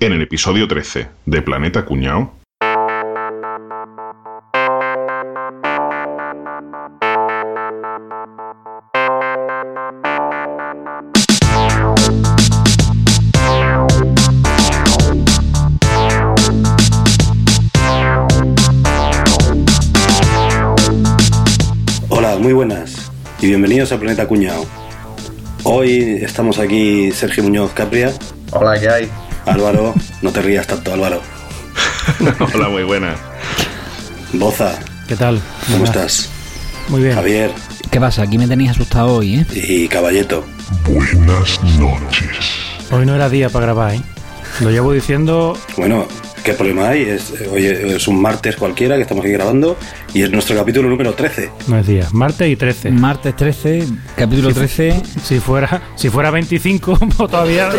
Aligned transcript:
En 0.00 0.12
el 0.12 0.22
episodio 0.22 0.68
13 0.68 1.08
de 1.26 1.42
Planeta 1.42 1.84
Cuñao. 1.84 2.32
Hola, 22.08 22.36
muy 22.38 22.52
buenas 22.52 23.10
y 23.40 23.48
bienvenidos 23.48 23.90
a 23.90 23.98
Planeta 23.98 24.28
Cuñao. 24.28 24.64
Hoy 25.64 26.20
estamos 26.22 26.60
aquí 26.60 27.10
Sergio 27.10 27.42
Muñoz 27.42 27.72
Capria, 27.72 28.12
Hola, 28.52 28.78
¿qué 28.78 28.88
hay? 28.88 29.10
Álvaro, 29.52 29.94
no 30.22 30.30
te 30.32 30.42
rías 30.42 30.66
tanto 30.66 30.92
Álvaro, 30.92 31.22
Hola, 32.54 32.68
muy 32.68 32.82
buenas. 32.84 33.18
Boza, 34.32 34.78
¿Qué 35.06 35.16
tal? 35.16 35.40
¿cómo 35.66 35.78
Buenas. 35.78 35.96
estás? 35.96 36.30
Muy 36.88 37.02
bien. 37.02 37.14
Javier 37.14 37.50
¿Qué 37.90 38.00
pasa? 38.00 38.22
Aquí 38.22 38.36
me 38.38 38.46
tenéis 38.46 38.70
asustado 38.72 39.14
hoy, 39.16 39.36
¿eh? 39.36 39.46
y 39.52 39.88
Caballeto. 39.88 40.44
Buenas 40.84 41.62
noches. 41.78 42.28
Hoy 42.90 43.06
no 43.06 43.14
era 43.14 43.28
día 43.30 43.48
para 43.48 43.66
grabar, 43.66 43.94
¿eh? 43.94 44.02
Lo 44.60 44.70
llevo 44.70 44.92
diciendo. 44.92 45.56
Bueno, 45.76 46.06
¿qué 46.48 46.54
problema 46.54 46.88
hay? 46.88 47.02
Es, 47.02 47.34
hoy 47.52 47.66
es 47.66 48.08
un 48.08 48.22
martes 48.22 48.56
cualquiera 48.56 48.96
que 48.96 49.02
estamos 49.02 49.22
aquí 49.22 49.34
grabando 49.34 49.76
y 50.14 50.22
es 50.22 50.30
nuestro 50.30 50.56
capítulo 50.56 50.88
número 50.88 51.12
13. 51.12 51.50
No 51.66 51.82
día. 51.82 52.08
Martes 52.12 52.48
y 52.48 52.56
13. 52.56 52.90
Martes 52.90 53.36
13, 53.36 53.84
capítulo 54.16 54.54
13. 54.54 55.02
Si 55.22 55.40
fuera, 55.40 55.82
si 55.94 56.08
fuera 56.08 56.30
25, 56.30 56.98
pues 57.18 57.30
todavía. 57.30 57.68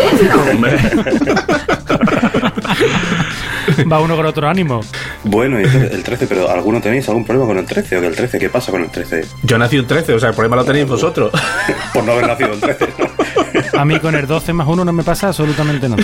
Va 3.92 4.00
uno 4.02 4.16
con 4.16 4.28
otro 4.28 4.48
ánimo. 4.48 4.81
Bueno, 5.23 5.59
y 5.59 5.64
el 5.64 6.04
13, 6.04 6.28
pero 6.28 6.47
¿alguno 6.52 6.80
tenéis 6.80 7.09
algún 7.09 7.25
problema 7.25 7.47
con 7.47 7.58
el 7.58 7.66
13 7.66 7.97
o 7.97 8.02
que 8.02 8.08
el 8.08 8.16
13? 8.16 8.38
¿Qué 8.38 8.50
pasa 8.50 8.72
con 8.72 8.84
el 8.84 8.92
13? 8.92 9.25
Yo 9.42 9.58
nací 9.58 9.80
un 9.80 9.88
13, 9.88 10.14
o 10.14 10.20
sea, 10.20 10.30
el 10.30 10.36
problema 10.36 10.58
lo 10.58 10.66
tenéis 10.66 10.86
vosotros. 10.88 11.31
Por 11.94 12.03
no 12.03 12.12
haber 12.12 12.28
nacido 12.28 12.53
el 12.53 12.59
13, 12.59 12.88
¿no? 13.00 13.80
A 13.80 13.86
mí 13.86 14.00
con 14.00 14.14
el 14.14 14.28
12 14.28 14.53
más 14.53 14.67
1 14.67 14.86
no 14.86 14.94
me 14.94 15.02
pasa 15.02 15.30
absolutamente 15.30 15.90
nada. 15.90 16.03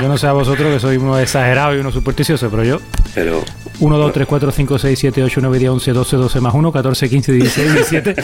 Yo 0.00 0.08
no 0.08 0.16
sé 0.18 0.26
a 0.26 0.32
vosotros 0.32 0.72
que 0.72 0.78
soy 0.80 0.96
uno 0.98 1.18
exagerado 1.18 1.74
y 1.74 1.78
uno 1.80 1.90
supersticioso, 1.90 2.48
pero 2.50 2.64
yo. 2.64 2.80
Pero 3.14 3.42
1, 3.80 3.98
2, 3.98 4.12
3, 4.12 4.26
4, 4.26 4.50
5, 4.52 4.78
6, 4.78 4.98
7, 4.98 5.24
8, 5.24 5.40
9, 5.42 5.58
10, 5.58 5.70
11, 5.70 5.92
12, 5.92 6.16
12 6.16 6.40
más 6.40 6.54
1, 6.54 6.72
14, 6.72 7.08
15, 7.08 7.32
16, 7.32 7.72
17. 7.74 8.14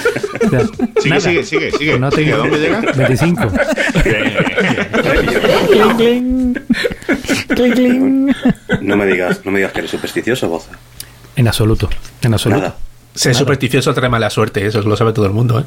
O 0.46 0.50
sea, 0.50 0.60
Sigue, 1.00 1.08
nada. 1.10 1.20
sigue, 1.20 1.44
sigue, 1.44 1.70
sigue. 1.72 1.90
Pues 1.92 2.00
no 2.00 2.10
tengo- 2.10 2.28
¿Y 2.28 2.32
a 2.32 2.36
dónde 2.36 2.58
llega? 2.58 2.80
25. 2.92 3.42
Cling, 5.70 5.96
cling. 5.96 6.54
Cling, 7.48 7.72
cling. 7.72 8.32
no 8.82 8.96
me 8.96 9.06
digas, 9.06 9.40
no 9.44 9.50
me 9.50 9.58
digas 9.58 9.72
que 9.72 9.78
eres 9.80 9.90
supersticioso, 9.90 10.48
Boza. 10.48 10.70
En 11.36 11.48
absoluto. 11.48 11.88
En 12.22 12.32
absoluto. 12.34 12.60
Nada. 12.62 12.76
Ser 13.14 13.34
supersticioso 13.34 13.94
trae 13.94 14.08
mala 14.10 14.28
suerte, 14.30 14.66
eso 14.66 14.82
lo 14.82 14.96
sabe 14.96 15.12
todo 15.12 15.26
el 15.26 15.32
mundo, 15.32 15.60
¿eh? 15.60 15.64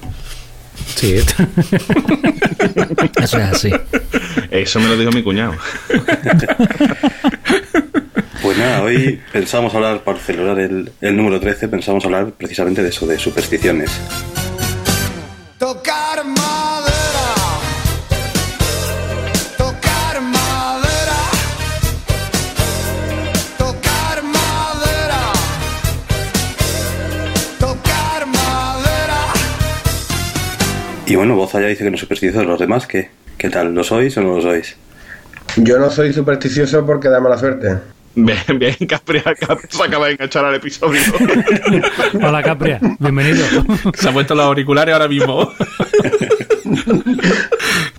Sí. 0.96 1.16
Eso 3.22 3.38
es 3.38 3.44
así. 3.44 3.72
Eso 4.52 4.80
me 4.80 4.88
lo 4.88 4.98
dijo 4.98 5.12
mi 5.12 5.24
cuñado. 5.24 5.54
Pues 8.42 8.58
nada, 8.58 8.84
hoy 8.84 9.20
pensamos 9.34 9.76
hablar, 9.76 10.02
para 10.04 10.18
celebrar 10.18 10.58
el, 10.60 10.90
el 11.02 11.18
número 11.18 11.42
13, 11.42 11.68
pensamos 11.68 12.06
hablar 12.06 12.32
precisamente 12.32 12.82
de 12.82 12.88
eso, 12.88 13.06
de 13.06 13.20
supersticiones. 13.20 13.92
Tocar 15.58 16.24
Y 31.10 31.16
bueno, 31.16 31.36
Boza 31.36 31.60
ya 31.60 31.66
dice 31.66 31.84
que 31.84 31.90
no 31.90 31.96
es 31.96 32.02
supersticioso, 32.02 32.46
los 32.46 32.60
demás, 32.60 32.86
¿qué? 32.86 33.10
¿Qué 33.36 33.50
tal? 33.50 33.74
¿Lo 33.74 33.84
sois 33.84 34.16
o 34.18 34.22
no 34.22 34.36
lo 34.36 34.44
sois? 34.44 34.78
Yo 35.58 35.80
no 35.80 35.90
soy 35.90 36.14
supersticioso 36.14 36.86
porque 36.86 37.10
da 37.10 37.20
mala 37.20 37.36
suerte. 37.36 37.78
Bien, 38.14 38.38
bien, 38.60 38.76
Capri 38.88 39.18
acá 39.18 39.58
se 39.68 39.84
acaba 39.84 40.06
de 40.06 40.12
enganchar 40.14 40.46
al 40.46 40.54
episodio. 40.54 41.02
Hola 42.14 42.44
Capria, 42.44 42.80
bienvenido. 43.00 43.44
Se 43.96 44.10
ha 44.10 44.12
puesto 44.12 44.36
los 44.36 44.46
auriculares 44.46 44.94
ahora 44.94 45.08
mismo. 45.08 45.52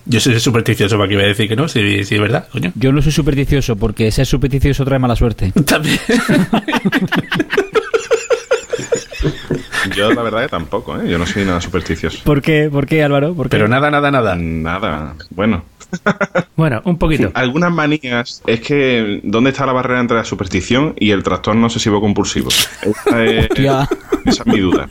Yo 0.06 0.20
soy 0.20 0.38
supersticioso 0.38 0.96
para 0.96 1.08
que 1.08 1.14
iba 1.14 1.24
a 1.24 1.26
decir 1.26 1.48
que 1.48 1.56
no, 1.56 1.66
si, 1.66 2.04
si 2.04 2.14
es 2.14 2.20
verdad, 2.20 2.46
coño. 2.52 2.70
Yo 2.76 2.92
no 2.92 3.02
soy 3.02 3.10
supersticioso 3.10 3.74
porque 3.74 4.12
ser 4.12 4.26
supersticioso 4.26 4.84
trae 4.84 5.00
mala 5.00 5.16
suerte. 5.16 5.52
También. 5.66 5.98
Yo 9.96 10.12
la 10.12 10.22
verdad 10.22 10.42
que 10.42 10.48
tampoco, 10.48 11.00
¿eh? 11.00 11.08
Yo 11.08 11.18
no 11.18 11.26
soy 11.26 11.44
nada 11.44 11.60
supersticioso. 11.60 12.20
¿Por 12.24 12.42
qué? 12.42 12.68
¿Por 12.70 12.86
qué, 12.86 13.02
Álvaro? 13.02 13.34
¿Por 13.34 13.46
qué? 13.48 13.50
Pero 13.50 13.68
nada, 13.68 13.90
nada, 13.90 14.10
nada. 14.10 14.34
Nada. 14.36 15.14
Bueno, 15.30 15.64
Bueno, 16.56 16.80
un 16.84 16.98
poquito. 16.98 17.30
algunas 17.34 17.72
manías 17.72 18.42
es 18.46 18.60
que 18.60 19.20
¿dónde 19.24 19.50
está 19.50 19.66
la 19.66 19.72
barrera 19.72 20.00
entre 20.00 20.16
la 20.16 20.24
superstición 20.24 20.94
y 20.98 21.10
el 21.10 21.22
trastorno 21.22 21.66
obsesivo 21.66 22.00
compulsivo? 22.00 22.48
Esa 22.48 23.24
es, 23.24 23.48
esa 23.56 23.88
es 24.24 24.46
mi 24.46 24.60
duda. 24.60 24.86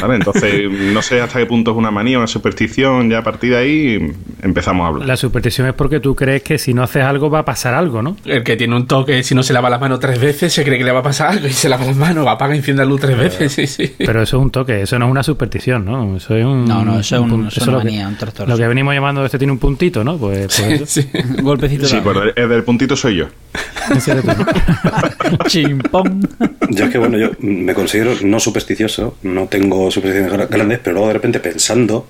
¿Vale? 0.00 0.14
Entonces, 0.16 0.70
no 0.70 1.02
sé 1.02 1.20
hasta 1.20 1.38
qué 1.38 1.46
punto 1.46 1.70
es 1.72 1.76
una 1.76 1.90
manía, 1.90 2.18
una 2.18 2.26
superstición, 2.26 3.10
ya 3.10 3.18
a 3.18 3.22
partir 3.22 3.50
de 3.50 3.56
ahí 3.58 4.12
empezamos 4.42 4.84
a 4.84 4.88
hablar. 4.88 5.06
La 5.08 5.16
superstición 5.16 5.66
es 5.68 5.74
porque 5.74 6.00
tú 6.00 6.14
crees 6.14 6.42
que 6.42 6.58
si 6.58 6.74
no 6.74 6.82
haces 6.82 7.02
algo 7.02 7.30
va 7.30 7.40
a 7.40 7.44
pasar 7.44 7.74
algo, 7.74 8.02
¿no? 8.02 8.16
El 8.24 8.42
que 8.44 8.56
tiene 8.56 8.76
un 8.76 8.86
toque, 8.86 9.22
si 9.22 9.34
no 9.34 9.42
se 9.42 9.52
lava 9.52 9.70
las 9.70 9.80
manos 9.80 10.00
tres 10.00 10.20
veces, 10.20 10.52
se 10.52 10.64
cree 10.64 10.78
que 10.78 10.84
le 10.84 10.92
va 10.92 11.00
a 11.00 11.02
pasar 11.02 11.28
algo 11.32 11.46
y 11.46 11.52
se 11.52 11.68
lava 11.68 11.84
las 11.84 11.96
manos, 11.96 12.26
apaga 12.26 12.54
y 12.54 12.58
enciende 12.58 12.82
la 12.82 12.88
luz 12.88 13.00
tres 13.00 13.16
veces, 13.18 13.52
sí, 13.52 13.66
sí. 13.66 13.94
Pero 13.98 14.22
eso 14.22 14.36
es 14.38 14.42
un 14.42 14.50
toque, 14.50 14.82
eso 14.82 14.98
no 14.98 15.06
es 15.06 15.10
una 15.10 15.22
superstición, 15.22 15.84
¿no? 15.84 16.16
Eso 16.16 16.36
es 16.36 16.44
un. 16.44 16.64
No, 16.64 16.84
no, 16.84 17.00
eso 17.00 17.16
es 17.16 17.22
un- 17.22 17.30
pun- 17.30 17.48
eso 17.48 17.60
es 17.60 17.68
una 17.68 17.78
que- 17.78 17.84
manía, 17.84 18.08
un 18.08 18.16
trastorno, 18.16 18.52
Lo 18.52 18.58
que 18.58 18.64
sí. 18.64 18.68
venimos 18.68 18.94
llamando 18.94 19.24
este 19.24 19.38
tiene 19.38 19.52
un 19.52 19.58
puntito, 19.58 20.04
¿no? 20.04 20.16
Pues, 20.18 20.46
pues 20.58 20.60
eso. 20.60 20.86
Sí. 21.00 21.08
Un 21.38 21.44
golpecito 21.44 21.86
Sí, 21.86 21.96
por 22.02 22.32
el 22.36 22.48
del 22.48 22.64
puntito 22.64 22.96
soy 22.96 23.16
yo. 23.16 23.26
Chimpón. 25.46 26.28
Yo 26.70 26.84
es 26.84 26.90
que, 26.90 26.98
bueno, 26.98 27.18
yo 27.18 27.30
me 27.40 27.74
considero 27.74 28.12
no 28.24 28.38
supersticioso, 28.40 29.16
no 29.22 29.46
tengo 29.46 29.69
supersticiones 29.90 30.32
gra- 30.32 30.48
grandes, 30.48 30.78
pero 30.80 30.94
luego 30.94 31.08
de 31.08 31.14
repente 31.14 31.40
pensando, 31.40 32.08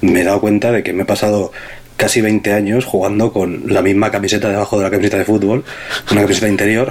me 0.00 0.20
he 0.20 0.24
dado 0.24 0.40
cuenta 0.40 0.72
de 0.72 0.82
que 0.82 0.92
me 0.92 1.02
he 1.02 1.06
pasado 1.06 1.52
casi 1.96 2.20
20 2.22 2.52
años 2.54 2.84
jugando 2.86 3.32
con 3.32 3.64
la 3.66 3.82
misma 3.82 4.10
camiseta 4.10 4.48
debajo 4.48 4.78
de 4.78 4.84
la 4.84 4.90
camiseta 4.90 5.18
de 5.18 5.24
fútbol, 5.24 5.64
una 6.10 6.22
camiseta 6.22 6.48
interior, 6.48 6.90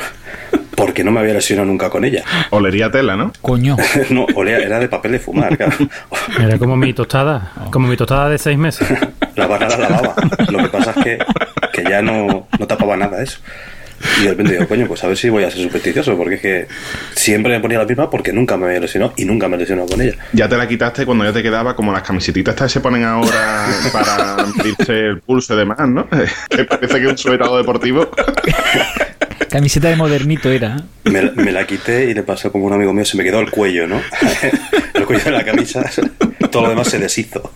porque 0.75 1.03
no 1.03 1.11
me 1.11 1.19
había 1.19 1.33
lesionado 1.33 1.65
nunca 1.67 1.89
con 1.89 2.05
ella. 2.05 2.23
Olería 2.51 2.91
tela, 2.91 3.15
¿no? 3.15 3.33
Coño. 3.41 3.75
No, 4.11 4.25
olea, 4.35 4.59
era 4.59 4.79
de 4.79 4.87
papel 4.87 5.13
de 5.13 5.19
fumar, 5.19 5.57
claro. 5.57 5.73
Era 6.39 6.57
como 6.59 6.77
mi 6.77 6.93
tostada, 6.93 7.51
como 7.71 7.87
mi 7.87 7.97
tostada 7.97 8.29
de 8.29 8.37
seis 8.37 8.57
meses. 8.57 8.87
La 9.35 9.47
barra 9.47 9.69
la 9.69 9.77
lavaba. 9.77 10.15
Lo 10.49 10.57
que 10.59 10.67
pasa 10.69 10.93
es 10.97 11.03
que, 11.03 11.17
que 11.71 11.89
ya 11.89 12.01
no, 12.01 12.47
no 12.59 12.67
tapaba 12.67 12.97
nada 12.97 13.23
eso. 13.23 13.39
Y 14.19 14.23
de 14.23 14.29
repente 14.29 14.53
digo, 14.53 14.67
coño, 14.67 14.87
pues 14.87 15.03
a 15.03 15.07
ver 15.07 15.17
si 15.17 15.29
voy 15.29 15.43
a 15.43 15.51
ser 15.51 15.61
supersticioso, 15.61 16.17
porque 16.17 16.35
es 16.35 16.41
que 16.41 16.67
siempre 17.13 17.53
me 17.53 17.59
ponía 17.59 17.79
la 17.79 17.85
misma 17.85 18.09
porque 18.09 18.33
nunca 18.33 18.57
me 18.57 18.67
había 18.67 18.79
lesionado 18.79 19.13
y 19.17 19.25
nunca 19.25 19.47
me 19.47 19.55
he 19.55 19.59
lesionado 19.59 19.87
con 19.87 20.01
ella. 20.01 20.15
Ya 20.33 20.47
te 20.47 20.57
la 20.57 20.67
quitaste 20.67 21.05
cuando 21.05 21.25
ya 21.25 21.33
te 21.33 21.43
quedaba 21.43 21.75
como 21.75 21.91
las 21.91 22.03
camisetitas 22.03 22.53
estas 22.53 22.71
que 22.71 22.73
se 22.73 22.81
ponen 22.81 23.03
ahora 23.03 23.67
para 23.91 24.45
medirse 24.55 24.99
el 25.07 25.19
pulso 25.21 25.53
y 25.53 25.57
demás, 25.57 25.87
¿no? 25.87 26.07
Que 26.49 26.65
parece 26.65 26.95
que 26.95 27.05
es 27.05 27.11
un 27.11 27.17
sujetado 27.17 27.57
deportivo. 27.57 28.09
Camiseta 29.49 29.89
de 29.89 29.95
modernito 29.95 30.51
era. 30.51 30.77
¿eh? 30.77 31.09
Me, 31.09 31.31
me 31.31 31.51
la 31.51 31.65
quité 31.65 32.05
y 32.05 32.13
le 32.13 32.23
pasó 32.23 32.51
como 32.51 32.65
un 32.65 32.73
amigo 32.73 32.93
mío, 32.93 33.05
se 33.05 33.17
me 33.17 33.23
quedó 33.23 33.39
el 33.39 33.49
cuello, 33.49 33.87
¿no? 33.87 34.01
el 34.93 35.05
cuello 35.05 35.23
de 35.23 35.31
la 35.31 35.43
camisa, 35.43 35.89
todo 36.51 36.63
lo 36.63 36.69
demás 36.69 36.87
se 36.89 36.99
deshizo. 36.99 37.51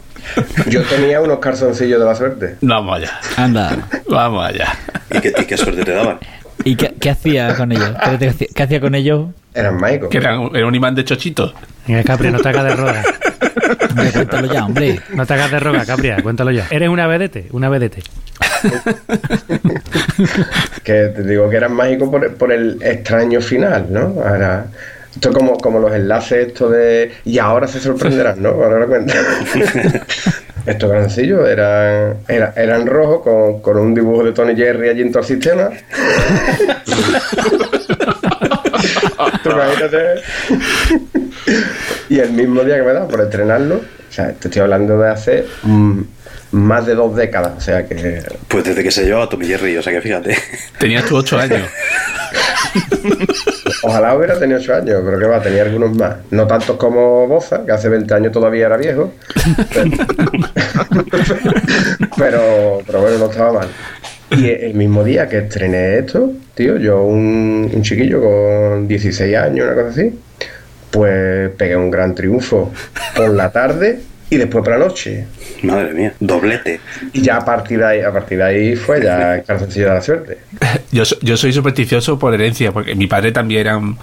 Yo 0.69 0.81
tenía 0.83 1.21
unos 1.21 1.39
calzoncillos 1.39 1.99
de 1.99 2.05
la 2.05 2.15
suerte. 2.15 2.55
Vamos 2.61 2.97
allá. 2.97 3.11
Anda. 3.37 3.77
Vamos 4.07 4.45
allá. 4.45 4.73
¿Y 5.11 5.19
qué, 5.19 5.33
y 5.37 5.45
qué 5.45 5.57
suerte 5.57 5.83
te 5.83 5.91
daban? 5.91 6.19
¿Y 6.63 6.75
qué, 6.75 6.93
qué 6.99 7.09
hacía 7.09 7.55
con 7.55 7.71
ellos? 7.71 7.91
¿Qué, 8.19 8.27
hacía- 8.27 8.47
qué 8.55 8.63
hacía 8.63 8.79
con 8.81 8.95
ellos? 8.95 9.27
Eran 9.53 9.77
mágicos. 9.77 10.09
Que 10.09 10.17
era 10.17 10.39
un, 10.39 10.55
era 10.55 10.65
un 10.65 10.73
imán 10.75 10.95
de 10.95 11.03
chochito. 11.03 11.53
Venga, 11.87 12.03
Capria, 12.03 12.31
no 12.31 12.39
te 12.39 12.49
hagas 12.49 12.63
de 12.63 12.75
roga. 12.75 13.03
Hombre, 13.89 14.11
cuéntalo 14.11 14.53
ya, 14.53 14.65
hombre. 14.65 14.99
No 15.13 15.25
te 15.25 15.33
hagas 15.33 15.51
de 15.51 15.59
roga, 15.59 15.85
Capria, 15.85 16.17
cuéntalo 16.23 16.51
ya. 16.51 16.67
Eres 16.71 16.89
una 16.89 17.05
vedete, 17.07 17.47
una 17.51 17.69
vedete. 17.69 18.01
Que 20.83 21.07
te 21.15 21.23
digo 21.23 21.49
que 21.49 21.55
eran 21.57 21.73
mágicos 21.73 22.09
por, 22.09 22.33
por 22.35 22.51
el 22.51 22.81
extraño 22.83 23.41
final, 23.41 23.87
¿no? 23.89 24.15
Ahora, 24.25 24.65
esto 25.15 25.29
es 25.29 25.35
como, 25.35 25.57
como 25.57 25.79
los 25.79 25.93
enlaces 25.93 26.47
esto 26.47 26.69
de... 26.69 27.11
Y 27.25 27.37
ahora 27.39 27.67
se 27.67 27.79
sorprenderán, 27.79 28.41
¿no? 28.41 28.49
Ahora 28.49 28.79
lo 28.79 28.87
cuento. 28.87 29.13
Estos 30.65 30.89
grancillos 30.89 31.47
eran, 31.47 32.17
era- 32.27 32.53
eran 32.55 32.87
rojos 32.87 33.21
con, 33.21 33.61
con 33.61 33.77
un 33.77 33.93
dibujo 33.93 34.23
de 34.23 34.31
Tony 34.31 34.55
Jerry 34.55 34.89
allí 34.89 35.01
en 35.01 35.11
todo 35.11 35.19
el 35.21 35.27
sistema. 35.27 35.69
Tú 39.43 39.49
imagínate. 39.51 40.21
y 42.09 42.19
el 42.19 42.31
mismo 42.31 42.63
día 42.63 42.77
que 42.77 42.83
me 42.83 42.93
da 42.93 43.07
por 43.07 43.21
estrenarlo, 43.21 43.75
o 43.75 44.13
sea, 44.13 44.31
te 44.33 44.47
estoy 44.47 44.61
hablando 44.61 44.97
de 44.99 45.09
hace 45.09 45.45
mm, 45.63 46.01
más 46.51 46.85
de 46.85 46.95
dos 46.95 47.15
décadas. 47.15 47.53
O 47.57 47.61
sea 47.61 47.85
que 47.85 48.21
Pues 48.47 48.63
desde 48.63 48.83
que 48.83 48.91
se 48.91 49.03
llevaba 49.05 49.27
Tommy 49.29 49.47
Jerry, 49.47 49.75
o 49.77 49.83
sea 49.83 49.91
que 49.93 50.01
fíjate. 50.01 50.37
Tenías 50.79 51.05
tú 51.05 51.17
ocho 51.17 51.37
años. 51.37 51.61
ojalá 53.83 54.15
hubiera 54.15 54.39
tenido 54.39 54.59
ocho 54.59 54.73
años, 54.73 55.01
pero 55.03 55.19
que 55.19 55.25
va, 55.25 55.41
tenía 55.41 55.63
algunos 55.63 55.95
más. 55.95 56.15
No 56.31 56.47
tantos 56.47 56.77
como 56.77 57.27
Boza, 57.27 57.65
que 57.65 57.71
hace 57.71 57.89
20 57.89 58.13
años 58.13 58.31
todavía 58.31 58.67
era 58.67 58.77
viejo. 58.77 59.13
pero, 62.17 62.79
pero 62.85 63.01
bueno, 63.01 63.17
no 63.17 63.25
estaba 63.25 63.53
mal. 63.53 63.67
Y 64.31 64.49
el 64.49 64.73
mismo 64.73 65.03
día 65.03 65.27
que 65.27 65.39
estrené 65.39 65.99
esto, 65.99 66.31
tío, 66.55 66.77
yo, 66.77 67.03
un, 67.03 67.69
un 67.73 67.81
chiquillo 67.83 68.21
con 68.21 68.87
16 68.87 69.35
años, 69.35 69.65
una 69.65 69.75
cosa 69.75 69.89
así, 69.89 70.19
pues 70.89 71.51
pegué 71.51 71.75
un 71.75 71.91
gran 71.91 72.15
triunfo 72.15 72.71
por 73.15 73.29
la 73.29 73.51
tarde 73.51 73.99
y 74.33 74.37
después 74.37 74.63
por 74.63 74.73
la 74.77 74.85
noche. 74.85 75.25
Madre 75.63 75.93
mía, 75.93 76.13
doblete. 76.19 76.79
Y 77.13 77.21
ya 77.21 77.37
a 77.37 77.45
partir 77.45 77.79
de 77.79 77.85
ahí, 77.85 78.01
a 78.01 78.11
partir 78.11 78.37
de 78.39 78.43
ahí 78.43 78.75
fue 78.75 79.01
ya 79.03 79.41
calzoncillo 79.43 79.87
de 79.87 79.93
la 79.93 80.01
suerte. 80.01 80.37
Yo, 80.91 81.03
yo 81.21 81.37
soy 81.37 81.51
supersticioso 81.53 82.19
por 82.19 82.33
herencia, 82.33 82.71
porque 82.71 82.93
mi 82.95 83.07
padre 83.07 83.31
también 83.31 83.61
era 83.61 83.77
un- 83.77 83.97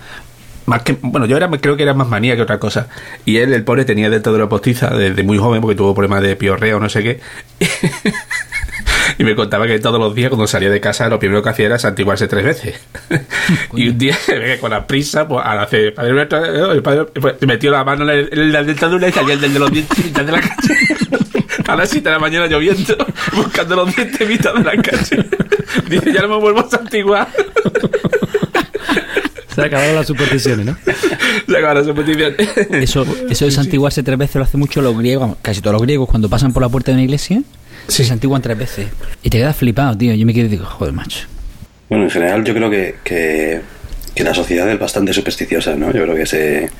más 0.66 0.82
que 0.82 0.96
bueno 1.00 1.26
yo 1.26 1.36
era 1.36 1.48
creo 1.50 1.76
que 1.76 1.82
era 1.82 1.94
más 1.94 2.06
manía 2.06 2.36
que 2.36 2.42
otra 2.42 2.58
cosa 2.60 2.86
y 3.24 3.38
él 3.38 3.52
el 3.54 3.64
pobre 3.64 3.84
tenía 3.84 4.08
de 4.10 4.20
todo 4.20 4.38
lo 4.38 4.48
postiza 4.48 4.90
desde 4.90 5.22
muy 5.24 5.36
joven 5.38 5.60
porque 5.62 5.74
tuvo 5.74 5.94
problemas 5.94 6.22
de 6.22 6.36
piorrea 6.36 6.76
o 6.76 6.80
no 6.80 6.88
sé 6.88 7.02
qué 7.02 7.20
y 9.18 9.24
me 9.24 9.34
contaba 9.34 9.66
que 9.66 9.78
todos 9.78 9.98
los 9.98 10.14
días 10.14 10.30
cuando 10.30 10.46
salía 10.46 10.70
de 10.70 10.80
casa 10.80 11.08
lo 11.08 11.18
primero 11.18 11.42
que 11.42 11.50
hacía 11.50 11.66
era 11.66 11.78
santiguarse 11.78 12.28
tres 12.28 12.44
veces. 12.44 12.80
Y 13.74 13.88
un 13.88 13.98
día 13.98 14.16
con 14.60 14.70
la 14.70 14.86
prisa 14.86 15.26
pues 15.26 15.44
al 15.44 15.58
hacer 15.58 15.94
padre 15.94 16.12
nuestro, 16.12 16.72
el 16.72 16.82
padre 16.82 17.04
pues, 17.06 17.36
se 17.38 17.46
metió 17.46 17.70
la 17.70 17.84
mano 17.84 18.10
en 18.10 18.52
la 18.52 18.62
dentadura 18.62 19.08
y 19.08 19.12
salía 19.12 19.34
el 19.34 19.40
del 19.40 19.52
de 19.52 19.58
los 19.58 19.70
dientes 19.70 19.98
mitad 20.04 20.24
de 20.24 20.32
la 20.32 20.40
calle. 20.40 20.74
A 21.66 21.76
las 21.76 21.90
7 21.90 22.08
de 22.08 22.14
la 22.14 22.18
mañana 22.18 22.46
lloviendo 22.46 22.96
buscando 23.34 23.76
los 23.76 23.94
dientes 23.94 24.28
mitad 24.28 24.54
de 24.54 24.64
la 24.64 24.82
calle. 24.82 25.26
Dice 25.88 26.12
ya 26.12 26.22
no 26.22 26.28
me 26.28 26.36
vuelvo 26.38 26.60
a 26.60 26.68
santiguar 26.68 27.28
Se 29.54 29.62
acabaron 29.62 29.94
las 29.94 30.06
supersticiones, 30.06 30.66
¿no? 30.66 30.76
Se 31.48 31.56
acabaron 31.56 31.84
sus 31.84 31.94
peticiones. 31.94 32.36
Eso, 32.70 33.06
eso 33.28 33.44
de 33.44 33.50
santiguarse 33.50 34.02
tres 34.02 34.18
veces 34.18 34.36
lo 34.36 34.42
hace 34.42 34.56
mucho 34.56 34.80
los 34.80 34.96
griegos, 34.96 35.36
casi 35.42 35.60
todos 35.60 35.74
los 35.74 35.82
griegos, 35.82 36.08
cuando 36.08 36.28
pasan 36.28 36.52
por 36.52 36.62
la 36.62 36.68
puerta 36.68 36.90
de 36.90 36.96
una 36.96 37.04
iglesia, 37.04 37.42
se 37.88 38.04
santiguan 38.04 38.42
tres 38.42 38.58
veces. 38.58 38.86
Y 39.22 39.30
te 39.30 39.38
quedas 39.38 39.56
flipado, 39.56 39.96
tío. 39.96 40.14
Yo 40.14 40.26
me 40.26 40.34
quedo 40.34 40.46
y 40.46 40.48
digo, 40.48 40.64
joder, 40.64 40.92
macho. 40.92 41.26
Bueno, 41.88 42.04
en 42.04 42.10
general 42.10 42.44
yo 42.44 42.54
creo 42.54 42.70
que, 42.70 42.96
que, 43.02 43.60
que 44.14 44.24
la 44.24 44.34
sociedad 44.34 44.70
es 44.70 44.78
bastante 44.78 45.12
supersticiosa, 45.12 45.74
¿no? 45.76 45.92
Yo 45.92 46.02
creo 46.04 46.14
que 46.14 46.26
se... 46.26 46.70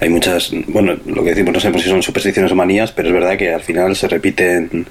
Hay 0.00 0.08
muchas, 0.08 0.50
bueno, 0.66 0.96
lo 1.06 1.22
que 1.22 1.30
decimos 1.30 1.54
no 1.54 1.60
sabemos 1.60 1.82
si 1.82 1.88
son 1.88 2.02
supersticiones 2.02 2.50
o 2.50 2.56
manías, 2.56 2.90
pero 2.90 3.08
es 3.08 3.14
verdad 3.14 3.36
que 3.36 3.54
al 3.54 3.62
final 3.62 3.94
se 3.94 4.08
repiten, 4.08 4.86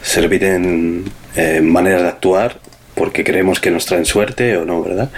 se 0.00 0.22
repiten 0.22 1.04
eh, 1.36 1.60
maneras 1.60 2.00
de 2.00 2.08
actuar 2.08 2.58
porque 2.96 3.22
creemos 3.22 3.60
que 3.60 3.70
nos 3.70 3.86
traen 3.86 4.06
suerte 4.06 4.56
o 4.56 4.64
no, 4.64 4.82
¿verdad? 4.82 5.10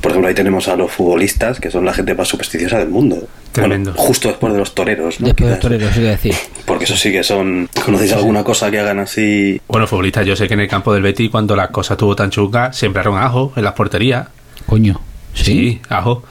Por 0.00 0.12
ejemplo, 0.12 0.28
ahí 0.28 0.34
tenemos 0.34 0.66
a 0.68 0.76
los 0.76 0.90
futbolistas, 0.90 1.60
que 1.60 1.70
son 1.70 1.84
la 1.84 1.92
gente 1.92 2.14
más 2.14 2.26
supersticiosa 2.26 2.78
del 2.78 2.88
mundo. 2.88 3.28
Tremendo. 3.52 3.92
Bueno, 3.92 4.06
justo 4.06 4.28
después 4.28 4.52
de 4.52 4.58
los 4.58 4.74
toreros, 4.74 5.20
¿no? 5.20 5.26
Después 5.26 5.50
de 5.50 5.56
Quizás. 5.56 5.60
torero, 5.60 5.88
eso 5.88 6.00
que 6.00 6.06
decir. 6.06 6.34
Porque 6.64 6.84
eso 6.84 6.96
sí 6.96 7.12
que 7.12 7.22
son... 7.22 7.68
¿Conocéis 7.84 8.12
alguna 8.12 8.42
cosa 8.44 8.70
que 8.70 8.78
hagan 8.78 9.00
así? 9.00 9.60
Bueno, 9.68 9.86
futbolistas, 9.86 10.24
yo 10.24 10.36
sé 10.36 10.48
que 10.48 10.54
en 10.54 10.60
el 10.60 10.68
campo 10.68 10.94
del 10.94 11.02
Betis, 11.02 11.30
cuando 11.30 11.54
la 11.54 11.68
cosa 11.68 11.94
estuvo 11.94 12.16
tan 12.16 12.30
chunga, 12.30 12.72
sembraron 12.72 13.18
ajo 13.18 13.52
en 13.56 13.64
las 13.64 13.74
porterías. 13.74 14.28
Coño. 14.66 15.00
Sí, 15.34 15.80
ajo. 15.88 16.24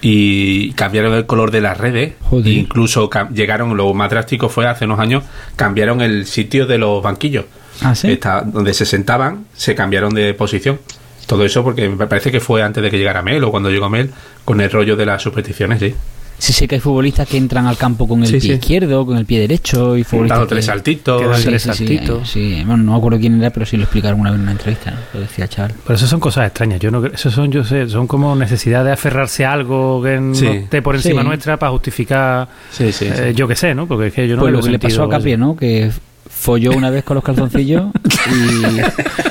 Y 0.00 0.72
cambiaron 0.72 1.14
el 1.14 1.26
color 1.26 1.50
de 1.50 1.60
las 1.60 1.78
redes. 1.78 2.14
Joder. 2.22 2.52
Incluso 2.52 3.08
llegaron, 3.32 3.76
lo 3.76 3.94
más 3.94 4.10
drástico 4.10 4.48
fue 4.48 4.66
hace 4.66 4.84
unos 4.84 5.00
años, 5.00 5.24
cambiaron 5.56 6.00
el 6.00 6.26
sitio 6.26 6.66
de 6.66 6.78
los 6.78 7.02
banquillos. 7.02 7.44
Ah, 7.84 7.94
sí. 7.94 8.10
Está- 8.12 8.42
donde 8.42 8.74
se 8.74 8.84
sentaban, 8.86 9.46
se 9.54 9.74
cambiaron 9.74 10.12
de 10.14 10.34
posición. 10.34 10.78
Todo 11.26 11.44
eso 11.44 11.62
porque 11.62 11.88
me 11.88 12.06
parece 12.06 12.30
que 12.32 12.40
fue 12.40 12.62
antes 12.62 12.82
de 12.82 12.90
que 12.90 12.98
llegara 12.98 13.22
Mel 13.22 13.42
o 13.44 13.50
cuando 13.50 13.70
llegó 13.70 13.88
Mel, 13.88 14.10
con 14.44 14.60
el 14.60 14.70
rollo 14.70 14.96
de 14.96 15.06
las 15.06 15.22
supersticiones, 15.22 15.78
sí. 15.80 15.94
Sí 16.38 16.52
sé 16.52 16.66
que 16.66 16.74
hay 16.74 16.80
futbolistas 16.80 17.28
que 17.28 17.36
entran 17.36 17.66
al 17.68 17.76
campo 17.76 18.08
con 18.08 18.20
el 18.22 18.26
Sí, 18.26 18.32
pie 18.32 18.40
sí. 18.40 18.52
izquierdo, 18.54 19.06
con 19.06 19.16
el 19.16 19.24
pie 19.24 19.38
derecho 19.38 19.96
y 19.96 20.02
futbolistas 20.02 20.38
Dando 20.38 20.48
que- 20.48 20.54
tres 20.56 20.64
saltitos. 20.64 21.36
Sí, 21.38 21.44
tres 21.44 21.62
saltitos. 21.62 22.28
sí. 22.28 22.62
Bueno, 22.66 22.82
no 22.82 22.92
me 22.92 22.98
acuerdo 22.98 23.20
quién 23.20 23.38
era, 23.40 23.50
pero 23.50 23.64
sí 23.64 23.76
lo 23.76 23.84
explicaron 23.84 24.14
alguna 24.16 24.30
vez 24.32 24.38
en 24.38 24.42
una 24.42 24.50
entrevista, 24.52 24.90
¿no? 24.90 24.96
Lo 25.14 25.20
decía 25.20 25.46
chaval. 25.46 25.74
Pero 25.86 25.94
eso 25.94 26.06
son 26.08 26.18
cosas 26.18 26.48
extrañas. 26.48 26.80
Yo 26.80 26.90
no 26.90 27.00
creo- 27.00 27.14
eso 27.14 27.30
son, 27.30 27.52
yo 27.52 27.62
sé, 27.62 27.88
son 27.88 28.08
como 28.08 28.34
necesidad 28.34 28.84
de 28.84 28.90
aferrarse 28.90 29.44
a 29.44 29.52
algo 29.52 30.02
que 30.02 30.18
no 30.18 30.34
Sí. 30.34 30.48
esté 30.48 30.82
por 30.82 30.96
encima 30.96 31.22
Sí. 31.22 31.28
nuestra 31.28 31.58
para 31.60 31.70
justificar, 31.70 32.48
Sí, 32.72 32.90
sí, 32.92 33.06
sí. 33.06 33.12
eh, 33.14 33.32
yo 33.36 33.46
qué 33.46 33.54
sé, 33.54 33.72
¿no? 33.76 33.86
Porque 33.86 34.08
es 34.08 34.12
que 34.14 34.26
yo 34.26 34.34
no 34.34 34.42
pues 34.42 34.52
lo 34.52 34.60
que 34.62 34.70
le 34.70 34.78
pasó 34.80 35.04
a 35.04 35.08
Capri, 35.10 35.36
¿no? 35.36 35.54
Que 35.54 35.92
folló 36.42 36.72
una 36.72 36.90
vez 36.90 37.04
con 37.04 37.14
los 37.14 37.22
calzoncillos 37.22 37.84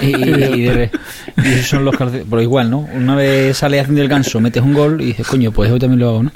y, 0.01 0.05
y, 0.05 0.15
y 0.15 0.61
de- 0.63 0.89
y 1.43 1.47
esos 1.53 1.67
son 1.67 1.85
los 1.85 1.95
calzoncillos. 1.95 2.27
Pero 2.29 2.41
igual, 2.41 2.71
¿no? 2.71 2.87
Una 2.93 3.15
vez 3.15 3.57
sales 3.57 3.81
haciendo 3.81 4.01
el 4.01 4.07
ganso, 4.07 4.39
metes 4.39 4.63
un 4.63 4.73
gol 4.73 5.01
y 5.01 5.07
dices, 5.07 5.27
coño, 5.27 5.51
pues 5.51 5.69
yo 5.69 5.77
también 5.77 5.99
lo 5.99 6.09
hago, 6.09 6.23
¿no? 6.23 6.31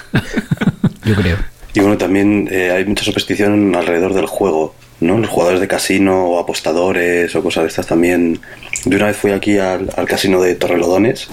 Yo 1.04 1.14
creo. 1.14 1.36
Y 1.74 1.80
bueno, 1.80 1.96
también 1.96 2.48
eh, 2.50 2.70
hay 2.70 2.84
mucha 2.84 3.04
superstición 3.04 3.74
alrededor 3.74 4.12
del 4.14 4.26
juego, 4.26 4.74
¿no? 5.00 5.18
Los 5.18 5.30
jugadores 5.30 5.60
de 5.60 5.68
casino 5.68 6.24
o 6.26 6.38
apostadores 6.38 7.34
o 7.34 7.42
cosas 7.42 7.64
de 7.64 7.68
estas 7.68 7.86
también. 7.86 8.38
Yo 8.84 8.96
una 8.98 9.06
vez 9.06 9.16
fui 9.16 9.32
aquí 9.32 9.58
al, 9.58 9.90
al 9.96 10.06
casino 10.06 10.40
de 10.40 10.54
Torrelodones 10.54 11.28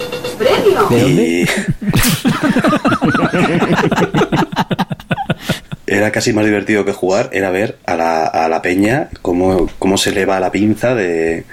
¿De 0.89 1.01
dónde? 1.01 1.47
era 6.03 6.11
casi 6.11 6.33
más 6.33 6.45
divertido 6.45 6.83
que 6.83 6.91
jugar, 6.91 7.29
era 7.31 7.49
ver 7.49 7.77
a 7.85 7.95
la, 7.95 8.25
a 8.25 8.49
la 8.49 8.61
peña 8.61 9.07
cómo, 9.21 9.69
cómo 9.79 9.97
se 9.97 10.11
le 10.11 10.25
va 10.25 10.39
la 10.41 10.51
pinza 10.51 10.95
de, 10.95 11.45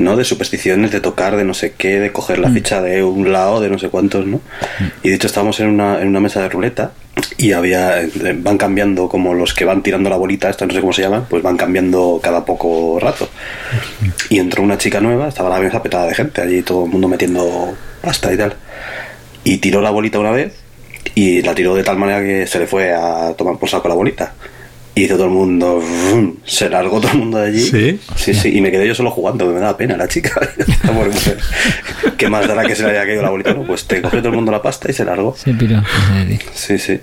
¿no? 0.00 0.16
de 0.16 0.24
supersticiones, 0.24 0.90
de 0.90 1.00
tocar, 1.00 1.36
de 1.36 1.44
no 1.44 1.54
sé 1.54 1.74
qué, 1.78 2.00
de 2.00 2.10
coger 2.10 2.40
la 2.40 2.50
ficha 2.50 2.82
de 2.82 3.04
un 3.04 3.32
lado, 3.32 3.60
de 3.60 3.70
no 3.70 3.78
sé 3.78 3.90
cuántos, 3.90 4.26
¿no? 4.26 4.40
Y 5.04 5.10
de 5.10 5.14
hecho 5.14 5.28
estábamos 5.28 5.60
en 5.60 5.68
una, 5.68 6.02
en 6.02 6.08
una 6.08 6.18
mesa 6.18 6.42
de 6.42 6.48
ruleta 6.48 6.92
y 7.38 7.52
había 7.52 8.02
eh, 8.02 8.10
van 8.36 8.58
cambiando 8.58 9.08
como 9.08 9.34
los 9.34 9.54
que 9.54 9.64
van 9.64 9.84
tirando 9.84 10.10
la 10.10 10.16
bolita, 10.16 10.50
esta 10.50 10.66
no 10.66 10.74
sé 10.74 10.80
cómo 10.80 10.92
se 10.92 11.02
llama, 11.02 11.24
pues 11.28 11.42
van 11.42 11.56
cambiando 11.56 12.18
cada 12.20 12.44
poco 12.44 12.98
rato. 13.00 13.28
Y 14.30 14.40
entró 14.40 14.64
una 14.64 14.78
chica 14.78 15.00
nueva, 15.00 15.28
estaba 15.28 15.48
la 15.48 15.60
mesa 15.60 15.80
petada 15.80 16.06
de 16.06 16.14
gente, 16.14 16.42
allí 16.42 16.62
todo 16.62 16.86
el 16.86 16.90
mundo 16.90 17.06
metiendo 17.06 17.72
pasta 18.00 18.32
y 18.32 18.36
tal. 18.36 18.56
Y 19.44 19.58
tiró 19.58 19.80
la 19.80 19.90
bolita 19.90 20.18
una 20.18 20.32
vez 20.32 20.61
y 21.14 21.42
la 21.42 21.54
tiró 21.54 21.74
de 21.74 21.84
tal 21.84 21.98
manera 21.98 22.22
que 22.22 22.46
se 22.46 22.58
le 22.58 22.66
fue 22.66 22.92
a 22.92 23.34
tomar 23.36 23.58
por 23.58 23.68
saco 23.68 23.88
la 23.88 23.94
bolita. 23.94 24.34
Y 24.94 25.04
hizo 25.04 25.14
todo 25.14 25.24
el 25.26 25.32
mundo, 25.32 25.82
se 26.44 26.68
largó 26.68 27.00
todo 27.00 27.12
el 27.12 27.18
mundo 27.18 27.38
de 27.38 27.48
allí. 27.48 27.60
¿Sí? 27.60 28.00
Sí, 28.14 28.34
sí, 28.34 28.56
y 28.56 28.60
me 28.60 28.70
quedé 28.70 28.86
yo 28.86 28.94
solo 28.94 29.10
jugando, 29.10 29.46
me 29.46 29.58
daba 29.58 29.76
pena 29.76 29.96
la 29.96 30.08
chica. 30.08 30.32
Pues, 30.92 31.36
¿Qué 32.18 32.28
más 32.28 32.46
dará 32.46 32.64
que 32.64 32.76
se 32.76 32.84
le 32.84 32.90
haya 32.90 33.06
caído 33.06 33.22
la 33.22 33.30
bolita? 33.30 33.54
No, 33.54 33.64
pues 33.64 33.86
te 33.86 34.02
cogió 34.02 34.18
todo 34.18 34.28
el 34.28 34.36
mundo 34.36 34.52
la 34.52 34.60
pasta 34.60 34.90
y 34.90 34.94
se 34.94 35.04
largó. 35.04 35.34
Se 35.36 35.54
piró. 35.54 35.82
Sí, 36.54 36.78
sí. 36.78 37.00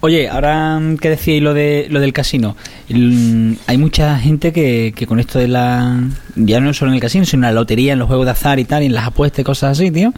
Oye, 0.00 0.28
ahora 0.28 0.78
mm, 0.78 0.98
que 0.98 1.08
decíais 1.08 1.42
lo 1.42 1.54
de 1.54 1.86
lo 1.90 2.00
del 2.00 2.12
casino, 2.12 2.54
mm, 2.88 3.52
hay 3.66 3.78
mucha 3.78 4.18
gente 4.18 4.52
que, 4.52 4.92
que 4.94 5.06
con 5.06 5.18
esto 5.20 5.38
de 5.38 5.48
la 5.48 6.00
ya 6.36 6.60
no 6.60 6.74
solo 6.74 6.90
en 6.90 6.96
el 6.96 7.00
casino, 7.00 7.24
sino 7.24 7.46
en 7.46 7.54
la 7.54 7.60
lotería, 7.60 7.94
en 7.94 7.98
los 7.98 8.06
juegos 8.06 8.26
de 8.26 8.32
azar 8.32 8.58
y 8.58 8.64
tal, 8.64 8.82
y 8.82 8.86
en 8.86 8.94
las 8.94 9.06
apuestas 9.06 9.40
y 9.40 9.44
cosas 9.44 9.78
así, 9.78 9.90
tío. 9.90 10.12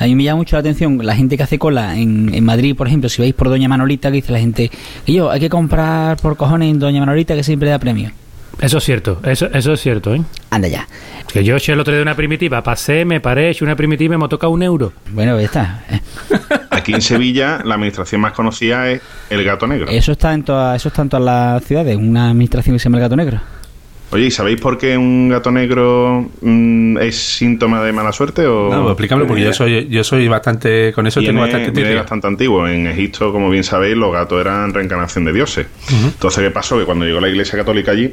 A 0.00 0.06
mí 0.06 0.14
me 0.16 0.24
llama 0.24 0.38
mucho 0.38 0.56
la 0.56 0.60
atención 0.60 0.98
la 1.04 1.14
gente 1.14 1.36
que 1.36 1.44
hace 1.44 1.58
cola 1.58 1.96
en, 1.96 2.34
en 2.34 2.44
Madrid, 2.44 2.74
por 2.74 2.88
ejemplo, 2.88 3.08
si 3.08 3.22
vais 3.22 3.34
por 3.34 3.48
Doña 3.48 3.68
Manolita, 3.68 4.10
que 4.10 4.16
dice 4.16 4.32
la 4.32 4.40
gente, 4.40 4.70
que 5.06 5.12
yo, 5.12 5.30
hay 5.30 5.38
que 5.38 5.48
comprar 5.48 6.16
por 6.16 6.36
cojones 6.36 6.70
en 6.70 6.80
Doña 6.80 7.00
Manolita 7.00 7.36
que 7.36 7.44
siempre 7.44 7.70
da 7.70 7.78
premio. 7.78 8.10
Eso 8.60 8.78
es 8.78 8.84
cierto, 8.84 9.20
eso, 9.24 9.48
eso 9.52 9.72
es 9.72 9.80
cierto, 9.80 10.14
¿eh? 10.14 10.22
Anda 10.50 10.68
ya. 10.68 10.86
Que 11.32 11.42
yo 11.42 11.56
eché 11.56 11.72
el 11.72 11.80
otro 11.80 11.92
día 11.92 12.02
una 12.02 12.14
primitiva, 12.14 12.62
pasé, 12.62 13.04
me 13.04 13.20
paré, 13.20 13.50
eché 13.50 13.64
una 13.64 13.74
primitiva 13.76 14.14
y 14.14 14.18
me 14.18 14.28
toca 14.28 14.48
un 14.48 14.62
euro. 14.62 14.92
Bueno, 15.10 15.38
ya 15.38 15.46
está. 15.46 15.84
Aquí 16.70 16.92
en 16.92 17.02
Sevilla, 17.02 17.60
la 17.64 17.74
administración 17.74 18.20
más 18.20 18.32
conocida 18.32 18.90
es 18.90 19.00
el 19.30 19.42
gato 19.42 19.66
negro. 19.66 19.88
Eso 19.88 20.12
está 20.12 20.32
en 20.34 20.42
todas, 20.42 20.76
eso 20.76 20.88
está 20.88 21.02
en 21.02 21.08
todas 21.08 21.24
las 21.24 21.64
ciudades, 21.64 21.96
una 21.96 22.30
administración 22.30 22.76
que 22.76 22.80
se 22.80 22.84
llama 22.84 22.98
el 22.98 23.02
gato 23.02 23.16
negro. 23.16 23.40
Oye, 24.12 24.26
¿y 24.26 24.30
sabéis 24.30 24.60
por 24.60 24.76
qué 24.76 24.98
un 24.98 25.30
gato 25.30 25.50
negro 25.50 26.28
mm, 26.42 26.98
es 26.98 27.16
síntoma 27.16 27.82
de 27.82 27.94
mala 27.94 28.12
suerte? 28.12 28.46
O... 28.46 28.68
No, 28.70 28.82
pues 28.82 28.92
explícamelo 28.92 29.26
porque 29.26 29.42
yo 29.42 29.54
soy, 29.54 29.88
yo 29.88 30.04
soy 30.04 30.28
bastante, 30.28 30.92
con 30.92 31.06
eso 31.06 31.20
tengo 31.20 31.40
bastante 31.40 31.68
intriga. 31.68 32.00
bastante 32.00 32.26
antiguo. 32.26 32.68
En 32.68 32.86
Egipto, 32.86 33.32
como 33.32 33.48
bien 33.48 33.64
sabéis, 33.64 33.96
los 33.96 34.12
gatos 34.12 34.38
eran 34.38 34.74
reencarnación 34.74 35.24
de 35.24 35.32
dioses. 35.32 35.66
Entonces, 35.90 36.44
¿qué 36.44 36.50
pasó? 36.50 36.78
Que 36.78 36.84
cuando 36.84 37.06
llegó 37.06 37.20
la 37.20 37.30
iglesia 37.30 37.58
católica 37.58 37.92
allí, 37.92 38.12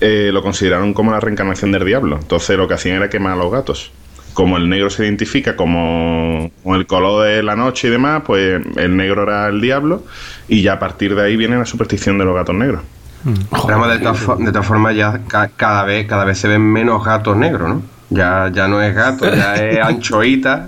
eh, 0.00 0.30
lo 0.32 0.42
consideraron 0.42 0.92
como 0.92 1.12
la 1.12 1.20
reencarnación 1.20 1.70
del 1.70 1.84
diablo. 1.84 2.18
Entonces, 2.20 2.56
lo 2.56 2.66
que 2.66 2.74
hacían 2.74 2.96
era 2.96 3.08
quemar 3.08 3.34
a 3.34 3.36
los 3.36 3.52
gatos. 3.52 3.92
Como 4.34 4.56
el 4.56 4.68
negro 4.68 4.90
se 4.90 5.04
identifica 5.04 5.54
como 5.54 6.50
con 6.64 6.74
el 6.74 6.86
color 6.86 7.26
de 7.26 7.44
la 7.44 7.54
noche 7.54 7.86
y 7.86 7.90
demás, 7.92 8.22
pues 8.26 8.60
el 8.76 8.96
negro 8.96 9.22
era 9.22 9.46
el 9.46 9.60
diablo. 9.60 10.02
Y 10.48 10.62
ya 10.62 10.72
a 10.74 10.78
partir 10.80 11.14
de 11.14 11.22
ahí 11.22 11.36
viene 11.36 11.56
la 11.56 11.64
superstición 11.64 12.18
de 12.18 12.24
los 12.24 12.34
gatos 12.34 12.56
negros. 12.56 12.82
De 13.24 13.98
todas 13.98 14.38
de 14.38 14.62
formas, 14.62 14.94
ya 14.94 15.20
ca- 15.28 15.50
cada 15.56 15.84
vez, 15.84 16.06
cada 16.06 16.24
vez 16.24 16.38
se 16.38 16.48
ven 16.48 16.62
menos 16.62 17.04
gatos 17.04 17.36
negros, 17.36 17.68
¿no? 17.68 17.82
Ya, 18.10 18.50
ya 18.52 18.68
no 18.68 18.80
es 18.82 18.94
gato, 18.94 19.26
ya 19.34 19.54
es 19.56 19.78
anchoita, 19.84 20.66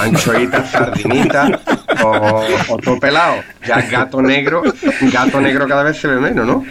anchoita, 0.00 0.64
sardinita 0.66 1.60
o, 2.02 2.42
o 2.68 2.76
todo 2.78 2.98
pelado. 2.98 3.34
Ya 3.66 3.82
gato 3.82 4.22
negro, 4.22 4.62
gato 5.12 5.40
negro 5.40 5.66
cada 5.68 5.82
vez 5.82 5.98
se 6.00 6.08
ve 6.08 6.16
menos, 6.18 6.46
¿no? 6.46 6.64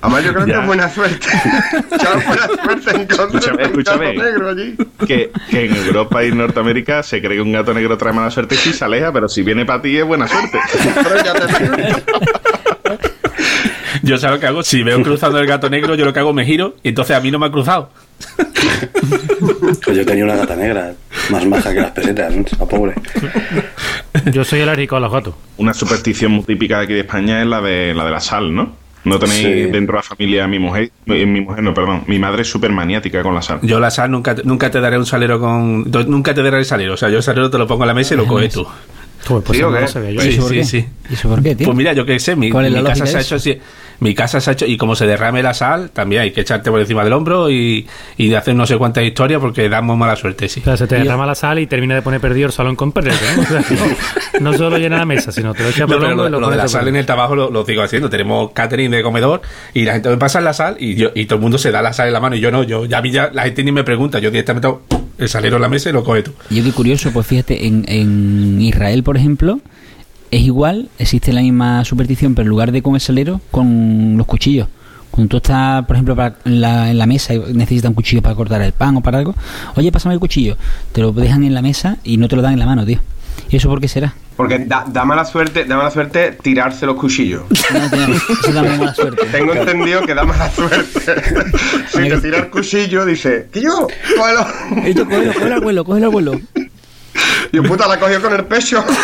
Además, 0.00 0.24
yo 0.24 0.32
creo 0.34 0.46
Ya. 0.46 0.54
que 0.54 0.60
es 0.60 0.66
buena 0.66 0.88
suerte. 0.88 1.26
Chao, 1.98 2.14
buena 2.26 2.46
suerte 2.62 3.02
encontrar 3.02 3.60
Escúchame, 3.60 4.10
un 4.10 4.16
gato 4.16 4.30
negro 4.30 4.48
allí. 4.50 4.76
Que, 5.06 5.32
que 5.50 5.66
en 5.66 5.76
Europa 5.76 6.22
y 6.24 6.32
Norteamérica 6.32 7.02
se 7.02 7.20
cree 7.20 7.34
que 7.36 7.40
un 7.42 7.52
gato 7.52 7.74
negro 7.74 7.96
trae 7.98 8.12
mala 8.12 8.30
suerte 8.30 8.54
y 8.54 8.58
sí 8.58 8.72
se 8.72 8.84
aleja, 8.84 9.12
pero 9.12 9.28
si 9.28 9.42
viene 9.42 9.64
para 9.64 9.82
ti 9.82 9.96
es 9.96 10.04
buena 10.04 10.28
suerte. 10.28 10.58
Pero 10.94 11.24
ya 11.24 11.32
te 11.34 11.82
digo. 11.82 11.98
Yo 14.02 14.18
sé 14.18 14.28
lo 14.28 14.38
que 14.40 14.46
hago. 14.46 14.62
Si 14.62 14.82
veo 14.82 15.02
cruzando 15.02 15.38
el 15.38 15.46
gato 15.46 15.68
negro, 15.70 15.94
yo 15.94 16.04
lo 16.04 16.12
que 16.12 16.20
hago 16.20 16.32
me 16.32 16.44
giro 16.44 16.74
y 16.82 16.88
entonces 16.90 17.16
a 17.16 17.20
mí 17.20 17.30
no 17.30 17.38
me 17.38 17.46
ha 17.46 17.50
cruzado. 17.50 17.90
Pues 19.84 19.96
yo 19.96 20.04
tenía 20.04 20.24
una 20.24 20.36
gata 20.36 20.56
negra, 20.56 20.92
más 21.30 21.44
maja 21.46 21.72
que 21.72 21.80
las 21.80 21.90
pesetas, 21.92 22.34
¿no? 22.34 22.44
La 22.58 22.66
pobre. 22.66 22.94
Yo 24.32 24.44
soy 24.44 24.60
alérgico 24.60 24.96
a 24.96 25.00
los 25.00 25.12
gatos. 25.12 25.34
Una 25.56 25.74
superstición 25.74 26.32
muy 26.32 26.44
típica 26.44 26.78
de 26.78 26.84
aquí 26.84 26.92
de 26.94 27.00
España 27.00 27.40
es 27.42 27.46
la 27.46 27.60
de 27.60 27.94
la 27.94 28.04
de 28.04 28.10
la 28.10 28.20
sal, 28.20 28.54
¿no? 28.54 28.74
No 29.04 29.18
tenéis 29.20 29.40
Sí. 29.42 29.52
dentro 29.70 29.92
de 29.94 29.98
la 29.98 30.02
familia 30.02 30.48
mi 30.48 30.58
mujer, 30.58 30.90
mi, 31.04 31.24
mi 31.26 31.40
mujer 31.40 31.62
no, 31.62 31.72
perdón, 31.72 32.02
mi 32.08 32.18
madre 32.18 32.42
es 32.42 32.50
súper 32.50 32.72
maniática 32.72 33.22
con 33.22 33.34
la 33.36 33.42
sal. 33.42 33.60
Yo 33.62 33.78
la 33.78 33.90
sal 33.90 34.10
nunca, 34.10 34.34
nunca 34.44 34.68
te 34.70 34.80
daré 34.80 34.98
un 34.98 35.06
salero 35.06 35.38
con. 35.38 35.88
Nunca 36.08 36.34
te 36.34 36.42
daré 36.42 36.58
el 36.58 36.64
salero. 36.64 36.94
O 36.94 36.96
sea, 36.96 37.08
yo 37.08 37.18
el 37.18 37.22
salero 37.22 37.48
te 37.48 37.56
lo 37.58 37.66
pongo 37.68 37.84
en 37.84 37.88
la 37.88 37.94
mesa 37.94 38.14
y 38.14 38.16
lo 38.16 38.26
coges 38.26 38.52
tú. 38.54 38.66
Joder, 39.26 39.42
pues 39.44 39.56
¿Sí 39.56 39.60
eso 39.62 39.68
o 39.68 39.70
no 39.70 39.76
qué? 39.76 39.82
lo 39.82 39.88
sabía 39.88 40.10
yo. 40.12 40.20
Sí, 40.20 40.28
¿Y 40.28 40.30
eso 40.32 40.40
por 40.42 40.50
sí, 40.50 40.56
qué? 40.56 40.64
sí. 40.64 40.86
¿Y 41.10 41.14
eso 41.14 41.28
por 41.28 41.42
qué, 41.42 41.54
tío? 41.56 41.64
Pues 41.66 41.76
mira, 41.76 41.92
yo 41.92 42.06
qué 42.06 42.18
sé, 42.20 42.36
mi, 42.36 42.50
¿Cuál 42.50 42.66
es 42.66 42.72
la 42.72 42.80
mi 42.80 42.86
casa 42.86 43.06
se 43.06 43.16
ha 43.16 43.20
hecho 43.20 43.34
así. 43.36 43.58
Mi 43.98 44.14
casa 44.14 44.40
se 44.42 44.50
ha 44.50 44.52
hecho, 44.52 44.66
y 44.66 44.76
como 44.76 44.94
se 44.94 45.06
derrame 45.06 45.42
la 45.42 45.54
sal, 45.54 45.88
también 45.90 46.20
hay 46.20 46.30
que 46.30 46.42
echarte 46.42 46.70
por 46.70 46.78
encima 46.80 47.02
del 47.02 47.14
hombro 47.14 47.48
y, 47.50 47.86
y 48.18 48.28
de 48.28 48.36
hacer 48.36 48.54
no 48.54 48.66
sé 48.66 48.76
cuántas 48.76 49.04
historias 49.04 49.40
porque 49.40 49.70
damos 49.70 49.96
mala 49.96 50.16
suerte, 50.16 50.50
sí. 50.50 50.60
O 50.60 50.64
sea, 50.64 50.76
se 50.76 50.86
te 50.86 50.96
derrama 50.96 51.24
la 51.24 51.34
sal 51.34 51.58
y 51.60 51.66
termina 51.66 51.94
de 51.94 52.02
poner 52.02 52.20
perdido 52.20 52.46
el 52.46 52.52
salón 52.52 52.76
con 52.76 52.92
perder, 52.92 53.14
¿no? 53.36 53.42
O 53.42 53.46
sea, 53.46 53.64
no, 54.40 54.50
no 54.50 54.58
solo 54.58 54.76
llena 54.76 54.98
la 54.98 55.06
mesa, 55.06 55.32
sino 55.32 55.54
te 55.54 55.62
lo 55.62 55.70
echa 55.70 55.80
No, 55.80 55.86
por 55.86 55.94
el 55.96 56.00
pero 56.02 56.10
hombro 56.12 56.24
lo, 56.24 56.28
y 56.28 56.32
lo 56.32 56.40
lo 56.40 56.50
de 56.50 56.56
la 56.58 56.68
sal 56.68 56.82
el- 56.82 56.88
en 56.88 56.96
el 56.96 57.06
trabajo 57.06 57.34
lo, 57.34 57.50
lo 57.50 57.64
sigo 57.64 57.80
haciendo. 57.82 58.10
Tenemos 58.10 58.50
catering 58.52 58.90
de 58.90 59.02
comedor 59.02 59.40
y 59.72 59.84
la 59.86 59.94
gente 59.94 60.10
me 60.10 60.18
pasa 60.18 60.42
la 60.42 60.52
sal 60.52 60.76
y 60.78 60.94
yo 60.94 61.10
y 61.14 61.24
todo 61.24 61.36
el 61.36 61.42
mundo 61.42 61.56
se 61.56 61.70
da 61.70 61.80
la 61.80 61.94
sal 61.94 62.06
en 62.08 62.12
la 62.12 62.20
mano 62.20 62.36
y 62.36 62.40
yo 62.40 62.50
no. 62.50 62.64
Yo 62.64 62.84
ya 62.84 63.00
vi 63.00 63.12
ya 63.12 63.30
la 63.32 63.44
gente 63.44 63.64
ni 63.64 63.72
me 63.72 63.82
pregunta. 63.82 64.18
Yo 64.18 64.30
directamente 64.30 64.66
hago 64.66 64.82
el 65.18 65.28
salero 65.28 65.56
en 65.56 65.62
la 65.62 65.68
mesa 65.68 65.90
y 65.90 65.92
lo 65.92 66.04
coge 66.04 66.22
tú. 66.22 66.32
Yo 66.50 66.62
qué 66.64 66.72
curioso, 66.72 67.10
pues 67.12 67.26
fíjate, 67.26 67.66
en, 67.66 67.84
en 67.88 68.60
Israel, 68.60 69.02
por 69.02 69.16
ejemplo, 69.16 69.60
es 70.30 70.42
igual, 70.42 70.88
existe 70.98 71.32
la 71.32 71.40
misma 71.42 71.84
superstición, 71.84 72.34
pero 72.34 72.44
en 72.46 72.50
lugar 72.50 72.72
de 72.72 72.82
con 72.82 72.94
el 72.94 73.00
salero, 73.00 73.40
con 73.50 74.16
los 74.16 74.26
cuchillos. 74.26 74.68
Cuando 75.10 75.28
tú 75.30 75.36
estás, 75.38 75.86
por 75.86 75.96
ejemplo, 75.96 76.14
para- 76.16 76.36
la, 76.44 76.90
en 76.90 76.98
la 76.98 77.06
mesa 77.06 77.32
y 77.32 77.38
necesitas 77.54 77.88
un 77.88 77.94
cuchillo 77.94 78.20
para 78.20 78.34
cortar 78.34 78.60
el 78.60 78.72
pan 78.72 78.96
o 78.96 79.00
para 79.02 79.18
algo, 79.18 79.34
oye, 79.76 79.90
pásame 79.90 80.14
el 80.14 80.20
cuchillo. 80.20 80.56
Te 80.92 81.00
lo 81.00 81.12
dejan 81.12 81.42
en 81.44 81.54
la 81.54 81.62
mesa 81.62 81.96
y 82.04 82.18
no 82.18 82.28
te 82.28 82.36
lo 82.36 82.42
dan 82.42 82.52
en 82.52 82.58
la 82.58 82.66
mano, 82.66 82.84
tío. 82.84 82.98
¿Y 83.48 83.56
eso 83.56 83.68
por 83.68 83.80
qué 83.80 83.88
será? 83.88 84.12
Porque 84.36 84.58
da, 84.58 84.84
da 84.86 85.04
mala 85.04 85.24
suerte, 85.24 85.64
da 85.64 85.76
mala 85.76 85.90
suerte 85.90 86.36
tirarse 86.42 86.84
los 86.84 86.96
cuchillos. 86.96 87.44
No, 87.72 87.90
tío, 87.90 88.06
eso 88.14 88.52
da 88.52 88.62
muy 88.64 88.78
mala 88.78 88.94
suerte. 88.94 89.24
Tengo 89.26 89.54
entendido 89.54 90.02
que 90.02 90.14
da 90.14 90.24
mala 90.24 90.50
suerte. 90.50 91.00
si 91.88 92.08
te 92.08 92.20
tira 92.20 92.38
el 92.38 92.50
cuchillo, 92.50 93.06
dice, 93.06 93.48
que 93.52 93.62
yo, 93.62 93.86
cógelo. 94.16 94.46
Esto, 94.84 95.04
cógelo, 95.04 95.32
cógelo, 95.32 95.54
abuelo, 95.56 95.84
cógelo, 95.84 96.06
abuelo. 96.06 96.40
Y 97.52 97.60
puta 97.60 97.86
la 97.86 97.98
cogió 97.98 98.20
con 98.20 98.34
el 98.34 98.44
pecho. 98.44 98.84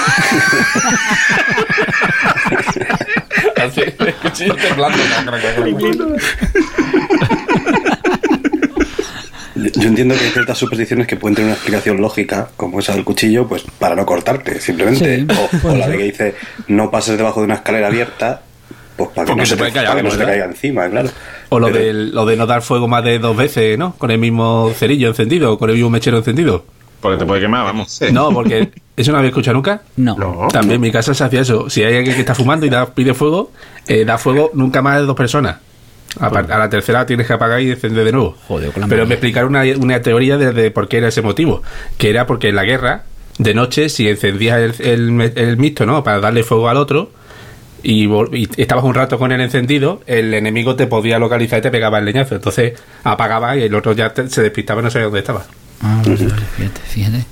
yo 9.62 9.88
entiendo 9.88 10.14
que 10.14 10.24
hay 10.24 10.30
ciertas 10.30 10.58
supersticiones 10.58 11.06
que 11.06 11.16
pueden 11.16 11.34
tener 11.36 11.48
una 11.48 11.54
explicación 11.54 12.00
lógica, 12.00 12.48
como 12.56 12.80
esa 12.80 12.94
del 12.94 13.04
cuchillo, 13.04 13.46
pues 13.46 13.62
para 13.78 13.94
no 13.94 14.04
cortarte, 14.06 14.60
simplemente. 14.60 15.20
Sí, 15.20 15.26
o, 15.64 15.76
la 15.76 15.88
de 15.88 15.96
que 15.96 16.04
dice 16.04 16.34
no 16.68 16.90
pases 16.90 17.16
debajo 17.16 17.40
de 17.40 17.46
una 17.46 17.54
escalera 17.56 17.88
abierta, 17.88 18.42
pues 18.96 19.10
para 19.10 19.24
que 19.24 19.32
Porque 19.32 19.42
no 19.42 19.46
se 19.46 19.56
te, 19.56 19.72
caer 19.72 19.86
para 19.86 19.96
que 19.96 20.02
no 20.02 20.10
se 20.10 20.18
te 20.18 20.24
caiga 20.24 20.44
encima, 20.44 20.88
claro. 20.88 21.08
O 21.48 21.58
lo, 21.58 21.66
Pero- 21.66 21.78
de, 21.78 21.92
lo 21.92 22.26
de 22.26 22.36
no 22.36 22.46
dar 22.46 22.62
fuego 22.62 22.88
más 22.88 23.04
de 23.04 23.18
dos 23.18 23.36
veces, 23.36 23.78
¿no? 23.78 23.94
Con 23.96 24.10
el 24.10 24.18
mismo 24.18 24.72
cerillo 24.74 25.08
encendido 25.08 25.52
o 25.52 25.58
con 25.58 25.70
el 25.70 25.76
mismo 25.76 25.90
mechero 25.90 26.18
encendido. 26.18 26.64
Porque 27.00 27.18
te 27.18 27.26
puede 27.26 27.40
quemar, 27.40 27.64
vamos. 27.64 28.00
No, 28.12 28.30
porque 28.30 28.70
eso 28.96 29.10
no 29.10 29.18
había 29.18 29.30
escuchado 29.30 29.54
nunca. 29.56 29.82
No. 29.96 30.16
No. 30.16 30.48
También 30.52 30.76
en 30.76 30.80
mi 30.80 30.92
casa 30.92 31.12
se 31.14 31.24
hacía 31.24 31.40
eso. 31.40 31.68
Si 31.68 31.82
hay 31.82 31.96
alguien 31.96 32.14
que 32.14 32.20
está 32.20 32.34
fumando 32.34 32.64
y 32.64 32.70
da, 32.70 32.86
pide 32.94 33.12
fuego, 33.12 33.50
eh, 33.88 34.04
da 34.04 34.18
fuego 34.18 34.52
nunca 34.54 34.82
más 34.82 35.00
de 35.00 35.06
dos 35.06 35.16
personas. 35.16 35.56
A, 36.20 36.30
la 36.58 36.68
tercera 36.68 37.06
tienes 37.06 37.26
que 37.26 37.32
apagar 37.32 37.60
y 37.60 37.70
encender 37.70 38.04
de 38.04 38.12
nuevo. 38.12 38.36
Joder, 38.46 38.70
con 38.72 38.82
la 38.82 38.88
Pero 38.88 39.06
me 39.06 39.14
explicaron 39.14 39.50
una, 39.50 39.62
una 39.78 40.02
teoría 40.02 40.36
de, 40.36 40.52
de 40.52 40.70
por 40.70 40.88
qué 40.88 40.98
era 40.98 41.08
ese 41.08 41.22
motivo. 41.22 41.62
Que 41.98 42.10
era 42.10 42.26
porque 42.26 42.48
en 42.48 42.56
la 42.56 42.64
guerra, 42.64 43.04
de 43.38 43.54
noche, 43.54 43.88
si 43.88 44.08
encendías 44.08 44.78
el, 44.80 45.32
el, 45.34 45.56
mixto, 45.56 45.86
¿no? 45.86 46.04
Para 46.04 46.20
darle 46.20 46.42
fuego 46.42 46.68
al 46.68 46.76
otro, 46.76 47.10
y, 47.82 48.08
estabas 48.56 48.84
un 48.84 48.94
rato 48.94 49.18
con 49.18 49.32
el 49.32 49.40
encendido, 49.40 50.02
el 50.06 50.34
enemigo 50.34 50.76
te 50.76 50.86
podía 50.86 51.18
localizar 51.18 51.58
y 51.58 51.62
te 51.62 51.70
pegaba 51.70 51.98
el 51.98 52.04
leñazo. 52.04 52.34
Entonces 52.34 52.74
apagaba 53.04 53.56
y 53.56 53.62
el 53.62 53.74
otro 53.74 53.92
ya 53.92 54.12
te- 54.12 54.28
se 54.28 54.42
despistaba 54.42 54.80
y 54.80 54.84
no 54.84 54.90
sabía 54.90 55.06
dónde 55.06 55.20
estaba. 55.20 55.46
Ah, 55.80 56.02
vale, 56.04 56.26
vale, 56.26 56.42
fíjate, 56.56 56.80
fíjate. 56.82 57.24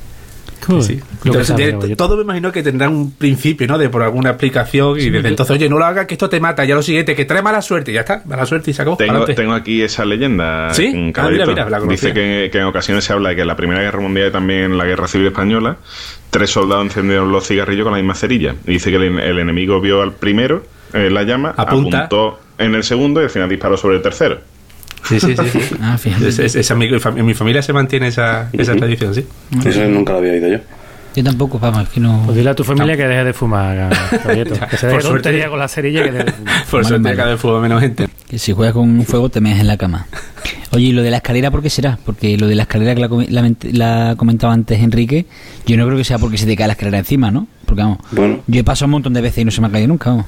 Sí. 0.80 1.00
Entonces, 1.24 1.56
de- 1.56 1.96
todo 1.96 2.16
me 2.16 2.22
imagino 2.22 2.52
que 2.52 2.62
tendrá 2.62 2.88
un 2.88 3.12
principio, 3.12 3.66
¿no? 3.66 3.78
De 3.78 3.88
por 3.88 4.02
alguna 4.02 4.30
explicación 4.30 4.98
y 5.00 5.10
desde 5.10 5.28
entonces, 5.28 5.56
oye, 5.56 5.68
no 5.68 5.78
lo 5.78 5.84
hagas 5.84 6.06
que 6.06 6.14
esto 6.14 6.28
te 6.28 6.40
mata. 6.40 6.64
Ya 6.64 6.74
lo 6.74 6.82
siguiente, 6.82 7.14
que 7.14 7.24
trae 7.24 7.42
mala 7.42 7.62
suerte. 7.62 7.90
y 7.90 7.94
Ya 7.94 8.00
está, 8.00 8.22
mala 8.26 8.46
suerte 8.46 8.70
y 8.70 8.74
se 8.74 8.82
acabó. 8.82 8.96
Tengo, 8.96 9.52
aquí 9.54 9.82
esa 9.82 10.04
leyenda. 10.04 10.72
¿Sí? 10.74 11.12
Ah, 11.16 11.28
mira, 11.30 11.46
mira, 11.46 11.68
la 11.70 11.78
conocía. 11.78 12.10
Dice 12.10 12.12
que, 12.12 12.48
que 12.52 12.58
en 12.58 12.64
ocasiones 12.64 13.04
se 13.04 13.12
habla 13.12 13.30
de 13.30 13.36
que 13.36 13.40
en 13.42 13.48
la 13.48 13.56
Primera 13.56 13.80
Guerra 13.80 14.00
Mundial 14.00 14.28
y 14.28 14.32
también 14.32 14.60
en 14.64 14.78
la 14.78 14.84
Guerra 14.84 15.08
Civil 15.08 15.28
Española, 15.28 15.76
tres 16.30 16.50
soldados 16.50 16.84
encendieron 16.84 17.30
los 17.32 17.46
cigarrillos 17.46 17.84
con 17.84 17.92
la 17.92 17.98
misma 17.98 18.14
cerilla. 18.14 18.54
Y 18.66 18.72
dice 18.72 18.90
que 18.90 18.96
el, 18.96 19.18
el 19.18 19.38
enemigo 19.38 19.80
vio 19.80 20.02
al 20.02 20.12
primero 20.12 20.62
en 20.92 21.12
la 21.14 21.22
llama, 21.22 21.54
Apunta. 21.56 22.04
apuntó 22.04 22.40
en 22.58 22.74
el 22.74 22.82
segundo 22.84 23.20
y 23.20 23.24
al 23.24 23.30
final 23.30 23.48
disparó 23.48 23.76
sobre 23.76 23.96
el 23.96 24.02
tercero. 24.02 24.38
Sí, 25.08 25.18
sí, 25.20 25.34
sí. 25.36 25.48
sí. 25.50 25.74
Ah, 25.82 25.96
fíjate. 25.98 26.28
Es- 26.28 26.38
es- 26.38 26.54
esa- 26.56 26.74
mi- 26.74 26.86
en 26.88 27.26
mi 27.26 27.34
familia 27.34 27.62
se 27.62 27.72
mantiene 27.72 28.08
esa, 28.08 28.48
esa 28.52 28.74
tradición, 28.76 29.14
sí. 29.14 29.24
Eso 29.64 29.84
nunca 29.88 30.12
lo 30.12 30.18
había 30.18 30.32
oído 30.32 30.48
yo. 30.48 30.58
Yo 31.16 31.24
tampoco, 31.24 31.58
vamos, 31.58 31.82
es 31.82 31.88
que 31.88 31.98
no. 31.98 32.22
Pues 32.24 32.36
dile 32.36 32.50
a 32.50 32.54
tu 32.54 32.62
familia 32.62 32.96
que 32.96 33.02
deje 33.04 33.24
de 33.24 33.32
fumar, 33.32 33.90
Caballito. 34.22 34.54
Que 34.68 34.76
se 34.76 34.86
deje 34.86 34.96
Por 34.96 35.02
suerte. 35.02 35.08
tontería 35.24 35.48
con 35.48 35.58
la 35.58 35.66
cerilla 35.66 36.04
que 36.04 36.12
deje 36.12 36.24
de 36.24 36.32
fumar. 36.32 36.64
Por 36.70 36.84
suerte 36.86 37.16
cada 37.16 37.30
vez 37.30 37.40
fuego 37.40 37.60
menos 37.60 37.80
gente. 37.80 38.08
Que 38.28 38.38
si 38.38 38.52
juegas 38.52 38.74
con 38.74 38.88
un 38.88 39.04
fuego 39.04 39.28
te 39.28 39.40
meas 39.40 39.58
en 39.58 39.66
la 39.66 39.76
cama. 39.76 40.06
Oye, 40.70 40.84
¿y 40.84 40.92
lo 40.92 41.02
de 41.02 41.10
la 41.10 41.16
escalera 41.16 41.50
por 41.50 41.62
qué 41.62 41.70
será? 41.70 41.98
Porque 42.06 42.36
lo 42.38 42.46
de 42.46 42.54
la 42.54 42.62
escalera 42.62 42.94
que 42.94 43.00
la, 43.00 43.08
la, 43.42 43.52
la 43.72 44.14
comentaba 44.16 44.52
antes 44.52 44.78
Enrique, 44.80 45.26
yo 45.66 45.76
no 45.76 45.84
creo 45.86 45.98
que 45.98 46.04
sea 46.04 46.18
porque 46.20 46.38
se 46.38 46.46
te 46.46 46.54
cae 46.56 46.68
la 46.68 46.74
escalera 46.74 46.98
encima, 46.98 47.32
¿no? 47.32 47.48
Porque 47.66 47.82
vamos, 47.82 47.98
Bueno. 48.12 48.38
yo 48.46 48.60
he 48.60 48.64
pasado 48.64 48.86
un 48.86 48.92
montón 48.92 49.12
de 49.12 49.20
veces 49.20 49.38
y 49.38 49.44
no 49.44 49.50
se 49.50 49.60
me 49.60 49.66
ha 49.66 49.70
caído 49.70 49.88
nunca, 49.88 50.10
vamos. 50.10 50.26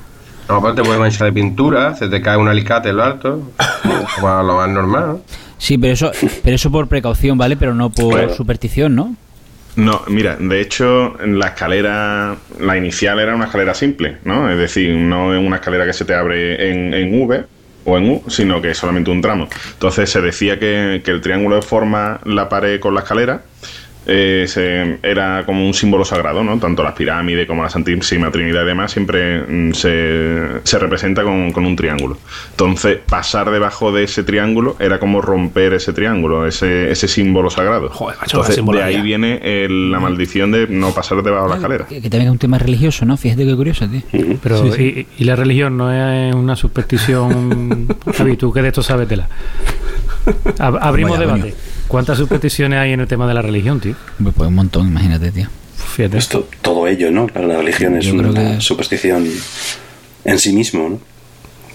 No, 0.49 0.57
aparte 0.57 0.83
te 0.83 0.87
puedes 0.87 1.01
manchar 1.01 1.27
de 1.29 1.33
pintura, 1.33 1.95
se 1.97 2.09
te 2.09 2.21
cae 2.21 2.37
un 2.37 2.49
alicate 2.49 2.91
en 2.91 2.97
lo 2.97 3.05
alto. 3.05 3.53
Como 4.21 4.43
lo 4.43 4.57
más 4.57 4.69
normal. 4.69 5.07
¿no? 5.07 5.21
Sí, 5.59 5.79
pero 5.79 5.93
eso, 5.93 6.11
pero 6.43 6.57
eso 6.57 6.71
por 6.71 6.89
precaución, 6.89 7.39
¿vale? 7.39 7.57
Pero 7.57 7.75
no 7.75 7.91
por 7.91 8.15
Claro. 8.15 8.35
superstición, 8.35 8.95
¿no? 8.97 9.15
No, 9.77 10.03
mira, 10.09 10.37
de 10.39 10.61
hecho, 10.61 11.15
la 11.25 11.47
escalera, 11.49 12.37
la 12.61 12.77
inicial 12.77 13.19
era 13.21 13.35
una 13.35 13.47
escalera 13.47 13.73
simple, 13.73 14.19
¿no? 14.25 14.51
Es 14.51 14.59
decir, 14.59 14.95
no 14.95 15.33
es 15.35 15.41
una 15.45 15.57
escalera 15.57 15.87
que 15.87 15.95
se 15.95 16.05
te 16.05 16.15
abre 16.15 16.71
en, 16.71 16.93
en 16.93 17.23
V 17.23 17.45
o 17.87 17.97
en 17.97 18.11
U, 18.11 18.23
sino 18.29 18.61
que 18.61 18.73
es 18.73 18.77
solamente 18.79 19.11
un 19.11 19.23
tramo. 19.23 19.49
Entonces 19.73 20.11
se 20.11 20.21
decía 20.21 20.59
que, 20.59 21.01
que 21.03 21.11
el 21.11 21.21
triángulo 21.23 21.57
de 21.57 21.63
forma 21.63 22.21
la 22.25 22.49
pared 22.51 22.81
con 22.81 22.95
la 22.95 23.01
escalera 23.01 23.43
eh, 24.07 24.47
se- 24.49 24.99
era 25.03 25.45
como 25.47 25.65
un 25.67 25.75
símbolo 25.75 26.05
sagrado, 26.05 26.43
¿no? 26.43 26.59
Tanto 26.59 26.83
las 26.83 26.93
pirámides 26.95 27.47
como 27.47 27.63
la 27.63 27.71
Santísima 27.71 28.31
Trinidad 28.31 28.63
y 28.63 28.67
demás 28.67 28.91
siempre 28.93 29.41
mm, 29.43 29.73
se, 29.75 30.61
se 30.65 30.79
representa 30.79 31.23
con, 31.23 31.53
con 31.53 31.65
un 31.67 31.77
triángulo. 31.77 32.19
Entonces, 32.51 32.99
pasar 33.09 33.51
debajo 33.51 33.93
de 33.93 34.05
ese 34.05 34.25
triángulo 34.25 34.77
era 34.81 34.99
como 34.99 35.21
romper 35.21 35.75
ese 35.75 35.93
triángulo, 35.93 36.47
ese, 36.47 36.91
ese 36.91 37.07
símbolo 37.09 37.49
sagrado. 37.51 37.89
Joder, 37.91 38.17
macho, 38.21 38.39
Entonces, 38.43 38.65
de 38.67 38.83
ahí 38.83 39.01
viene 39.03 39.41
el- 39.65 39.91
la 39.93 40.01
maldición 40.01 40.51
de 40.53 40.67
no 40.67 40.91
pasar 40.93 41.23
debajo 41.23 41.45
de 41.45 41.51
la 41.51 41.57
escalera. 41.57 41.87
Que, 41.87 42.01
que 42.03 42.11
también 42.11 42.29
es 42.29 42.33
un 42.33 42.39
tema 42.39 42.59
religioso, 42.59 43.05
¿no? 43.05 43.17
Fíjate 43.17 43.45
qué 43.47 43.55
curioso, 43.55 43.87
tío. 43.89 44.03
Pero, 44.43 44.67
Y, 44.77 45.07
y 45.19 45.25
la 45.25 45.37
religión 45.37 45.77
no 45.77 45.93
es 45.93 46.35
una 46.35 46.57
superstición. 46.57 47.87
Javi, 48.17 48.37
tú 48.37 48.53
que 48.53 48.63
de 48.63 48.69
esto 48.69 48.83
sabes 48.83 49.07
tela. 49.09 49.29
Ab- 50.59 50.79
abrimos 50.81 51.19
Vaya, 51.19 51.33
debate. 51.33 51.55
¿Cuántas 51.93 52.17
supersticiones 52.17 52.79
hay 52.79 52.93
en 52.93 53.01
el 53.01 53.07
tema 53.07 53.27
de 53.29 53.35
la 53.35 53.43
religión, 53.43 53.79
tío? 53.79 53.95
Pues 54.35 54.49
un 54.49 54.55
montón, 54.55 54.87
imagínate, 54.89 55.31
tío. 55.31 55.47
Fíjate. 55.77 56.17
Esto, 56.17 56.49
todo 56.63 56.87
ello, 56.89 57.11
¿no? 57.11 57.27
Para 57.27 57.47
la 57.47 57.59
religión 57.59 57.95
es 57.99 58.07
Yo 58.07 58.15
una 58.15 58.33
que- 58.55 58.61
superstición 58.63 59.29
en 60.25 60.39
sí 60.39 60.55
mismo, 60.55 60.89
¿no? 60.89 60.99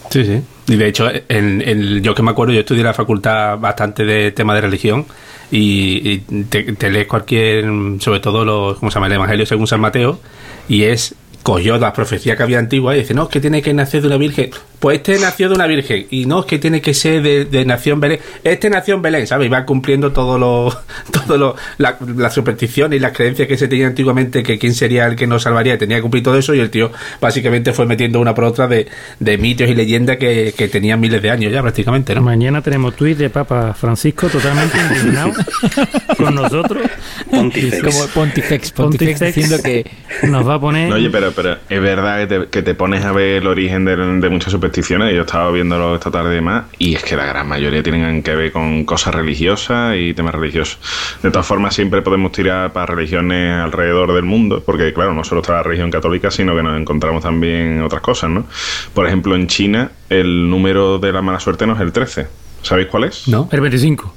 Sí, 0.09 0.25
sí. 0.25 0.41
Y 0.73 0.75
de 0.75 0.87
hecho, 0.87 1.07
en, 1.29 1.61
en- 1.61 2.01
yo 2.01 2.15
que 2.15 2.23
me 2.23 2.31
acuerdo, 2.31 2.51
yo 2.51 2.61
estudié 2.61 2.81
en 2.81 2.87
la 2.87 2.95
facultad 2.95 3.59
bastante 3.59 4.05
de 4.05 4.31
tema 4.31 4.55
de 4.55 4.61
religión 4.61 5.05
y, 5.51 6.09
y 6.09 6.17
te, 6.49 6.63
te 6.73 6.89
lees 6.89 7.05
cualquier, 7.05 7.65
sobre 7.99 8.19
todo 8.19 8.43
los, 8.43 8.79
¿cómo 8.79 8.89
se 8.89 8.95
llama? 8.95 9.05
El 9.05 9.13
Evangelio 9.13 9.45
según 9.45 9.67
San 9.67 9.81
Mateo 9.81 10.19
y 10.67 10.81
es 10.85 11.13
cogió 11.47 11.77
las 11.77 11.93
profecías 11.93 12.35
que 12.35 12.43
había 12.43 12.59
antiguas 12.59 12.97
y 12.97 12.99
dice, 12.99 13.13
no, 13.13 13.23
es 13.23 13.29
que 13.29 13.39
tiene 13.39 13.61
que 13.61 13.73
nacer 13.73 14.01
de 14.01 14.07
una 14.07 14.17
virgen. 14.17 14.49
pues 14.79 14.97
este 14.97 15.17
nació 15.17 15.47
de 15.47 15.55
una 15.55 15.65
virgen. 15.65 16.05
Y 16.11 16.25
no, 16.25 16.41
es 16.41 16.45
que 16.45 16.59
tiene 16.59 16.81
que 16.81 16.93
ser 16.93 17.21
de, 17.21 17.45
de 17.45 17.63
nación 17.63 18.01
Belén. 18.01 18.19
Este 18.43 18.69
nació 18.69 18.95
en 18.95 19.01
Belén, 19.01 19.25
¿sabes? 19.27 19.47
Y 19.47 19.49
va 19.49 19.63
cumpliendo 19.63 20.11
todo 20.11 20.37
lo, 20.37 20.77
todo 21.13 21.37
lo, 21.37 21.55
la, 21.77 21.97
las 22.17 22.33
supersticiones 22.33 22.97
y 22.97 22.99
las 22.99 23.13
creencias 23.13 23.47
que 23.47 23.57
se 23.57 23.69
tenían 23.69 23.91
antiguamente, 23.91 24.43
que 24.43 24.59
quién 24.59 24.73
sería 24.73 25.05
el 25.05 25.15
que 25.15 25.25
nos 25.25 25.43
salvaría, 25.43 25.75
y 25.75 25.77
tenía 25.77 25.95
que 25.95 26.01
cumplir 26.01 26.21
todo 26.21 26.37
eso. 26.37 26.53
Y 26.53 26.59
el 26.59 26.69
tío 26.69 26.91
básicamente 27.21 27.71
fue 27.71 27.85
metiendo 27.85 28.19
una 28.19 28.35
por 28.35 28.43
otra 28.43 28.67
de, 28.67 28.85
de 29.17 29.37
mitos 29.37 29.69
y 29.69 29.73
leyendas 29.73 30.17
que, 30.17 30.53
que 30.53 30.67
tenían 30.67 30.99
miles 30.99 31.21
de 31.21 31.31
años 31.31 31.49
ya 31.49 31.61
prácticamente, 31.61 32.13
¿no? 32.13 32.23
Mañana 32.23 32.61
tenemos 32.61 32.93
tuit 32.93 33.17
de 33.17 33.29
Papa 33.29 33.73
Francisco 33.73 34.27
totalmente 34.27 34.77
indignado 34.77 35.31
con 36.17 36.35
nosotros. 36.35 36.83
Pontifex. 37.31 37.83
Como 37.83 38.07
Pontifex, 38.07 38.71
Pontifex, 38.71 38.71
Pontifex 38.73 39.19
diciendo 39.21 39.63
que 39.63 39.89
nos 40.23 40.45
va 40.45 40.55
a 40.55 40.59
poner. 40.59 40.89
No, 40.89 40.95
oye, 40.95 41.09
pero, 41.09 41.31
pero 41.37 41.55
es 41.69 41.81
verdad 41.81 42.17
que 42.17 42.27
te, 42.27 42.47
que 42.49 42.63
te 42.63 42.73
pones 42.73 43.05
a 43.05 43.11
ver 43.11 43.43
el 43.43 43.47
origen 43.47 43.85
de, 43.85 43.95
de 43.95 44.29
muchas 44.29 44.51
supersticiones. 44.51 45.13
Yo 45.13 45.21
estaba 45.21 45.51
viéndolo 45.51 45.93
esta 45.93 46.09
tarde 46.09 46.31
y 46.31 46.35
demás, 46.35 46.65
y 46.79 46.95
es 46.95 47.03
que 47.03 47.15
la 47.15 47.25
gran 47.25 47.47
mayoría 47.47 47.83
tienen 47.83 48.23
que 48.23 48.35
ver 48.35 48.51
con 48.51 48.85
cosas 48.85 49.13
religiosas 49.13 49.95
y 49.97 50.15
temas 50.15 50.33
religiosos. 50.33 50.79
De 51.21 51.29
todas 51.29 51.45
formas, 51.45 51.75
siempre 51.75 52.01
podemos 52.01 52.31
tirar 52.31 52.73
para 52.73 52.87
religiones 52.87 53.53
alrededor 53.53 54.13
del 54.13 54.23
mundo, 54.23 54.63
porque, 54.65 54.91
claro, 54.93 55.13
no 55.13 55.23
solo 55.23 55.41
está 55.41 55.53
la 55.53 55.63
religión 55.63 55.91
católica, 55.91 56.31
sino 56.31 56.55
que 56.55 56.63
nos 56.63 56.79
encontramos 56.79 57.21
también 57.21 57.83
otras 57.83 58.01
cosas, 58.01 58.31
¿no? 58.31 58.47
Por 58.95 59.05
ejemplo, 59.05 59.35
en 59.35 59.45
China, 59.45 59.91
el 60.09 60.49
número 60.49 60.97
de 60.97 61.13
la 61.13 61.21
mala 61.21 61.39
suerte 61.39 61.67
no 61.67 61.75
es 61.75 61.81
el 61.81 61.91
13. 61.91 62.25
¿Sabéis 62.63 62.87
cuál 62.87 63.03
es? 63.03 63.27
¿No? 63.27 63.47
El 63.51 63.61
25. 63.61 64.16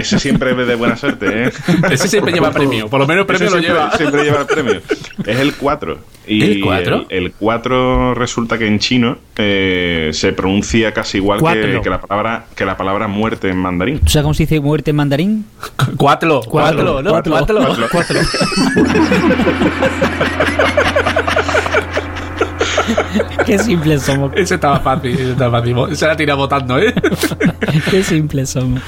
Ese 0.00 0.18
siempre 0.18 0.52
es 0.52 0.66
de 0.66 0.74
buena 0.74 0.96
suerte, 0.96 1.48
¿eh? 1.48 1.52
Ese 1.90 2.08
siempre 2.08 2.32
lleva 2.32 2.50
premio. 2.50 2.88
Por 2.88 3.00
lo 3.00 3.06
menos 3.06 3.26
premio 3.26 3.48
Ese 3.48 3.56
lo 3.56 3.62
siempre, 3.62 3.82
lleva. 3.82 3.96
siempre 3.96 4.24
lleva 4.24 4.40
el 4.40 4.46
premio. 4.46 4.80
Es 5.26 5.38
el 5.38 5.54
4. 5.54 5.98
Y 6.26 6.42
¿El 6.42 6.60
cuatro? 6.62 7.04
El, 7.10 7.26
el 7.26 7.32
4 7.32 8.14
resulta 8.14 8.56
que 8.56 8.66
en 8.66 8.78
chino 8.78 9.18
eh, 9.36 10.08
se 10.14 10.32
pronuncia 10.32 10.94
casi 10.94 11.18
igual 11.18 11.40
que, 11.42 11.90
la 11.90 12.00
palabra 12.00 12.46
que 12.54 12.64
la 12.64 12.78
palabra 12.78 13.08
muerte 13.08 13.50
en 13.50 13.58
mandarín. 13.58 13.98
¿Tú 13.98 14.10
sabes 14.10 14.22
cómo 14.22 14.34
se 14.34 14.44
dice 14.44 14.58
muerte 14.60 14.90
en 14.90 14.96
mandarín? 14.96 15.44
Cuatro, 15.98 16.40
cuatro, 16.48 17.02
¿no? 17.02 17.10
Cuatro. 17.10 17.34
Cuatro. 17.90 18.20
Qué 23.46 23.58
simples 23.58 24.02
somos. 24.02 24.32
Ese 24.34 24.54
estaba 24.54 24.80
fácil, 24.80 25.12
ese 25.12 25.32
estaba 25.32 25.60
fácil. 25.60 25.96
Se 25.96 26.06
la 26.06 26.16
tira 26.16 26.34
votando, 26.34 26.78
¿eh? 26.78 26.92
Qué 27.90 28.02
simples 28.02 28.50
somos. 28.50 28.80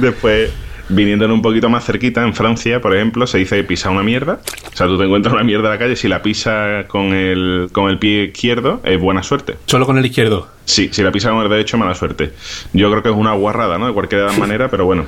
Después, 0.00 0.50
viniendo 0.88 1.26
un 1.32 1.42
poquito 1.42 1.68
más 1.68 1.84
cerquita, 1.84 2.22
en 2.22 2.34
Francia, 2.34 2.80
por 2.80 2.94
ejemplo, 2.94 3.26
se 3.26 3.38
dice 3.38 3.62
pisa 3.64 3.90
una 3.90 4.02
mierda. 4.02 4.40
O 4.72 4.76
sea, 4.76 4.86
tú 4.86 4.98
te 4.98 5.04
encuentras 5.04 5.34
una 5.34 5.44
mierda 5.44 5.66
en 5.66 5.72
la 5.72 5.78
calle, 5.78 5.96
si 5.96 6.08
la 6.08 6.22
pisas 6.22 6.86
con 6.86 7.12
el, 7.14 7.68
con 7.72 7.90
el 7.90 7.98
pie 7.98 8.24
izquierdo, 8.24 8.80
es 8.84 9.00
buena 9.00 9.22
suerte. 9.22 9.56
Solo 9.66 9.86
con 9.86 9.98
el 9.98 10.06
izquierdo. 10.06 10.48
Sí, 10.64 10.90
si 10.92 11.02
la 11.02 11.10
pisas 11.10 11.32
con 11.32 11.42
el 11.42 11.48
derecho, 11.50 11.76
mala 11.78 11.94
suerte. 11.94 12.32
Yo 12.72 12.90
creo 12.90 13.02
que 13.02 13.08
es 13.08 13.14
una 13.14 13.32
guarrada, 13.32 13.78
¿no? 13.78 13.86
De 13.86 13.92
cualquier 13.92 14.30
manera, 14.38 14.68
pero 14.68 14.84
bueno. 14.84 15.06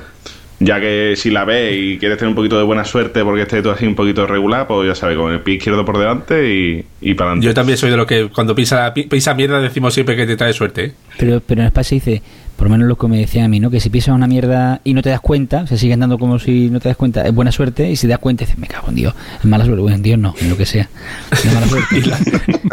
Ya 0.59 0.79
que 0.79 1.15
si 1.17 1.31
la 1.31 1.43
ves 1.43 1.75
y 1.75 1.97
quieres 1.97 2.17
tener 2.17 2.29
un 2.29 2.35
poquito 2.35 2.57
de 2.57 2.63
buena 2.63 2.85
suerte 2.85 3.23
porque 3.23 3.41
esté 3.41 3.61
todo 3.61 3.73
así 3.73 3.85
un 3.85 3.95
poquito 3.95 4.25
regular, 4.25 4.67
pues 4.67 4.87
ya 4.87 4.95
sabes, 4.95 5.17
con 5.17 5.33
el 5.33 5.41
pie 5.41 5.55
izquierdo 5.55 5.83
por 5.83 5.97
delante 5.97 6.49
y, 6.53 6.85
y 7.01 7.13
para 7.13 7.31
adelante. 7.31 7.45
Yo 7.47 7.53
también 7.53 7.77
soy 7.77 7.89
de 7.89 7.97
los 7.97 8.05
que 8.07 8.29
cuando 8.29 8.55
pisa, 8.55 8.93
pi- 8.93 9.03
pisa 9.03 9.33
mierda 9.33 9.59
decimos 9.59 9.93
siempre 9.93 10.15
que 10.15 10.25
te 10.25 10.37
trae 10.37 10.53
suerte, 10.53 10.85
¿eh? 10.85 10.91
Pero, 11.17 11.41
pero 11.45 11.61
en 11.61 11.67
España 11.67 11.83
se 11.83 11.95
dice, 11.95 12.21
por 12.55 12.67
lo 12.67 12.71
menos 12.71 12.87
lo 12.87 12.97
que 12.97 13.07
me 13.07 13.17
decían 13.17 13.45
a 13.45 13.47
mí, 13.47 13.59
¿no? 13.59 13.69
Que 13.69 13.79
si 13.79 13.89
pisas 13.89 14.15
una 14.15 14.27
mierda 14.27 14.81
y 14.83 14.93
no 14.93 15.01
te 15.01 15.09
das 15.09 15.19
cuenta, 15.19 15.61
o 15.63 15.67
sea, 15.67 15.77
sigues 15.77 15.95
andando 15.95 16.17
como 16.17 16.39
si 16.39 16.69
no 16.69 16.79
te 16.79 16.89
das 16.89 16.97
cuenta, 16.97 17.21
es 17.25 17.33
buena 17.33 17.51
suerte, 17.51 17.89
y 17.89 17.95
si 17.95 18.07
te 18.07 18.11
das 18.11 18.19
cuenta, 18.19 18.45
dices, 18.45 18.57
me 18.57 18.67
cago 18.67 18.89
en 18.89 18.95
Dios, 18.95 19.13
es 19.39 19.45
mala 19.45 19.65
suerte, 19.65 19.81
bueno, 19.81 19.97
en 19.97 20.03
Dios 20.03 20.19
no, 20.19 20.33
en 20.39 20.49
lo 20.49 20.57
que 20.57 20.65
sea. 20.65 20.89
Es 21.31 21.53
mala 21.53 21.67
suerte. 21.67 22.01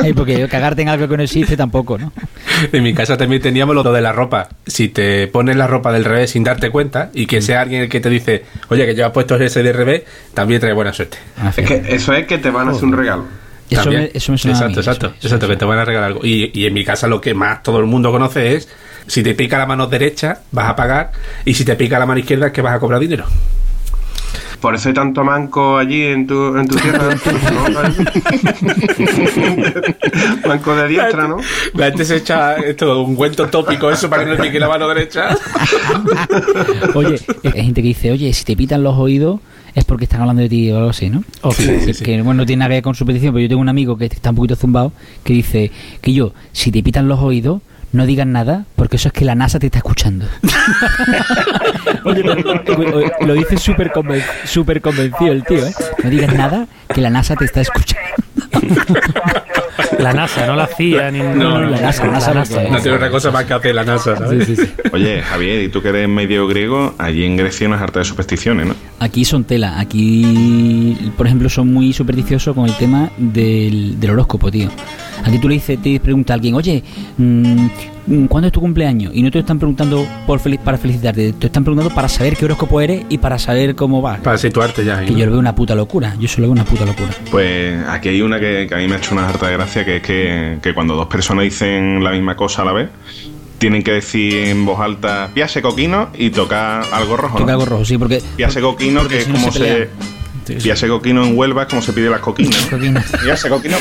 Porque 0.17 0.49
cagarte 0.49 0.83
en 0.83 0.89
algo 0.89 1.09
que 1.09 1.17
no 1.17 1.23
existe 1.23 1.57
tampoco, 1.57 1.99
¿no? 1.99 2.13
En 2.73 2.83
mi 2.83 2.95
casa 2.95 3.17
también 3.17 3.43
teníamos 3.43 3.75
lo 3.75 3.83
de 3.83 4.01
la 4.01 4.13
ropa. 4.13 4.49
Si 4.67 4.89
te 4.89 5.27
pones 5.27 5.57
la 5.57 5.67
ropa 5.67 5.93
del 5.93 6.05
revés 6.05 6.31
sin 6.31 6.45
darte 6.45 6.71
cuenta 6.71 7.11
y 7.13 7.27
que 7.27 7.43
sea 7.43 7.61
alguien 7.63 7.83
el 7.83 7.89
que 7.89 8.01
te 8.01 8.09
dice, 8.09 8.45
oye, 8.69 8.87
que 8.87 8.95
llevas 8.95 9.13
puesto 9.13 9.35
ese 9.37 9.63
de 9.63 9.73
revés, 9.73 10.03
también 10.33 10.61
trae 10.61 10.73
buena 10.73 10.93
suerte. 10.93 11.19
Ah, 11.39 11.53
Es 11.57 11.67
que 11.67 11.83
eso 11.89 12.13
es 12.13 12.27
que 12.27 12.39
te 12.39 12.51
van 12.51 12.69
a 12.69 12.71
hacer 12.71 12.85
un 12.85 12.93
regalo. 12.93 13.25
Eso 13.69 13.91
me, 13.91 14.11
eso 14.13 14.33
me 14.33 14.39
suena 14.39 14.59
a 14.59 14.61
Exacto, 14.61 14.77
mí, 14.77 14.81
exacto, 14.81 15.07
eso, 15.07 15.15
eso, 15.17 15.27
exacto, 15.27 15.49
que 15.49 15.57
te 15.57 15.65
van 15.65 15.79
a 15.79 15.85
regalar 15.85 16.09
algo. 16.11 16.21
Y, 16.25 16.51
y 16.55 16.67
en 16.67 16.75
mi 16.75 16.85
casa 16.85 17.09
lo 17.09 17.21
que 17.21 17.35
más 17.35 17.63
todo 17.63 17.79
el 17.81 17.87
mundo 17.87 18.13
conoce 18.13 18.55
es, 18.55 18.69
si 19.07 19.23
te 19.23 19.35
pica 19.35 19.59
la 19.59 19.67
mano 19.67 19.87
derecha, 19.87 20.41
vas 20.53 20.69
a 20.69 20.77
pagar, 20.77 21.13
y 21.45 21.55
si 21.55 21.65
te 21.65 21.75
pica 21.77 21.99
la 21.99 22.07
mano 22.07 22.21
izquierda, 22.21 22.47
es 22.49 22.53
que 22.53 22.63
vas 22.63 22.75
a 22.75 22.81
cobrar 22.81 23.01
dinero. 23.01 23.25
Por 24.61 24.77
eso 24.77 24.89
hay 24.91 24.95
tanto 24.95 25.25
manco 25.25 25.77
allí 25.77 26.03
en 26.05 26.25
tu, 26.25 26.57
en 26.57 26.69
tu 26.69 26.77
tierra. 26.77 27.09
¿no? 27.09 27.73
manco 30.47 30.75
de 30.77 30.89
diestra, 30.89 31.29
¿no? 31.29 31.37
La 31.75 31.87
gente 31.87 32.05
se 32.05 32.17
echa 32.17 32.57
esto, 32.57 33.03
un 33.03 33.15
cuento 33.17 33.49
tópico 33.49 33.91
eso 33.91 34.09
para 34.09 34.25
que 34.25 34.31
no 34.31 34.37
le 34.37 34.43
pique 34.43 34.61
la 34.61 34.69
mano 34.69 34.89
derecha. 34.89 35.37
Oye, 36.95 37.21
hay 37.45 37.65
gente 37.65 37.83
que 37.83 37.89
dice, 37.89 38.11
oye, 38.13 38.33
si 38.33 38.45
te 38.45 38.57
pitan 38.57 38.83
los 38.83 38.97
oídos 38.97 39.41
es 39.75 39.85
porque 39.85 40.05
están 40.05 40.21
hablando 40.21 40.43
de 40.43 40.51
ti 40.51 40.71
o 40.71 40.77
algo 40.77 40.91
así, 40.91 41.09
¿no? 41.09 41.25
Ok. 41.41 41.57
Que- 41.57 41.95
Que 42.03 42.23
bueno, 42.23 42.43
no 42.43 42.47
tiene 42.47 42.61
nada 42.61 42.69
que 42.69 42.75
ver 42.77 42.83
con 42.83 42.95
su 42.95 43.07
petición, 43.07 43.33
pero 43.33 43.43
yo 43.43 43.49
tengo 43.49 43.63
un 43.63 43.69
amigo 43.71 43.97
que 43.97 44.05
está 44.07 44.31
un 44.31 44.37
poquito 44.37 44.55
zumbado 44.55 44.93
que 45.25 45.33
dice 45.33 45.71
que 46.01 46.13
yo, 46.13 46.35
si 46.53 46.71
te 46.71 46.83
pitan 46.83 47.09
los 47.09 47.21
oídos, 47.21 47.63
no 47.93 48.07
digas 48.07 48.27
nada, 48.27 48.65
porque 48.77 48.97
eso 48.97 49.09
es 49.09 49.13
que 49.15 49.25
la 49.25 49.35
NASA 49.35 49.59
te 49.59 49.67
está 49.67 49.79
escuchando. 49.79 50.27
Oye, 52.05 52.23
pero- 52.25 53.11
lo 53.27 53.35
dice 53.35 53.57
súper 53.59 53.91
conven- 53.93 54.25
súper 54.45 54.81
convencido 54.81 55.33
el 55.33 55.45
tío, 55.45 55.67
¿eh? 55.67 55.73
No 56.03 56.11
digas 56.11 56.35
nada, 56.35 56.67
que 56.93 57.01
la 57.01 57.11
NASA 57.11 57.37
te 57.37 57.45
está 57.45 57.61
escuchando. 57.61 58.03
La 59.99 60.13
NASA, 60.13 60.47
no 60.47 60.57
la 60.57 60.67
CIA 60.67 61.11
ni 61.11 61.19
No, 61.21 61.35
no, 61.35 61.61
la 61.71 61.81
NASA, 61.81 62.07
la 62.07 62.13
NASA, 62.13 62.35
NASA. 62.35 62.63
No 62.63 62.79
tiene 62.81 62.97
otra 62.97 63.11
cosa 63.11 63.31
más 63.31 63.45
que 63.45 63.55
hacer 63.55 63.75
la 63.75 63.85
NASA, 63.85 64.17
¿sabes? 64.17 64.47
Sí, 64.47 64.57
sí, 64.57 64.67
sí. 64.67 64.73
Oye, 64.93 65.23
Javier, 65.23 65.63
y 65.63 65.69
tú 65.69 65.81
que 65.83 65.91
eres 65.91 66.09
medio 66.09 66.47
griego, 66.49 66.95
allí 66.99 67.25
en 67.25 67.37
Grecia 67.37 67.69
no 67.69 67.77
es 67.77 67.83
harta 67.83 68.01
de 68.01 68.05
supersticiones, 68.05 68.67
¿no? 68.67 68.75
Aquí 68.99 69.25
son 69.25 69.45
tela. 69.45 69.79
Aquí, 69.79 70.97
por 71.17 71.27
ejemplo, 71.27 71.49
son 71.49 71.73
muy 71.73 71.93
supersticiosos 71.93 72.55
con 72.55 72.67
el 72.67 72.75
tema 72.77 73.11
del, 73.17 74.01
del 74.01 74.11
horóscopo, 74.11 74.51
tío. 74.51 74.71
Aquí 75.25 75.39
tú 75.39 75.49
le 75.49 75.55
dices, 75.55 75.81
te 75.81 76.01
pregunta 76.01 76.33
a 76.33 76.35
alguien, 76.35 76.55
oye, 76.55 76.83
mm, 77.17 77.67
¿cuándo 78.29 78.49
es 78.49 78.53
tu 78.53 78.61
cumpleaños? 78.61 79.13
Y 79.15 79.23
no 79.23 79.31
te 79.31 79.39
están 79.39 79.59
preguntando 79.59 80.07
por 80.27 80.41
feliz, 80.41 80.61
para 80.65 80.79
felicitarte, 80.79 81.33
te 81.35 81.47
están 81.47 81.65
preguntando 81.65 81.95
para 81.95 82.09
saber 82.09 82.37
qué 82.37 82.45
horóscopo 82.45 82.81
eres 82.81 83.05
y 83.09 83.19
para 83.19 83.39
saber 83.39 83.75
cómo 83.75 84.03
vas. 84.03 84.21
Para 84.21 84.39
situarte 84.39 84.85
ya. 84.85 84.99
ahí, 84.99 85.07
Que 85.07 85.13
¿no? 85.13 85.19
yo 85.19 85.27
lo 85.27 85.33
veo 85.33 85.41
una 85.41 85.55
puta 85.55 85.75
locura. 85.75 86.17
Yo 86.19 86.29
solo 86.29 86.49
veo 86.49 86.53
una 86.53 86.65
puta 86.65 86.85
locura. 86.85 87.11
Pues 87.31 87.83
aquí 87.89 88.09
hay 88.09 88.23
una 88.23 88.41
que, 88.41 88.67
que 88.69 88.75
a 88.75 88.79
mí 88.79 88.89
me 88.89 88.95
ha 88.95 88.99
hecho 88.99 89.15
una 89.15 89.29
harta 89.29 89.47
de 89.47 89.53
gracia, 89.55 89.85
que 89.85 89.97
es 89.97 90.03
que, 90.03 90.59
que 90.63 90.75
cuando 90.75 90.95
dos 90.95 91.07
personas 91.07 91.45
dicen 91.45 92.03
la 92.03 92.11
misma 92.11 92.37
cosa 92.37 92.63
a 92.63 92.65
la 92.65 92.73
vez, 92.73 92.89
tienen 93.59 93.85
que 93.85 93.93
decir 93.93 94.49
en 94.49 94.65
voz 94.67 94.81
alta, 94.81 95.31
piase 95.33 95.63
coquino 95.63 96.09
y 96.19 96.31
tocar 96.31 96.85
algo 96.93 97.17
rojo. 97.17 97.39
Toca 97.39 97.53
¿no? 97.53 97.61
algo 97.61 97.65
rojo, 97.65 97.85
sí, 97.85 97.97
porque. 97.97 98.21
Piase 98.37 98.61
coquino, 98.61 99.01
porque 99.01 99.15
que 99.15 99.21
es 99.21 99.27
si 99.27 99.33
no 99.33 99.39
como 99.39 99.53
se 99.53 99.59
se... 99.59 99.89
Sí, 100.45 100.89
coquino 100.89 101.25
en 101.25 101.37
Huelva 101.37 101.63
es 101.63 101.69
como 101.69 101.83
se 101.83 101.93
pide 101.93 102.11
las 102.11 102.21
coquinas. 102.21 102.69
Piase 103.23 103.49
coquino. 103.49 103.77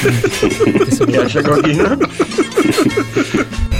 Ya 1.08 1.28
se 1.28 1.44
coquino. 1.44 1.86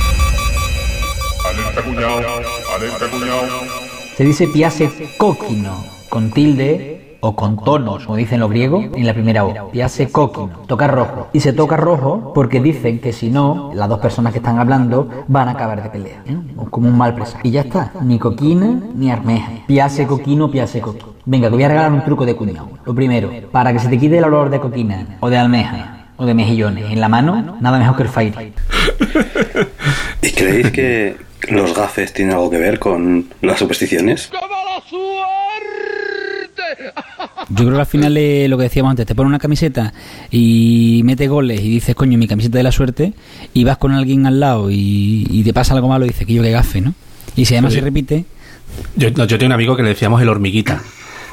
Se 4.16 4.24
dice 4.24 4.48
piase 4.48 4.92
coquino, 5.18 5.84
con 6.10 6.32
tilde 6.32 7.18
o 7.22 7.36
con 7.36 7.58
tonos, 7.58 8.06
como 8.06 8.18
dicen 8.18 8.40
los 8.40 8.50
griegos, 8.50 8.86
en 8.96 9.06
la 9.06 9.14
primera 9.14 9.46
O. 9.46 9.72
Piase 9.72 10.12
coquino, 10.12 10.62
toca 10.68 10.88
rojo. 10.88 11.28
Y 11.34 11.40
se 11.40 11.54
toca 11.54 11.78
rojo 11.78 12.32
porque 12.34 12.60
dicen 12.60 13.00
que 13.00 13.14
si 13.14 13.30
no, 13.30 13.72
las 13.74 13.88
dos 13.90 14.00
personas 14.00 14.34
que 14.34 14.40
están 14.40 14.60
hablando 14.60 15.10
van 15.28 15.48
a 15.48 15.52
acabar 15.52 15.84
de 15.84 15.90
pelea. 15.90 16.24
¿eh? 16.26 16.38
Como 16.70 16.88
un 16.88 16.98
mal 16.98 17.14
presagio. 17.14 17.42
Y 17.44 17.52
ya 17.52 17.62
está, 17.62 17.94
ni 18.02 18.20
coquina 18.20 18.80
ni 18.96 19.12
armeja. 19.12 19.52
Piase 19.68 20.08
coquino, 20.08 20.50
piase 20.50 20.82
coquino. 20.82 21.11
Venga, 21.26 21.50
te 21.50 21.56
voy 21.56 21.64
a 21.64 21.68
regalar 21.68 21.92
un 21.94 22.04
truco 22.04 22.26
de 22.26 22.36
cuñado. 22.36 22.70
Lo 22.86 22.96
primero, 22.96 23.32
para 23.52 23.72
que 23.74 23.80
se 23.80 23.88
te 23.90 23.98
quite 24.00 24.18
el 24.18 24.24
olor 24.24 24.50
de 24.50 24.60
coquina 24.60 25.18
o 25.20 25.30
de 25.30 25.38
almeja 25.38 26.08
o 26.18 26.26
de 26.26 26.34
mejillones 26.34 26.92
en 26.92 27.00
la 27.00 27.10
mano, 27.10 27.58
nada 27.62 27.78
mejor 27.80 27.96
que 27.98 28.04
el 28.04 28.10
fire. 28.10 28.34
¿Y 30.22 30.32
creéis 30.32 30.72
que 30.72 31.16
los 31.50 31.76
gafes 31.76 32.14
tienen 32.14 32.34
algo 32.36 32.50
que 32.50 32.58
ver 32.58 32.80
con 32.80 33.26
las 33.42 33.60
supersticiones? 33.60 34.32
Yo 37.50 37.66
creo 37.66 37.74
que 37.74 37.80
al 37.82 37.86
final 37.86 38.16
es 38.18 38.50
lo 38.50 38.58
que 38.58 38.64
decíamos 38.64 38.92
antes, 38.92 39.06
te 39.06 39.14
pones 39.14 39.28
una 39.30 39.40
camiseta 39.40 39.94
y 40.30 41.02
mete 41.04 41.28
goles 41.28 41.60
y 41.60 41.70
dices, 41.70 41.96
coño, 41.96 42.18
mi 42.18 42.28
camiseta 42.28 42.58
de 42.58 42.64
la 42.64 42.72
suerte, 42.72 43.14
y 43.54 43.64
vas 43.66 43.78
con 43.78 43.92
alguien 43.92 44.26
al 44.26 44.40
lado 44.40 44.72
y, 44.72 45.28
y 45.30 45.44
te 45.44 45.54
pasa 45.54 45.74
algo 45.74 45.90
malo 45.90 46.06
y 46.06 46.10
dices 46.10 46.26
que 46.26 46.34
yo 46.34 46.42
que 46.44 46.52
gafe, 46.52 46.80
¿no? 46.82 46.94
Y 47.36 47.46
si 47.46 47.56
además 47.56 47.74
Sí. 47.74 47.80
se 47.80 47.86
repite, 47.86 48.26
Yo, 48.96 49.10
no, 49.12 49.26
yo 49.26 49.38
tenía 49.38 49.48
un 49.48 49.54
amigo 49.54 49.76
que 49.76 49.84
le 49.84 49.90
decíamos 49.90 50.22
el 50.22 50.30
hormiguita. 50.30 50.82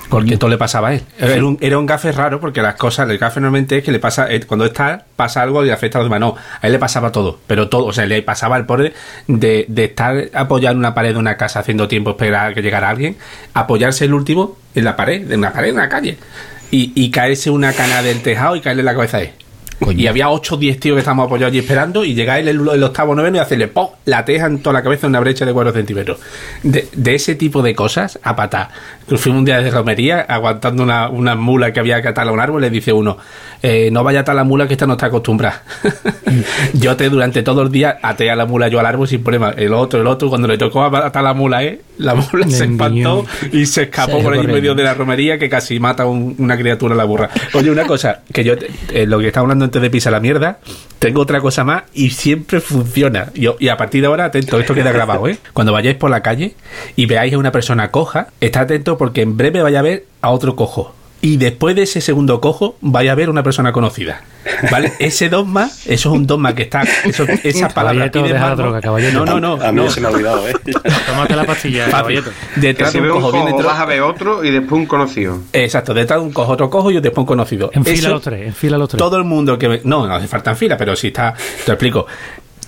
Porque 0.08 0.38
todo 0.38 0.48
le 0.48 0.56
pasaba 0.56 0.88
a 0.88 0.94
él. 0.94 1.02
Era 1.18 1.44
un, 1.44 1.58
era 1.60 1.78
un 1.78 1.84
gafe 1.84 2.12
raro 2.12 2.40
porque 2.40 2.62
las 2.62 2.76
cosas, 2.76 3.08
el 3.10 3.18
gafe 3.18 3.40
normalmente 3.40 3.78
es 3.78 3.84
que 3.84 3.92
le 3.92 3.98
pasa, 3.98 4.32
eh, 4.32 4.40
cuando 4.40 4.64
está, 4.64 5.04
pasa 5.16 5.42
algo 5.42 5.64
y 5.66 5.70
afecta 5.70 5.98
a 5.98 6.00
los 6.00 6.06
demás. 6.06 6.20
No, 6.20 6.34
a 6.36 6.66
él 6.66 6.72
le 6.72 6.78
pasaba 6.78 7.12
todo, 7.12 7.38
pero 7.46 7.68
todo, 7.68 7.84
o 7.86 7.92
sea, 7.92 8.06
le 8.06 8.22
pasaba 8.22 8.56
el 8.56 8.64
pobre 8.64 8.94
de, 9.26 9.66
de 9.68 9.84
estar 9.84 10.30
apoyado 10.32 10.72
en 10.72 10.78
una 10.78 10.94
pared 10.94 11.12
de 11.12 11.18
una 11.18 11.36
casa 11.36 11.60
haciendo 11.60 11.88
tiempo 11.88 12.10
esperar 12.10 12.52
a 12.52 12.54
que 12.54 12.62
llegara 12.62 12.88
alguien, 12.88 13.16
apoyarse 13.52 14.06
el 14.06 14.14
último 14.14 14.56
en 14.74 14.84
la 14.84 14.96
pared, 14.96 15.30
en 15.30 15.40
una 15.40 15.52
pared, 15.52 15.68
en 15.68 15.74
una 15.74 15.88
calle, 15.88 16.16
y, 16.70 16.92
y 16.94 17.10
caerse 17.10 17.50
una 17.50 17.72
cana 17.72 18.02
del 18.02 18.22
tejado 18.22 18.56
y 18.56 18.60
caerle 18.60 18.82
la 18.82 18.94
cabeza 18.94 19.18
a 19.18 19.22
él. 19.22 19.32
Y 19.90 20.06
había 20.08 20.28
8 20.30 20.54
o 20.56 20.58
10 20.58 20.80
tíos 20.80 20.94
que 20.96 20.98
estábamos 21.00 21.26
apoyados 21.26 21.50
allí 21.52 21.60
esperando 21.60 22.04
y 22.04 22.14
llega 22.14 22.38
él 22.38 22.48
el, 22.48 22.56
el 22.68 22.82
octavo 22.82 23.14
noveno 23.14 23.36
y 23.36 23.40
hacerle 23.40 23.68
¡pum! 23.68 23.86
la 24.06 24.24
teja 24.24 24.46
en 24.46 24.58
toda 24.60 24.74
la 24.74 24.82
cabeza 24.82 25.06
en 25.06 25.10
una 25.10 25.20
brecha 25.20 25.46
de 25.46 25.52
4 25.52 25.72
centímetros. 25.72 26.18
De, 26.62 26.88
de 26.92 27.14
ese 27.14 27.36
tipo 27.36 27.62
de 27.62 27.74
cosas, 27.74 28.18
a 28.22 28.34
patá. 28.34 28.70
Fuimos 29.06 29.38
un 29.38 29.44
día 29.44 29.60
de 29.60 29.70
romería 29.70 30.20
aguantando 30.22 30.82
una, 30.82 31.08
una 31.08 31.34
mula 31.36 31.72
que 31.72 31.80
había 31.80 32.02
que 32.02 32.08
atar 32.08 32.26
a 32.28 32.32
un 32.32 32.40
árbol 32.40 32.60
le 32.60 32.70
dice 32.70 32.92
uno, 32.92 33.16
eh, 33.62 33.88
no 33.92 34.02
vaya 34.04 34.18
a 34.20 34.22
atar 34.22 34.34
la 34.34 34.44
mula 34.44 34.66
que 34.66 34.74
esta 34.74 34.86
no 34.86 34.94
está 34.94 35.06
acostumbrada. 35.06 35.62
yo 36.74 36.96
te 36.96 37.08
durante 37.08 37.42
todo 37.42 37.62
el 37.62 37.70
día 37.70 37.98
até 38.02 38.30
a 38.30 38.36
la 38.36 38.46
mula 38.46 38.68
yo 38.68 38.80
al 38.80 38.86
árbol 38.86 39.08
sin 39.08 39.22
problema. 39.22 39.50
El 39.56 39.72
otro, 39.74 40.00
el 40.00 40.06
otro, 40.06 40.28
cuando 40.28 40.48
le 40.48 40.58
tocó 40.58 40.84
atar 40.84 41.22
la 41.22 41.34
mula, 41.34 41.62
¿eh? 41.64 41.80
la 41.98 42.14
mula 42.14 42.48
se 42.48 42.64
espantó 42.64 43.24
y 43.52 43.66
se 43.66 43.82
escapó 43.84 44.18
Se 44.18 44.22
por 44.22 44.32
ahí 44.34 44.40
en 44.40 44.46
medio 44.52 44.74
de 44.74 44.82
la 44.82 44.94
romería 44.94 45.38
que 45.38 45.48
casi 45.48 45.78
mata 45.80 46.02
a 46.02 46.06
un- 46.06 46.34
una 46.38 46.56
criatura 46.56 46.94
a 46.94 46.96
la 46.98 47.04
burra. 47.04 47.30
Oye, 47.54 47.70
una 47.70 47.84
cosa, 47.84 48.22
que 48.32 48.44
yo, 48.44 48.54
eh, 48.92 49.06
lo 49.06 49.18
que 49.18 49.28
estaba 49.28 49.44
hablando 49.44 49.64
antes 49.68 49.80
de 49.82 49.90
pisar 49.90 50.12
la 50.12 50.20
mierda, 50.20 50.58
tengo 50.98 51.20
otra 51.20 51.40
cosa 51.40 51.62
más 51.64 51.84
y 51.94 52.10
siempre 52.10 52.60
funciona. 52.60 53.28
Yo- 53.34 53.56
y 53.60 53.68
a 53.68 53.76
partir 53.76 54.00
de 54.00 54.06
ahora, 54.08 54.24
atento, 54.26 54.58
esto 54.58 54.74
queda 54.74 54.92
grabado, 54.92 55.28
¿eh? 55.28 55.38
Cuando 55.52 55.72
vayáis 55.72 55.96
por 55.96 56.10
la 56.10 56.22
calle 56.22 56.54
y 56.96 57.06
veáis 57.06 57.34
a 57.34 57.38
una 57.38 57.52
persona 57.52 57.90
coja, 57.90 58.28
está 58.40 58.60
atento 58.60 58.98
porque 58.98 59.22
en 59.22 59.36
breve 59.36 59.62
vaya 59.62 59.78
a 59.78 59.82
ver 59.82 60.06
a 60.20 60.30
otro 60.30 60.56
cojo. 60.56 60.94
Y 61.20 61.36
después 61.36 61.74
de 61.74 61.82
ese 61.82 62.00
segundo 62.00 62.40
cojo, 62.40 62.76
vaya 62.80 63.10
a 63.12 63.14
ver 63.16 63.28
una 63.28 63.42
persona 63.42 63.72
conocida. 63.72 64.22
¿Vale? 64.70 64.92
Ese 65.00 65.28
dogma, 65.28 65.64
eso 65.66 65.84
es 65.86 66.06
un 66.06 66.26
dogma 66.26 66.54
que 66.54 66.62
está. 66.62 66.82
Eso, 67.04 67.26
deja 67.26 67.68
la 67.74 67.90
algo. 68.46 68.62
droga, 68.62 68.80
caballito. 68.80 69.24
No, 69.24 69.38
no, 69.38 69.56
no. 69.56 69.62
A 69.64 69.72
mí 69.72 69.82
no. 69.82 69.90
se 69.90 70.00
me 70.00 70.06
ha 70.06 70.10
olvidado, 70.10 70.48
¿eh? 70.48 70.54
Tómate 71.06 71.34
la 71.36 71.44
pastilla, 71.44 71.90
Papi. 71.90 72.14
Que 72.54 72.60
detrás 72.60 72.92
si 72.92 73.00
de 73.00 73.10
un 73.10 73.16
un 73.16 73.20
cojo 73.20 73.32
viene 73.32 73.52
otro- 73.52 73.66
vas 73.66 73.78
a 73.80 73.84
ver 73.84 74.00
otro 74.00 74.44
y 74.44 74.50
después 74.52 74.78
un 74.80 74.86
conocido. 74.86 75.40
Exacto, 75.52 75.92
detrás 75.92 76.20
de 76.20 76.26
un 76.26 76.32
cojo 76.32 76.52
otro 76.52 76.70
cojo 76.70 76.90
y 76.92 76.94
después 77.00 77.18
un 77.18 77.26
conocido. 77.26 77.70
Enfila 77.74 77.98
Eso- 77.98 78.08
los 78.10 78.22
tres, 78.22 78.46
enfila 78.46 78.78
los 78.78 78.88
tres. 78.88 78.98
todo 78.98 79.16
el 79.16 79.24
mundo 79.24 79.58
que 79.58 79.68
me, 79.68 79.80
no, 79.84 80.06
no 80.06 80.14
hace 80.14 80.28
falta 80.28 80.50
en 80.52 80.56
fila, 80.56 80.76
pero 80.76 80.94
si 80.94 81.08
está, 81.08 81.34
te 81.34 81.66
lo 81.66 81.72
explico. 81.74 82.06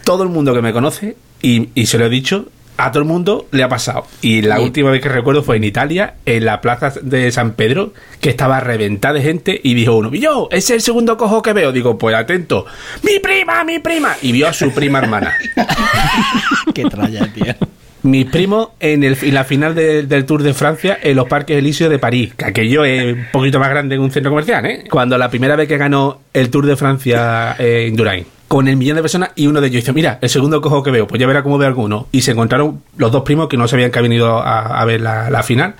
Todo 0.04 0.24
el 0.24 0.28
mundo 0.28 0.52
que 0.52 0.60
me 0.60 0.72
conoce, 0.72 1.16
y, 1.40 1.68
y 1.74 1.86
se 1.86 1.98
lo 1.98 2.06
he 2.06 2.08
dicho, 2.08 2.46
a 2.86 2.90
todo 2.92 3.02
el 3.02 3.08
mundo 3.08 3.46
le 3.52 3.62
ha 3.62 3.68
pasado. 3.68 4.06
Y 4.22 4.42
la 4.42 4.56
Sí. 4.56 4.62
última 4.62 4.90
vez 4.90 5.00
que 5.02 5.08
recuerdo 5.08 5.42
fue 5.42 5.56
en 5.56 5.64
Italia, 5.64 6.14
en 6.26 6.44
la 6.44 6.60
plaza 6.60 6.92
de 7.02 7.30
San 7.32 7.52
Pedro, 7.52 7.92
que 8.20 8.30
estaba 8.30 8.60
reventada 8.60 9.14
de 9.14 9.22
gente, 9.22 9.60
y 9.62 9.74
dijo 9.74 9.96
uno, 9.96 10.10
"Y 10.12 10.20
yo, 10.20 10.48
ese 10.50 10.58
es 10.58 10.70
el 10.70 10.80
segundo 10.82 11.16
cojo 11.16 11.42
que 11.42 11.52
veo. 11.52 11.72
Digo, 11.72 11.98
pues 11.98 12.14
atento, 12.16 12.66
mi 13.02 13.18
prima, 13.20 13.62
mi 13.64 13.78
prima. 13.78 14.14
Y 14.22 14.32
vio 14.32 14.48
a 14.48 14.52
su 14.52 14.70
prima 14.72 14.98
hermana. 14.98 15.32
Qué 16.74 16.84
tralla, 16.84 17.26
tío. 17.32 17.54
Mis 18.02 18.24
primos 18.26 18.68
en, 18.80 19.04
el, 19.04 19.16
en 19.20 19.34
la 19.34 19.44
final 19.44 19.74
de- 19.74 20.04
del 20.04 20.24
Tour 20.24 20.42
de 20.42 20.54
Francia 20.54 20.98
en 21.02 21.16
los 21.16 21.28
Parques 21.28 21.58
Elíseos 21.58 21.90
de 21.90 21.98
París, 21.98 22.32
que 22.34 22.46
aquello 22.46 22.82
es 22.84 23.12
un 23.12 23.26
poquito 23.30 23.58
más 23.60 23.68
grande 23.68 23.96
que 23.96 24.00
un 24.00 24.10
centro 24.10 24.30
comercial, 24.30 24.64
¿eh? 24.64 24.84
Cuando 24.90 25.18
la 25.18 25.28
primera 25.28 25.54
vez 25.54 25.68
que 25.68 25.76
ganó 25.76 26.22
el 26.32 26.48
Tour 26.48 26.64
de 26.64 26.76
Francia 26.76 27.56
eh, 27.58 27.84
en 27.88 27.96
Durain, 27.96 28.24
con 28.50 28.66
el 28.66 28.76
millón 28.76 28.96
de 28.96 29.02
personas 29.02 29.30
y 29.36 29.46
uno 29.46 29.60
de 29.60 29.68
ellos 29.68 29.82
dice, 29.82 29.92
mira, 29.92 30.18
el 30.20 30.28
segundo 30.28 30.60
cojo 30.60 30.82
que 30.82 30.90
veo, 30.90 31.06
pues 31.06 31.20
ya 31.20 31.26
verá 31.28 31.44
cómo 31.44 31.56
ve 31.56 31.66
alguno. 31.66 32.08
Y 32.10 32.22
se 32.22 32.32
encontraron 32.32 32.82
los 32.96 33.12
dos 33.12 33.22
primos 33.22 33.46
que 33.46 33.56
no 33.56 33.68
sabían 33.68 33.92
que 33.92 34.00
habían 34.00 34.12
ido 34.12 34.38
a, 34.38 34.80
a 34.80 34.84
ver 34.84 35.02
la, 35.02 35.30
la 35.30 35.44
final. 35.44 35.76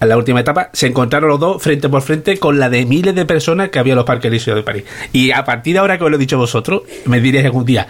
A 0.00 0.04
la 0.04 0.16
última 0.16 0.40
etapa 0.40 0.68
se 0.72 0.88
encontraron 0.88 1.28
los 1.30 1.38
dos 1.38 1.62
frente 1.62 1.88
por 1.88 2.02
frente 2.02 2.36
con 2.38 2.58
la 2.58 2.68
de 2.70 2.84
miles 2.86 3.14
de 3.14 3.24
personas 3.24 3.68
que 3.68 3.78
había 3.78 3.92
en 3.92 3.98
los 3.98 4.04
parques 4.04 4.32
Elíseos 4.32 4.56
de 4.56 4.64
París. 4.64 4.82
Y 5.12 5.30
a 5.30 5.44
partir 5.44 5.74
de 5.74 5.78
ahora 5.78 5.96
que 5.96 6.02
os 6.02 6.10
lo 6.10 6.16
he 6.16 6.18
dicho 6.18 6.36
vosotros, 6.36 6.82
me 7.04 7.20
diréis 7.20 7.44
algún 7.44 7.64
día 7.64 7.86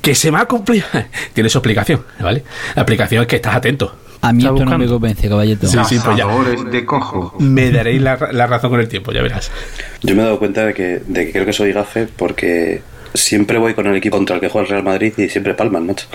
que 0.00 0.14
se 0.14 0.30
me 0.30 0.38
ha 0.38 0.44
cumplido. 0.44 0.86
Tiene 1.34 1.50
su 1.50 1.58
explicación, 1.58 2.04
¿vale? 2.20 2.44
La 2.76 2.82
explicación 2.82 3.22
es 3.22 3.26
que 3.26 3.36
estás 3.36 3.56
atento. 3.56 3.92
A 4.20 4.32
mí 4.32 4.44
esto 4.44 4.64
no 4.64 4.78
me 4.78 4.86
convence, 4.86 5.28
caballito. 5.28 5.66
Sí, 5.66 5.78
sí, 5.88 5.98
pues 6.02 6.16
ya. 6.16 6.28
De 6.70 6.84
cojo. 6.84 7.34
Me 7.40 7.72
daréis 7.72 8.00
la, 8.00 8.18
la 8.30 8.46
razón 8.46 8.70
con 8.70 8.78
el 8.78 8.86
tiempo, 8.86 9.10
ya 9.10 9.20
verás. 9.20 9.50
Yo 10.00 10.14
me 10.14 10.22
he 10.22 10.24
dado 10.26 10.38
cuenta 10.38 10.64
de 10.64 10.74
que, 10.74 11.02
de 11.04 11.26
que 11.26 11.32
creo 11.32 11.44
que 11.44 11.52
soy 11.52 11.72
gafe 11.72 12.06
porque 12.06 12.93
siempre 13.14 13.58
voy 13.58 13.74
con 13.74 13.86
el 13.86 13.96
equipo 13.96 14.16
contra 14.16 14.36
el 14.36 14.40
que 14.40 14.48
juega 14.48 14.66
el 14.66 14.70
Real 14.70 14.84
Madrid 14.84 15.14
y 15.16 15.28
siempre 15.28 15.54
palman, 15.54 15.86
macho. 15.86 16.06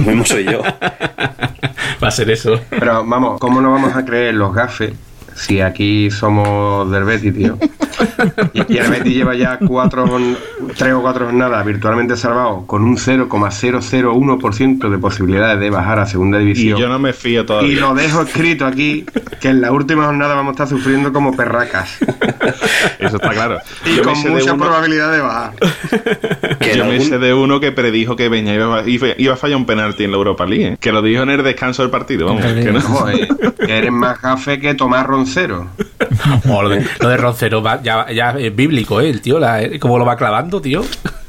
Lo 0.00 0.06
mismo 0.06 0.24
soy 0.24 0.44
yo. 0.44 0.62
Va 2.02 2.08
a 2.08 2.10
ser 2.10 2.30
eso. 2.30 2.60
Pero 2.70 3.04
vamos, 3.06 3.40
¿cómo 3.40 3.60
no 3.60 3.72
vamos 3.72 3.96
a 3.96 4.04
creer 4.04 4.34
los 4.34 4.54
gafes 4.54 4.92
si 5.38 5.60
aquí 5.60 6.10
somos 6.10 6.90
del 6.90 7.04
Betis, 7.04 7.34
tío? 7.34 7.58
Y, 8.52 8.62
y 8.74 8.78
el 8.78 8.90
Betis 8.90 9.14
lleva 9.14 9.34
ya 9.34 9.58
cuatro, 9.66 10.04
tres 10.76 10.92
o 10.94 11.00
cuatro 11.00 11.26
jornadas 11.26 11.64
virtualmente 11.64 12.16
salvado 12.16 12.64
con 12.66 12.82
un 12.82 12.96
0,001% 12.96 14.88
de 14.90 14.98
posibilidades 14.98 15.60
de 15.60 15.70
bajar 15.70 15.98
a 16.00 16.06
segunda 16.06 16.38
Y 16.40 16.44
división. 16.46 16.78
yo 16.78 16.88
no 16.88 16.98
me 16.98 17.12
fío 17.12 17.42
Y 17.42 17.46
todavía. 17.46 17.80
lo 17.80 17.94
dejo 17.94 18.22
escrito 18.22 18.66
aquí, 18.66 19.04
que 19.40 19.48
en 19.48 19.60
la 19.60 19.72
última 19.72 20.04
jornada 20.06 20.34
vamos 20.34 20.50
a 20.50 20.52
estar 20.64 20.68
sufriendo 20.68 21.12
como 21.12 21.34
perracas. 21.36 21.98
Eso 22.98 23.16
está 23.16 23.30
claro. 23.30 23.58
Y 23.84 23.96
Yo 23.96 24.04
me 24.04 24.12
con 24.12 24.32
mucha 24.32 24.52
uno- 24.54 24.64
probabilidad 24.64 25.12
de 25.12 25.20
bajar. 25.20 25.52
Que 26.60 26.76
Yo 26.76 26.84
me 26.84 26.92
algún- 26.94 27.08
sé 27.08 27.18
de 27.18 27.34
uno 27.34 27.60
que 27.60 27.72
predijo 27.72 28.16
que 28.16 28.28
Peña 28.30 28.54
iba, 28.54 28.78
a- 28.80 28.88
iba 28.88 29.08
iba 29.16 29.34
a 29.34 29.36
fallar 29.36 29.56
un 29.56 29.66
penalti 29.66 30.04
en 30.04 30.10
la 30.10 30.16
Europa 30.16 30.46
League. 30.46 30.66
¿eh? 30.74 30.76
Que 30.80 30.92
lo 30.92 31.02
dijo 31.02 31.22
en 31.22 31.30
el 31.30 31.42
descanso 31.42 31.82
del 31.82 31.90
partido. 31.90 32.26
Vamos, 32.26 32.42
que 32.44 32.72
no. 32.72 32.80
Joder, 32.80 33.28
que 33.64 33.78
eres 33.78 33.92
más 33.92 34.20
gafe 34.20 34.58
que 34.58 34.74
Tomás 34.74 35.06
Roncero. 35.28 35.68
Oh, 36.48 36.62
lo, 36.62 36.68
de, 36.70 36.84
lo 37.00 37.08
de 37.10 37.16
Roncero 37.16 37.62
va- 37.62 37.80
ya, 37.82 38.10
ya 38.10 38.30
es 38.30 38.54
bíblico, 38.54 39.00
¿eh? 39.00 39.08
El 39.10 39.20
tío, 39.20 39.38
la, 39.38 39.60
¿cómo 39.78 39.98
lo 39.98 40.04
va 40.04 40.16
clavando, 40.16 40.60
tío? 40.60 40.82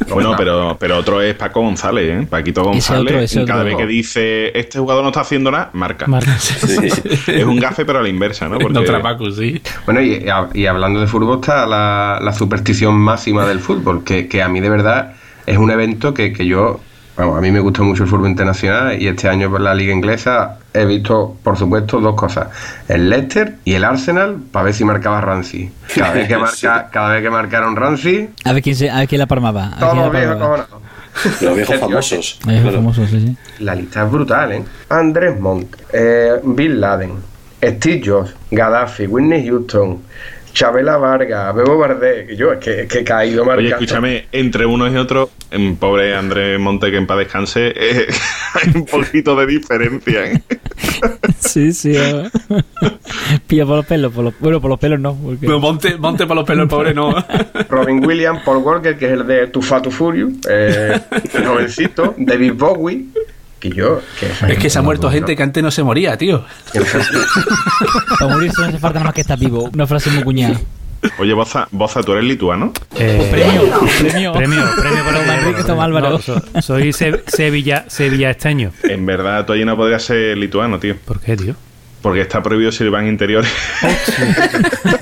Bueno, 0.09 0.33
pero, 0.37 0.77
pero 0.79 0.97
otro 0.97 1.21
es 1.21 1.35
Paco 1.35 1.61
González, 1.61 2.23
¿eh? 2.23 2.27
Paquito 2.29 2.61
Ese 2.61 2.69
González. 2.69 3.03
otro, 3.11 3.19
ese 3.19 3.41
y 3.41 3.45
cada 3.45 3.59
otro. 3.61 3.65
vez 3.77 3.77
que 3.77 3.85
dice 3.91 4.57
este 4.57 4.79
jugador 4.79 5.03
no 5.03 5.09
está 5.09 5.21
haciendo 5.21 5.51
nada, 5.51 5.69
marca. 5.73 6.07
Marca. 6.07 6.35
Es 7.27 7.43
un 7.43 7.57
gafe, 7.59 7.85
pero 7.85 7.99
a 7.99 8.01
la 8.01 8.09
inversa, 8.09 8.47
¿no? 8.47 8.57
Porque 8.59 8.73
No 8.73 8.83
Trapacu, 8.83 9.29
sí. 9.31 9.61
Bueno, 9.85 10.01
y, 10.01 10.25
y 10.53 10.65
hablando 10.65 11.01
de 11.01 11.07
fútbol 11.07 11.39
está 11.39 11.65
la, 11.67 12.19
la 12.21 12.33
superstición 12.33 12.95
máxima 12.95 13.45
del 13.45 13.59
fútbol, 13.59 14.03
que, 14.03 14.27
que 14.27 14.41
a 14.41 14.47
mí 14.49 14.59
de 14.59 14.69
verdad 14.69 15.13
es 15.45 15.57
un 15.57 15.69
evento 15.71 16.13
que, 16.13 16.31
que 16.33 16.45
yo, 16.45 16.79
vamos, 17.19 17.37
a 17.37 17.41
mí 17.41 17.51
me 17.51 17.59
gusta 17.59 17.83
mucho 17.83 18.03
el 18.03 18.09
fútbol 18.09 18.29
internacional 18.29 19.01
y 19.01 19.07
este 19.07 19.27
año 19.27 19.49
por 19.49 19.61
la 19.61 19.75
liga 19.75 19.93
inglesa 19.93 20.57
he 20.73 20.85
visto, 20.85 21.35
por 21.43 21.57
supuesto, 21.57 21.99
dos 21.99 22.15
cosas, 22.15 22.47
el 22.87 23.09
Leicester 23.09 23.57
y 23.65 23.73
el 23.73 23.83
Arsenal, 23.83 24.37
para 24.51 24.65
ver 24.65 24.73
si 24.73 24.85
marcaba 24.85 25.19
Ramsey. 25.19 25.69
Cada 25.95 26.13
vez 26.13 26.27
que, 26.27 26.37
marca, 26.37 26.89
cada 26.91 27.09
vez 27.13 27.23
que 27.23 27.29
marcaron 27.29 27.75
Ramsey, 27.75 28.29
A 28.45 28.53
ver 28.53 28.63
quién, 28.63 28.75
se, 28.75 28.89
a 28.89 28.99
ver 28.99 29.07
quién 29.07 29.19
la 29.19 29.27
palmaba. 29.27 29.65
A 29.65 29.69
ver 29.69 29.79
todos 29.79 29.95
los 29.97 30.11
viejos 30.11 30.29
palmaba. 30.37 30.65
cojonados. 30.65 30.89
Los 31.41 31.55
viejos 31.55 32.73
famosos. 32.75 33.09
Sí, 33.09 33.19
sí. 33.19 33.37
La 33.59 33.75
lista 33.75 34.05
es 34.05 34.11
brutal, 34.11 34.51
¿eh? 34.53 34.63
Andrés 34.89 35.39
Montt, 35.39 35.75
eh, 35.91 36.39
Bill 36.43 36.79
Laden, 36.79 37.15
Steve 37.61 38.01
Jobs, 38.05 38.33
Gaddafi, 38.51 39.07
Whitney 39.07 39.45
Houston, 39.45 39.99
Chabela 40.53 40.97
Vargas, 40.97 41.55
Bebo 41.55 41.77
Bardet, 41.77 42.27
que 42.27 42.35
yo 42.35 42.51
es 42.51 42.59
que, 42.59 42.81
es 42.81 42.87
que 42.87 42.99
he 42.99 43.03
caído 43.03 43.45
marcando. 43.45 43.67
Oye, 43.67 43.69
escúchame, 43.85 44.27
entre 44.31 44.65
unos 44.65 44.91
y 44.91 44.97
otros, 44.97 45.29
en 45.51 45.75
pobre 45.77 46.15
Andrés 46.15 46.59
Monte, 46.59 46.91
que 46.91 46.97
en 46.97 47.07
paz 47.07 47.17
descanse, 47.19 47.73
eh, 47.75 48.07
hay 48.53 48.71
un 48.75 48.85
poquito 48.85 49.35
de 49.35 49.45
diferencia. 49.45 50.31
¿eh? 50.31 50.41
Sí, 51.39 51.71
sí. 51.73 51.93
eh. 51.95 52.29
Pilla 53.47 53.65
por 53.65 53.77
los 53.77 53.85
pelos. 53.85 54.13
Por 54.13 54.23
los, 54.25 54.39
bueno, 54.39 54.61
por 54.61 54.69
los 54.69 54.79
pelos 54.79 54.99
no. 54.99 55.15
Porque... 55.15 55.47
Pero 55.47 55.59
monte, 55.59 55.97
monte 55.97 56.25
para 56.27 56.41
los 56.41 56.45
pelos, 56.45 56.63
el 56.63 56.69
pobre 56.69 56.93
no. 56.93 57.15
Robin 57.69 58.05
Williams, 58.05 58.41
Paul 58.43 58.57
Walker, 58.57 58.97
que 58.97 59.05
es 59.05 59.11
el 59.13 59.25
de 59.25 59.47
Tu 59.47 59.61
Fatu 59.61 59.89
Furious, 59.89 60.33
eh, 60.49 60.99
el 61.33 61.45
jovencito, 61.45 62.13
David 62.17 62.53
Bowie, 62.55 63.05
que 63.59 63.69
yo... 63.69 64.01
Que 64.19 64.53
Es 64.53 64.57
que 64.57 64.69
se 64.69 64.79
ha 64.79 64.81
muerto 64.81 65.09
gente 65.11 65.35
que 65.35 65.43
antes 65.43 65.61
no 65.63 65.71
se 65.71 65.83
moría, 65.83 66.17
tío. 66.17 66.43
Para 68.19 68.33
morirse 68.33 68.61
no 68.61 68.67
hace 68.67 68.79
falta 68.79 68.99
nada 68.99 69.05
más 69.05 69.13
que 69.13 69.21
estar 69.21 69.37
vivo. 69.39 69.69
Una 69.73 69.87
frase 69.87 70.09
muy 70.11 70.23
cuñada. 70.23 70.59
Oye, 71.17 71.33
Boza, 71.33 71.67
Boza, 71.71 72.01
¿tú 72.03 72.11
eres 72.11 72.25
lituano? 72.25 72.73
Eh, 72.97 73.27
Premio, 73.31 73.61
premio. 74.01 74.33
Premio, 74.33 74.63
premio 74.77 75.03
para 75.05 75.19
Toma 75.21 75.35
Enrique, 75.37 75.63
toma 75.63 75.83
Álvaro. 75.85 76.09
No, 76.09 76.19
so- 76.19 76.41
soy 76.61 76.91
se- 76.91 77.23
Sevilla, 77.27 77.85
Sevilla 77.87 78.31
esteño. 78.31 78.71
En 78.83 79.05
verdad, 79.05 79.45
tú 79.45 79.53
allí 79.53 79.63
no 79.63 79.77
podrías 79.77 80.03
ser 80.03 80.37
lituano, 80.37 80.77
tío. 80.77 80.97
¿Por 81.05 81.21
qué, 81.21 81.37
tío? 81.37 81.55
Porque 82.01 82.21
está 82.21 82.41
prohibido 82.41 82.71
silbar 82.71 83.03
en 83.03 83.09
interiores. 83.09 83.51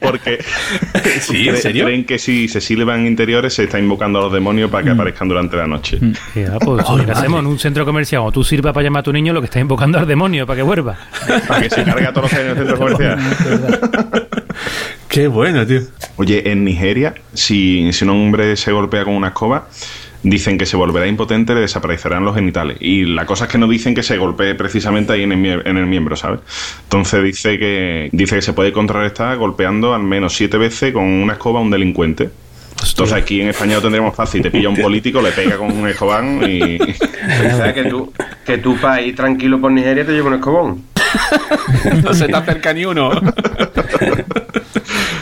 Porque 0.00 0.38
Sí, 1.20 1.48
¿en 1.48 1.54
cre- 1.54 1.58
serio? 1.58 1.84
creen 1.86 2.04
que 2.04 2.18
si 2.18 2.48
se 2.48 2.60
silban 2.60 3.06
interiores 3.06 3.54
se 3.54 3.64
está 3.64 3.78
invocando 3.78 4.18
a 4.18 4.22
los 4.22 4.32
demonios 4.32 4.70
para 4.70 4.84
que 4.84 4.90
aparezcan 4.90 5.28
durante 5.28 5.56
la 5.56 5.66
noche. 5.66 5.98
Ya, 6.34 6.58
pues, 6.58 6.84
¿qué 7.06 7.12
hacemos 7.12 7.40
en 7.40 7.46
un 7.46 7.58
centro 7.58 7.84
comercial? 7.84 8.22
O 8.26 8.32
tú 8.32 8.44
sirvas 8.44 8.72
para 8.74 8.84
llamar 8.84 9.00
a 9.00 9.04
tu 9.04 9.12
niño, 9.12 9.32
lo 9.32 9.40
que 9.40 9.46
estás 9.46 9.60
invocando 9.62 9.98
al 9.98 10.06
demonio 10.06 10.46
para 10.46 10.58
que 10.58 10.62
vuelva. 10.62 10.98
Para 11.46 11.62
que 11.62 11.70
se 11.70 11.84
carga 11.84 12.12
todos 12.12 12.30
los 12.30 12.40
hay 12.40 12.44
en 12.44 12.50
el 12.50 12.56
centro 12.56 12.78
comercial. 12.78 13.18
Qué 15.08 15.26
bueno, 15.28 15.66
tío. 15.66 15.80
Oye, 16.16 16.50
en 16.50 16.64
Nigeria, 16.64 17.14
si, 17.32 17.92
si 17.92 18.04
un 18.04 18.10
hombre 18.10 18.56
se 18.56 18.72
golpea 18.72 19.04
con 19.04 19.14
una 19.14 19.28
escoba, 19.28 19.68
dicen 20.28 20.58
que 20.58 20.66
se 20.66 20.76
volverá 20.76 21.06
impotente, 21.06 21.54
le 21.54 21.60
desaparecerán 21.60 22.24
los 22.24 22.34
genitales. 22.34 22.76
Y 22.80 23.04
la 23.04 23.26
cosa 23.26 23.44
es 23.44 23.50
que 23.50 23.58
no 23.58 23.68
dicen 23.68 23.94
que 23.94 24.02
se 24.02 24.16
golpee 24.16 24.54
precisamente 24.54 25.12
ahí 25.12 25.22
en 25.22 25.32
el, 25.32 25.66
en 25.66 25.76
el 25.76 25.86
miembro, 25.86 26.16
¿sabes? 26.16 26.40
Entonces 26.84 27.22
dice 27.22 27.58
que 27.58 28.08
dice 28.12 28.36
que 28.36 28.42
se 28.42 28.52
puede 28.52 28.72
contrarrestar 28.72 29.36
golpeando 29.36 29.94
al 29.94 30.02
menos 30.02 30.34
siete 30.34 30.58
veces 30.58 30.92
con 30.92 31.04
una 31.04 31.34
escoba 31.34 31.60
a 31.60 31.62
un 31.62 31.70
delincuente. 31.70 32.30
Entonces 32.86 33.16
aquí 33.16 33.40
en 33.40 33.48
España 33.48 33.76
lo 33.76 33.82
tendremos 33.82 34.14
fácil. 34.14 34.42
Te 34.42 34.50
pilla 34.50 34.68
un 34.68 34.76
político, 34.76 35.20
le 35.20 35.32
pega 35.32 35.56
con 35.56 35.72
un 35.72 35.88
escobán 35.88 36.42
y... 36.48 36.78
Sea, 37.56 37.74
que 37.74 37.84
tú, 37.84 38.12
que 38.44 38.58
tú 38.58 38.76
para 38.76 39.00
ir 39.02 39.14
tranquilo 39.16 39.60
por 39.60 39.72
Nigeria 39.72 40.06
te 40.06 40.12
lleva 40.12 40.28
un 40.28 40.34
escobón. 40.34 40.84
No 42.02 42.12
se 42.12 42.26
te 42.26 42.36
acerca 42.36 42.72
ni 42.72 42.84
uno. 42.84 43.10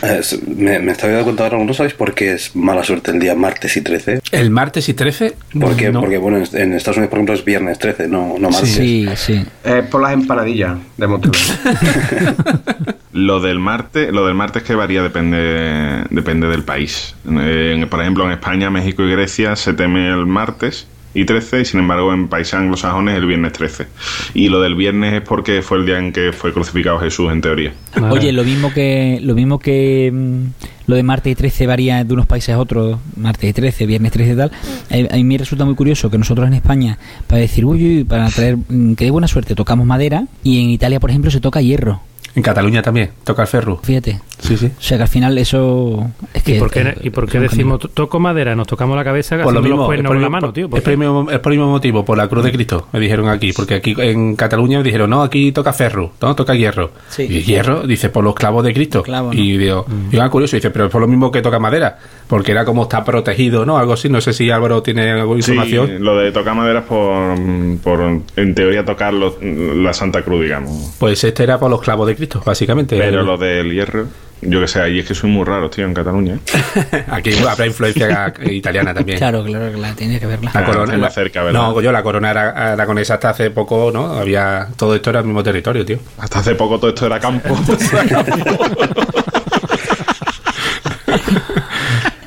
Eh, 0.06 0.18
es- 0.20 0.46
me, 0.46 0.78
me 0.78 0.92
estaba 0.92 1.12
dando 1.12 1.24
cuenta 1.24 1.44
ahora, 1.44 1.64
¿no 1.64 1.74
sabéis 1.74 1.94
por 1.94 2.14
qué 2.14 2.32
es 2.34 2.54
mala 2.54 2.84
suerte 2.84 3.10
el 3.10 3.18
día 3.18 3.34
martes 3.34 3.76
y 3.76 3.80
13? 3.82 4.20
El 4.32 4.50
martes 4.50 4.88
y 4.88 4.94
13. 4.94 5.34
Porque, 5.60 5.90
no. 5.90 6.00
porque 6.00 6.18
bueno, 6.18 6.38
en 6.52 6.72
Estados 6.74 6.98
Unidos, 6.98 7.10
por 7.10 7.18
ejemplo, 7.18 7.34
es 7.34 7.44
viernes 7.44 7.78
13, 7.78 8.08
no, 8.08 8.36
no 8.38 8.50
martes. 8.50 8.70
Sí, 8.72 9.06
sí. 9.16 9.44
Es 9.64 9.84
por 9.86 10.02
las 10.02 10.12
empanadillas 10.12 10.76
de 10.96 11.06
Montreal. 11.06 11.36
Lo 13.12 13.40
del 13.40 13.58
martes, 13.58 14.12
lo 14.12 14.26
del 14.26 14.34
martes 14.34 14.62
que 14.62 14.74
varía 14.74 15.02
depende, 15.02 16.04
depende 16.10 16.48
del 16.48 16.64
país. 16.64 17.14
En- 17.26 17.88
por 17.88 18.02
ejemplo, 18.02 18.26
en 18.26 18.32
España, 18.32 18.68
México 18.68 19.02
y 19.04 19.10
Grecia 19.10 19.56
se 19.56 19.72
teme 19.72 20.08
el 20.10 20.26
martes 20.26 20.86
y 21.16 21.24
13 21.24 21.62
y 21.62 21.64
sin 21.64 21.80
embargo 21.80 22.12
en 22.12 22.28
países 22.28 22.54
anglosajones 22.54 23.16
el 23.16 23.24
viernes 23.24 23.54
13. 23.54 23.86
Y 24.34 24.50
lo 24.50 24.60
del 24.60 24.74
viernes 24.74 25.14
es 25.14 25.22
porque 25.22 25.62
fue 25.62 25.78
el 25.78 25.86
día 25.86 25.98
en 25.98 26.12
que 26.12 26.30
fue 26.30 26.52
crucificado 26.52 26.98
Jesús 26.98 27.32
en 27.32 27.40
teoría. 27.40 27.72
Vale. 27.98 28.14
Oye, 28.14 28.32
lo 28.32 28.44
mismo 28.44 28.70
que 28.70 29.18
lo 29.22 29.34
mismo 29.34 29.58
que 29.58 30.12
mm, 30.12 30.88
lo 30.88 30.94
de 30.94 31.02
martes 31.02 31.32
y 31.32 31.34
13 31.34 31.66
varía 31.66 32.04
de 32.04 32.12
unos 32.12 32.26
países 32.26 32.54
a 32.54 32.58
otros, 32.58 32.98
martes 33.16 33.48
y 33.48 33.52
13, 33.54 33.86
viernes 33.86 34.12
13 34.12 34.32
y 34.32 34.36
tal. 34.36 34.50
A, 34.90 35.14
a 35.14 35.16
mí 35.16 35.24
me 35.24 35.38
resulta 35.38 35.64
muy 35.64 35.74
curioso 35.74 36.10
que 36.10 36.18
nosotros 36.18 36.46
en 36.46 36.54
España, 36.54 36.98
para 37.26 37.40
decir, 37.40 37.64
uy, 37.64 37.82
uy, 37.82 38.04
para 38.04 38.28
traer 38.28 38.58
mm, 38.68 38.92
que 38.92 39.06
dé 39.06 39.10
buena 39.10 39.26
suerte, 39.26 39.54
tocamos 39.54 39.86
madera 39.86 40.26
y 40.44 40.62
en 40.62 40.68
Italia, 40.68 41.00
por 41.00 41.08
ejemplo, 41.08 41.30
se 41.30 41.40
toca 41.40 41.62
hierro. 41.62 42.02
En 42.36 42.42
Cataluña 42.42 42.82
también, 42.82 43.10
toca 43.24 43.42
el 43.42 43.48
ferro. 43.48 43.80
Fíjate. 43.82 44.20
Sí, 44.38 44.56
sí. 44.58 44.66
O 44.66 44.82
sea 44.82 44.98
que 44.98 45.02
al 45.04 45.08
final 45.08 45.36
eso 45.38 46.06
es 46.34 46.42
que 46.42 46.56
¿Y 46.56 46.58
por 46.58 46.70
qué, 46.70 46.94
y 47.02 47.08
por 47.10 47.24
qué 47.26 47.38
son 47.38 47.42
decimos 47.42 47.78
to- 47.80 47.88
toco 47.88 48.20
madera? 48.20 48.54
Nos 48.54 48.66
tocamos 48.66 48.94
la 48.94 49.02
cabeza 49.02 49.36
Por 49.42 49.46
lo 49.54 49.60
los 49.60 49.62
mismo, 49.62 49.86
cuernos 49.86 50.10
por, 50.10 50.16
con 50.16 50.22
la 50.22 50.28
mano, 50.28 50.52
tío. 50.52 50.68
¿por 50.68 50.78
es 50.78 50.84
por 50.84 50.92
el 50.92 50.98
mismo, 50.98 51.30
es 51.30 51.38
por 51.40 51.52
el 51.52 51.58
mismo 51.58 51.72
motivo, 51.72 52.04
por 52.04 52.18
la 52.18 52.28
cruz 52.28 52.44
de 52.44 52.52
Cristo, 52.52 52.88
me 52.92 53.00
dijeron 53.00 53.28
aquí, 53.30 53.52
porque 53.54 53.76
aquí 53.76 53.94
en 53.98 54.36
Cataluña 54.36 54.78
me 54.78 54.84
dijeron, 54.84 55.08
no, 55.08 55.22
aquí 55.22 55.50
toca 55.52 55.72
ferro, 55.72 56.12
no, 56.20 56.36
toca 56.36 56.54
hierro. 56.54 56.90
Sí. 57.08 57.22
Y 57.22 57.42
hierro, 57.42 57.86
dice, 57.86 58.10
por 58.10 58.22
los 58.22 58.34
clavos 58.34 58.62
de 58.64 58.74
Cristo. 58.74 59.02
Clavos, 59.02 59.34
¿no? 59.34 59.40
Y 59.40 59.56
digo, 59.56 59.86
y 60.12 60.18
ah, 60.18 60.28
curioso, 60.28 60.56
dice, 60.56 60.70
pero 60.70 60.84
es 60.86 60.90
por 60.92 61.00
lo 61.00 61.08
mismo 61.08 61.30
que 61.32 61.40
toca 61.40 61.58
madera, 61.58 61.98
porque 62.28 62.52
era 62.52 62.64
como 62.64 62.82
está 62.84 63.04
protegido, 63.04 63.64
¿no? 63.64 63.78
Algo 63.78 63.92
así, 63.92 64.08
no 64.08 64.20
sé 64.20 64.32
si 64.32 64.50
Álvaro 64.50 64.82
tiene 64.82 65.10
alguna 65.12 65.42
Sí, 65.42 65.52
información. 65.52 66.02
lo 66.04 66.16
de 66.18 66.32
tocar 66.32 66.54
madera 66.54 66.80
es 66.80 66.84
por, 66.86 67.36
por 67.82 68.00
en 68.36 68.54
teoría 68.54 68.84
tocar 68.84 69.12
los- 69.14 69.36
la 69.42 69.92
Santa 69.92 70.22
Cruz, 70.22 70.42
digamos. 70.42 70.94
Pues 70.98 71.22
este 71.24 71.42
era 71.44 71.58
por 71.58 71.70
los 71.70 71.80
clavos 71.80 72.06
de 72.08 72.16
Cristo, 72.16 72.42
básicamente. 72.44 72.98
Pero 72.98 73.22
lo 73.22 73.36
del 73.36 73.72
hierro, 73.72 74.06
yo 74.42 74.60
que 74.60 74.66
sé, 74.68 74.80
ahí 74.82 74.98
es 74.98 75.06
que 75.06 75.14
soy 75.14 75.30
muy 75.30 75.44
raro, 75.44 75.70
tío, 75.70 75.84
en 75.86 75.94
Cataluña. 75.94 76.34
¿eh? 76.34 77.04
Aquí 77.10 77.30
habrá 77.48 77.64
influencia 77.66 78.32
italiana 78.50 78.92
también. 78.92 79.18
Claro, 79.18 79.44
claro, 79.44 79.70
que 79.70 79.78
la 79.78 79.94
tiene 79.94 80.18
que 80.18 80.26
verla. 80.26 80.50
La 80.52 80.60
Ah, 80.60 80.64
corona, 80.64 80.98
más 80.98 81.14
cerca, 81.14 81.42
¿verdad? 81.44 81.60
no, 81.60 81.80
yo 81.80 81.92
la 81.92 82.02
corona 82.02 82.30
ara- 82.30 82.72
aragonesa 82.72 83.14
hasta 83.14 83.30
hace 83.30 83.50
poco, 83.50 83.90
¿no? 83.92 84.06
Había 84.12 84.68
todo 84.76 84.94
esto 84.96 85.10
era 85.10 85.20
el 85.20 85.26
mismo 85.26 85.42
territorio, 85.42 85.84
tío. 85.86 85.98
Hasta 86.18 86.40
hace 86.40 86.54
poco 86.54 86.78
todo 86.78 86.88
esto 86.90 87.06
era 87.06 87.20
campo. 87.20 87.56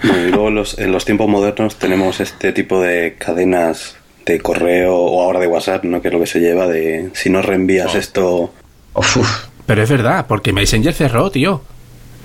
Bueno, 0.02 0.28
y 0.29 0.29
luego 0.40 0.50
en 0.50 0.56
los, 0.56 0.80
en 0.80 0.92
los 0.92 1.04
tiempos 1.04 1.28
modernos 1.28 1.76
tenemos 1.76 2.22
este 2.22 2.54
tipo 2.54 2.82
de 2.82 3.16
cadenas 3.18 3.98
de 4.26 4.40
correo 4.40 4.96
o 4.96 5.22
ahora 5.22 5.40
de 5.40 5.48
WhatsApp, 5.48 5.84
¿no? 5.84 6.02
Que 6.02 6.08
es 6.08 6.14
lo 6.14 6.20
que 6.22 6.28
se 6.28 6.40
lleva 6.40 6.68
de 6.68 7.10
si 7.14 7.30
no 7.30 7.42
reenvías 7.42 7.94
esto. 7.96 8.54
Uf, 8.94 9.18
Pero 9.66 9.84
es 9.84 9.90
verdad, 9.90 10.26
porque 10.28 10.54
Messenger 10.54 10.94
cerró, 10.94 11.30
tío. 11.30 11.62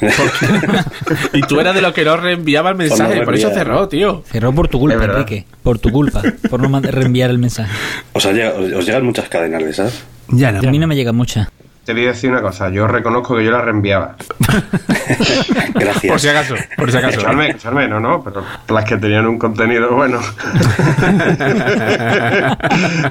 y 1.32 1.40
tú 1.42 1.60
eras 1.60 1.74
de 1.74 1.80
los 1.80 1.92
que 1.92 2.04
no 2.04 2.16
reenviaba 2.16 2.70
el 2.70 2.76
mensaje, 2.76 3.16
no 3.16 3.24
por 3.24 3.34
eso 3.34 3.50
cerró, 3.50 3.88
tío. 3.88 4.22
Cerró 4.30 4.52
por 4.52 4.68
tu 4.68 4.78
culpa. 4.78 5.04
Enrique. 5.04 5.46
Por 5.62 5.78
tu 5.78 5.90
culpa. 5.90 6.22
Por 6.50 6.68
no 6.68 6.80
reenviar 6.80 7.30
el 7.30 7.38
mensaje. 7.38 7.72
O 8.12 8.20
sea, 8.20 8.30
os, 8.52 8.86
llegan 8.86 9.04
muchas 9.04 9.28
cadenas 9.28 9.62
de 9.62 9.70
esas. 9.70 10.04
Ya 10.28 10.52
no. 10.52 10.68
A 10.68 10.70
mí 10.70 10.78
no 10.78 10.86
me 10.86 10.94
llega 10.94 11.12
mucha. 11.12 11.50
Te 11.84 11.92
voy 11.92 12.04
a 12.04 12.08
decir 12.08 12.30
una 12.30 12.40
cosa. 12.42 12.68
Yo 12.70 12.86
reconozco 12.86 13.36
que 13.36 13.44
yo 13.44 13.50
la 13.50 13.60
reenviaba. 13.62 14.16
Gracias. 15.74 16.10
Por 16.10 16.20
si 16.20 16.28
acaso, 16.28 16.54
por 16.76 16.90
si 16.90 16.96
acaso. 16.96 17.18
Escuchadme, 17.18 17.48
escuchadme, 17.48 17.88
no, 17.88 18.00
no, 18.00 18.22
pero 18.22 18.42
las 18.68 18.84
que 18.84 18.96
tenían 18.96 19.26
un 19.26 19.38
contenido 19.38 19.90
bueno. 19.94 20.18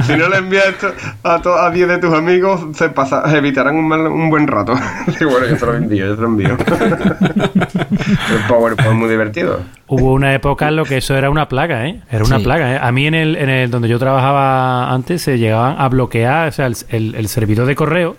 si 0.05 0.15
no 0.17 0.27
le 0.29 0.37
envías 0.37 0.65
esto 0.67 0.91
a, 1.23 1.41
to- 1.41 1.55
a 1.59 1.69
10 1.71 1.87
de 1.87 1.97
tus 1.99 2.13
amigos, 2.13 2.65
se 2.75 2.89
pasa, 2.89 3.23
evitarán 3.35 3.75
un, 3.75 3.87
mal- 3.87 4.07
un 4.07 4.29
buen 4.29 4.47
rato. 4.47 4.73
y 5.19 5.23
bueno, 5.25 5.45
yo 5.47 5.57
te 5.57 5.65
lo 5.65 5.75
envío, 5.75 6.05
yo 6.07 6.15
te 6.15 6.21
lo 6.21 6.27
envío. 6.27 6.57
El 6.57 8.39
PowerPoint 8.47 8.91
es 8.91 8.97
muy 8.97 9.09
divertido. 9.09 9.61
Hubo 9.87 10.13
una 10.13 10.33
época 10.33 10.67
en 10.69 10.75
lo 10.77 10.85
que 10.85 10.97
eso 10.97 11.15
era 11.15 11.29
una 11.29 11.47
plaga, 11.47 11.87
¿eh? 11.87 12.01
Era 12.09 12.23
una 12.23 12.37
Sí. 12.37 12.43
plaga, 12.43 12.73
¿eh? 12.73 12.79
A 12.81 12.91
mí 12.91 13.05
en 13.07 13.13
el, 13.13 13.35
en 13.35 13.49
el 13.49 13.69
donde 13.69 13.87
yo 13.87 13.99
trabajaba 13.99 14.91
antes 14.91 15.21
se 15.21 15.37
llegaban 15.37 15.75
a 15.79 15.87
bloquear, 15.89 16.47
o 16.47 16.51
sea, 16.51 16.65
el, 16.67 16.75
el- 16.89 17.15
el 17.15 17.27
servidor 17.27 17.65
de 17.67 17.75
correo, 17.75 18.15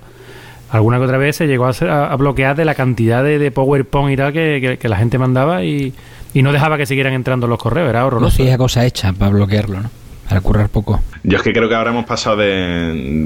alguna 0.75 0.99
que 0.99 1.05
otra 1.05 1.19
vez 1.19 1.37
se 1.37 1.47
llegó 1.47 1.67
a, 1.67 1.73
ser- 1.73 1.91
a- 1.91 2.13
a 2.13 2.17
bloquear 2.17 2.57
de 2.57 2.65
la 2.65 2.75
cantidad 2.75 3.23
de, 3.25 3.39
de 3.39 3.51
PowerPoint 3.51 4.13
y 4.13 4.17
tal 4.17 4.33
que, 4.33 4.59
que- 4.61 4.79
que 4.79 4.89
la 4.89 4.97
gente 4.97 5.19
mandaba 5.19 5.63
y, 5.65 5.93
y 6.35 6.43
no 6.43 6.53
dejaba 6.53 6.77
que 6.77 6.87
siguieran 6.87 7.13
entrando 7.15 7.47
los 7.47 7.59
correos, 7.59 7.89
era 7.89 8.01
No 8.01 8.07
horroroso. 8.09 8.37
sé, 8.37 8.49
esa 8.49 8.59
cosa 8.59 8.85
hecha 8.85 9.13
para 9.13 9.31
bloquearlo, 9.33 9.81
¿no? 9.81 9.91
Para 10.29 10.41
currar 10.41 10.71
poco. 10.71 11.01
Yo 11.23 11.37
es 11.37 11.43
que 11.43 11.53
creo 11.53 11.69
que 11.69 11.75
ahora 11.75 11.91
hemos 11.91 12.07
pasado 12.07 12.37
de, 12.39 12.47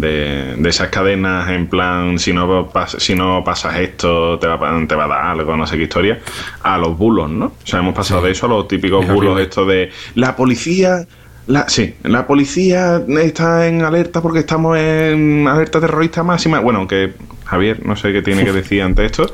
de, 0.00 0.56
de 0.58 0.68
esas 0.68 0.88
cadenas 0.88 1.48
en 1.48 1.68
plan, 1.68 2.18
si 2.18 2.32
no, 2.32 2.68
pas- 2.72 2.98
si 2.98 3.14
no 3.14 3.42
pasas 3.44 3.76
esto, 3.78 4.36
te 4.40 4.48
va, 4.48 4.54
a- 4.54 4.86
te 4.86 4.94
va 4.96 5.04
a 5.04 5.08
dar 5.08 5.24
algo, 5.26 5.56
no 5.56 5.64
sé 5.66 5.76
qué 5.76 5.84
historia, 5.84 6.18
a 6.62 6.76
los 6.76 6.98
bulos, 6.98 7.30
¿no? 7.30 7.46
O 7.46 7.52
sea, 7.66 7.78
hemos 7.78 7.94
pasado 7.94 8.20
de 8.22 8.32
eso 8.32 8.46
a 8.46 8.48
los 8.48 8.66
típicos 8.66 9.04
Es 9.04 9.12
bulos 9.12 9.30
horrible. 9.32 9.42
estos 9.44 9.68
de 9.68 9.90
la 10.16 10.34
policía... 10.36 11.06
La, 11.46 11.66
sí, 11.66 11.94
la 12.02 12.26
policía 12.26 13.00
está 13.22 13.66
en 13.68 13.80
alerta 13.82 14.20
porque 14.20 14.40
estamos 14.40 14.76
en 14.76 15.48
alerta 15.48 15.80
terrorista 15.80 16.22
máxima. 16.22 16.60
Bueno, 16.60 16.80
aunque 16.80 17.14
Javier, 17.48 17.84
no 17.86 17.96
sé 17.96 18.12
qué 18.12 18.20
tiene 18.22 18.44
que 18.44 18.52
decir 18.52 18.82
ante 18.82 19.06
esto. 19.06 19.32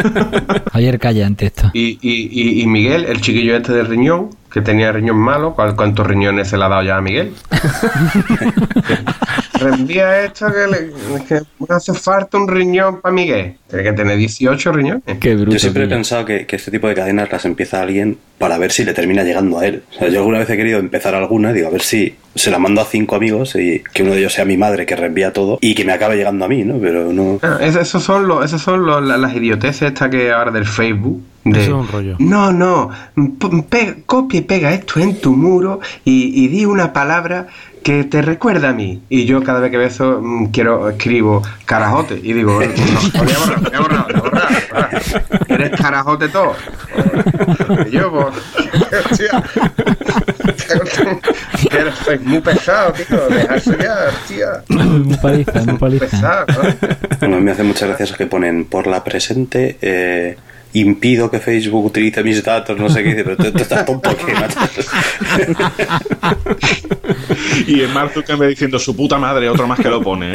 Ayer 0.72 0.98
calla 0.98 1.26
ante 1.26 1.46
esto. 1.46 1.70
Y, 1.72 1.98
y, 2.02 2.28
y, 2.30 2.60
y 2.62 2.66
Miguel, 2.66 3.06
el 3.06 3.20
chiquillo 3.22 3.56
este 3.56 3.72
del 3.72 3.86
riñón, 3.86 4.30
que 4.52 4.60
tenía 4.60 4.92
riñón 4.92 5.16
malo, 5.18 5.54
¿cuál- 5.54 5.74
¿cuántos 5.74 6.06
riñones 6.06 6.48
se 6.48 6.58
le 6.58 6.64
ha 6.64 6.68
dado 6.68 6.82
ya 6.82 6.98
a 6.98 7.00
Miguel? 7.00 7.32
Reenvía 9.58 10.24
esto 10.24 10.46
que, 10.52 10.66
le, 10.70 11.24
que 11.26 11.40
hace 11.72 11.94
falta 11.94 12.36
un 12.36 12.48
riñón 12.48 13.00
para 13.00 13.14
Miguel. 13.14 13.54
Tiene 13.68 13.84
que 13.84 13.92
tener 13.92 14.16
18 14.18 14.72
riñones. 14.72 15.02
Qué 15.20 15.34
bruto. 15.34 15.52
Yo 15.52 15.58
siempre 15.58 15.84
he 15.84 15.88
pensado 15.88 16.24
que, 16.24 16.46
que 16.46 16.56
este 16.56 16.70
tipo 16.70 16.88
de 16.88 16.94
cadenas 16.94 17.30
las 17.30 17.44
empieza 17.44 17.80
alguien 17.80 18.18
para 18.38 18.58
ver 18.58 18.72
si 18.72 18.84
le 18.84 18.92
termina 18.92 19.22
llegando 19.22 19.58
a 19.58 19.66
él. 19.66 19.82
O 19.90 19.94
sea, 19.98 20.08
yo 20.08 20.18
alguna 20.18 20.38
vez 20.40 20.50
he 20.50 20.56
querido 20.56 20.78
empezar 20.78 21.14
alguna, 21.14 21.52
digo, 21.52 21.68
a 21.68 21.70
ver 21.70 21.82
si 21.82 22.14
se 22.34 22.50
la 22.50 22.58
mando 22.58 22.80
a 22.80 22.84
cinco 22.84 23.16
amigos 23.16 23.54
y 23.56 23.82
que 23.92 24.02
uno 24.02 24.12
de 24.12 24.18
ellos 24.20 24.32
sea 24.32 24.44
mi 24.44 24.56
madre 24.56 24.86
que 24.86 24.96
reenvía 24.96 25.32
todo 25.32 25.58
y 25.60 25.74
que 25.74 25.84
me 25.84 25.92
acabe 25.92 26.16
llegando 26.16 26.44
a 26.44 26.48
mí, 26.48 26.64
¿no? 26.64 26.78
Pero 26.78 27.12
no. 27.12 27.38
Ah, 27.42 27.58
es- 27.60 27.76
esos 27.76 28.02
son, 28.02 28.26
los, 28.26 28.44
esos 28.44 28.62
son 28.62 28.86
los- 28.86 29.02
las 29.02 29.34
idioteces 29.34 29.82
estas 29.82 30.08
que 30.10 30.32
ahora 30.32 30.50
del 30.50 30.64
Facebook. 30.66 31.22
De, 31.44 31.60
Eso 31.60 31.70
es 31.70 31.74
un 31.74 31.88
rollo. 31.88 32.16
No, 32.20 32.52
no, 32.52 32.88
p- 33.16 33.64
pe- 33.68 34.02
copia 34.06 34.38
y 34.38 34.42
pega 34.42 34.72
esto 34.72 35.00
en 35.00 35.20
tu 35.20 35.34
muro 35.34 35.80
y, 36.04 36.44
y 36.44 36.46
di 36.48 36.64
una 36.66 36.92
palabra 36.92 37.48
que 37.82 38.04
te 38.04 38.22
recuerda 38.22 38.68
a 38.68 38.72
mí. 38.72 39.02
Y 39.08 39.24
yo 39.24 39.42
cada 39.42 39.58
vez 39.58 39.72
que 39.72 39.76
veo 39.76 39.88
eso 39.88 40.20
mm, 40.22 40.46
quiero, 40.52 40.88
escribo 40.88 41.42
carajote 41.64 42.20
y 42.22 42.32
digo, 42.32 42.60
no, 42.60 42.66
no, 42.68 43.24
voy 43.24 43.32
a 43.32 43.38
borrar, 43.40 43.60
voy 43.60 43.74
a 43.74 43.80
borrar, 43.80 44.06
voy 44.06 44.14
a 44.14 44.20
borrar, 44.20 44.46
voy 44.52 44.60
a 44.70 44.72
borrar. 44.72 45.02
Eres 45.48 45.70
carajote 45.80 46.28
todo. 46.28 46.54
Y 47.88 47.90
yo, 47.96 48.12
pues, 48.12 49.20
eres 51.78 52.20
muy 52.22 52.40
pesado, 52.40 52.92
tío, 52.92 53.28
dejarse 53.28 53.76
ya, 53.80 53.96
hostia. 54.08 54.46
Muy 54.68 55.16
paliza, 55.16 55.62
muy 55.64 55.78
paliza. 55.78 56.06
Pesado, 56.06 56.46
¿no? 56.48 56.74
Bueno, 57.20 57.40
me 57.40 57.50
hace 57.52 57.62
muchas 57.62 57.88
gracias 57.88 58.12
que 58.12 58.26
ponen 58.26 58.64
por 58.66 58.86
la 58.86 59.02
presente. 59.04 59.76
eh, 59.80 60.36
Impido 60.74 61.30
que 61.30 61.38
Facebook 61.38 61.84
utilice 61.84 62.22
mis 62.22 62.42
datos, 62.42 62.78
no 62.78 62.88
sé 62.88 63.02
qué 63.02 63.10
dice, 63.10 63.24
pero 63.24 63.36
tú, 63.36 63.52
tú 63.52 63.58
estás 63.58 63.84
tonto 63.84 64.08
que 64.16 64.32
y 67.66 67.82
en 67.82 67.92
Mark 67.92 68.12
Zuckerberg 68.14 68.48
diciendo 68.48 68.78
su 68.78 68.96
puta 68.96 69.18
madre, 69.18 69.50
otro 69.50 69.66
más 69.66 69.78
que 69.78 69.90
lo 69.90 70.00
pone. 70.02 70.32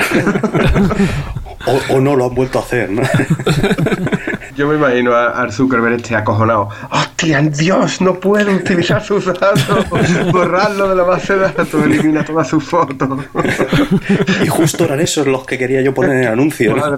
O, 1.65 1.95
o 1.95 1.99
no 1.99 2.15
lo 2.15 2.25
han 2.25 2.35
vuelto 2.35 2.59
a 2.59 2.61
hacer, 2.61 2.89
¿no? 2.91 3.01
Yo 4.57 4.67
me 4.67 4.75
imagino 4.75 5.13
a, 5.13 5.39
al 5.39 5.51
Zuckerberg 5.53 5.97
este 5.97 6.15
acojonado. 6.15 6.69
¡Hostia, 6.89 7.41
Dios! 7.43 8.01
No 8.01 8.19
puedo 8.19 8.51
utilizar 8.51 9.03
sus 9.03 9.25
datos. 9.25 9.87
Borrarlo 10.31 10.89
de 10.89 10.95
la 10.95 11.03
base 11.03 11.33
de 11.35 11.41
datos. 11.41 11.75
Elimina 11.75 12.25
todas 12.25 12.47
sus 12.47 12.63
fotos. 12.63 13.25
Y 14.43 14.47
justo 14.47 14.85
eran 14.85 14.99
esos 14.99 15.27
los 15.27 15.45
que 15.45 15.59
quería 15.59 15.81
yo 15.81 15.93
poner 15.93 16.17
en 16.17 16.23
el 16.23 16.27
anuncio. 16.29 16.75
¿no? 16.75 16.97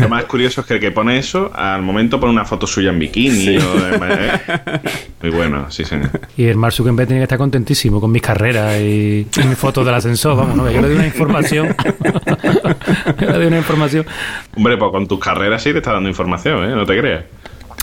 Lo 0.00 0.08
más 0.08 0.24
curioso 0.24 0.60
es 0.62 0.66
que 0.66 0.74
el 0.74 0.80
que 0.80 0.90
pone 0.90 1.18
eso, 1.18 1.50
al 1.54 1.82
momento 1.82 2.18
pone 2.20 2.32
una 2.32 2.44
foto 2.44 2.66
suya 2.66 2.90
en 2.90 2.98
bikini. 2.98 3.56
o 3.56 3.74
de- 3.74 3.96
¿eh? 4.10 4.80
Muy 5.22 5.30
bueno, 5.32 5.70
sí, 5.70 5.84
señor. 5.84 6.10
Y 6.36 6.44
el 6.46 6.56
Mark 6.56 6.72
Zuckerberg 6.72 7.06
tiene 7.08 7.20
que 7.20 7.24
estar 7.24 7.38
contentísimo 7.38 8.00
con 8.00 8.10
mis 8.12 8.22
carreras 8.22 8.80
y, 8.80 9.26
y 9.36 9.44
mis 9.46 9.58
fotos 9.58 9.84
del 9.84 9.94
ascensor, 9.94 10.36
vamos, 10.36 10.56
¿no? 10.56 10.70
Yo 10.70 10.80
le 10.80 10.88
doy 10.88 10.96
una 10.96 11.06
información. 11.06 11.74
yo 13.20 13.26
le 13.26 13.32
doy 13.32 13.46
una 13.46 13.58
información. 13.58 14.06
Hombre, 14.56 14.76
pues 14.76 14.90
con 14.90 15.06
tus 15.06 15.18
carreras 15.18 15.62
sí 15.62 15.72
te 15.72 15.78
está 15.78 15.92
dando 15.92 16.08
información, 16.08 16.64
¿eh? 16.70 16.74
No 16.74 16.84
te 16.86 16.98
creas. 16.98 17.24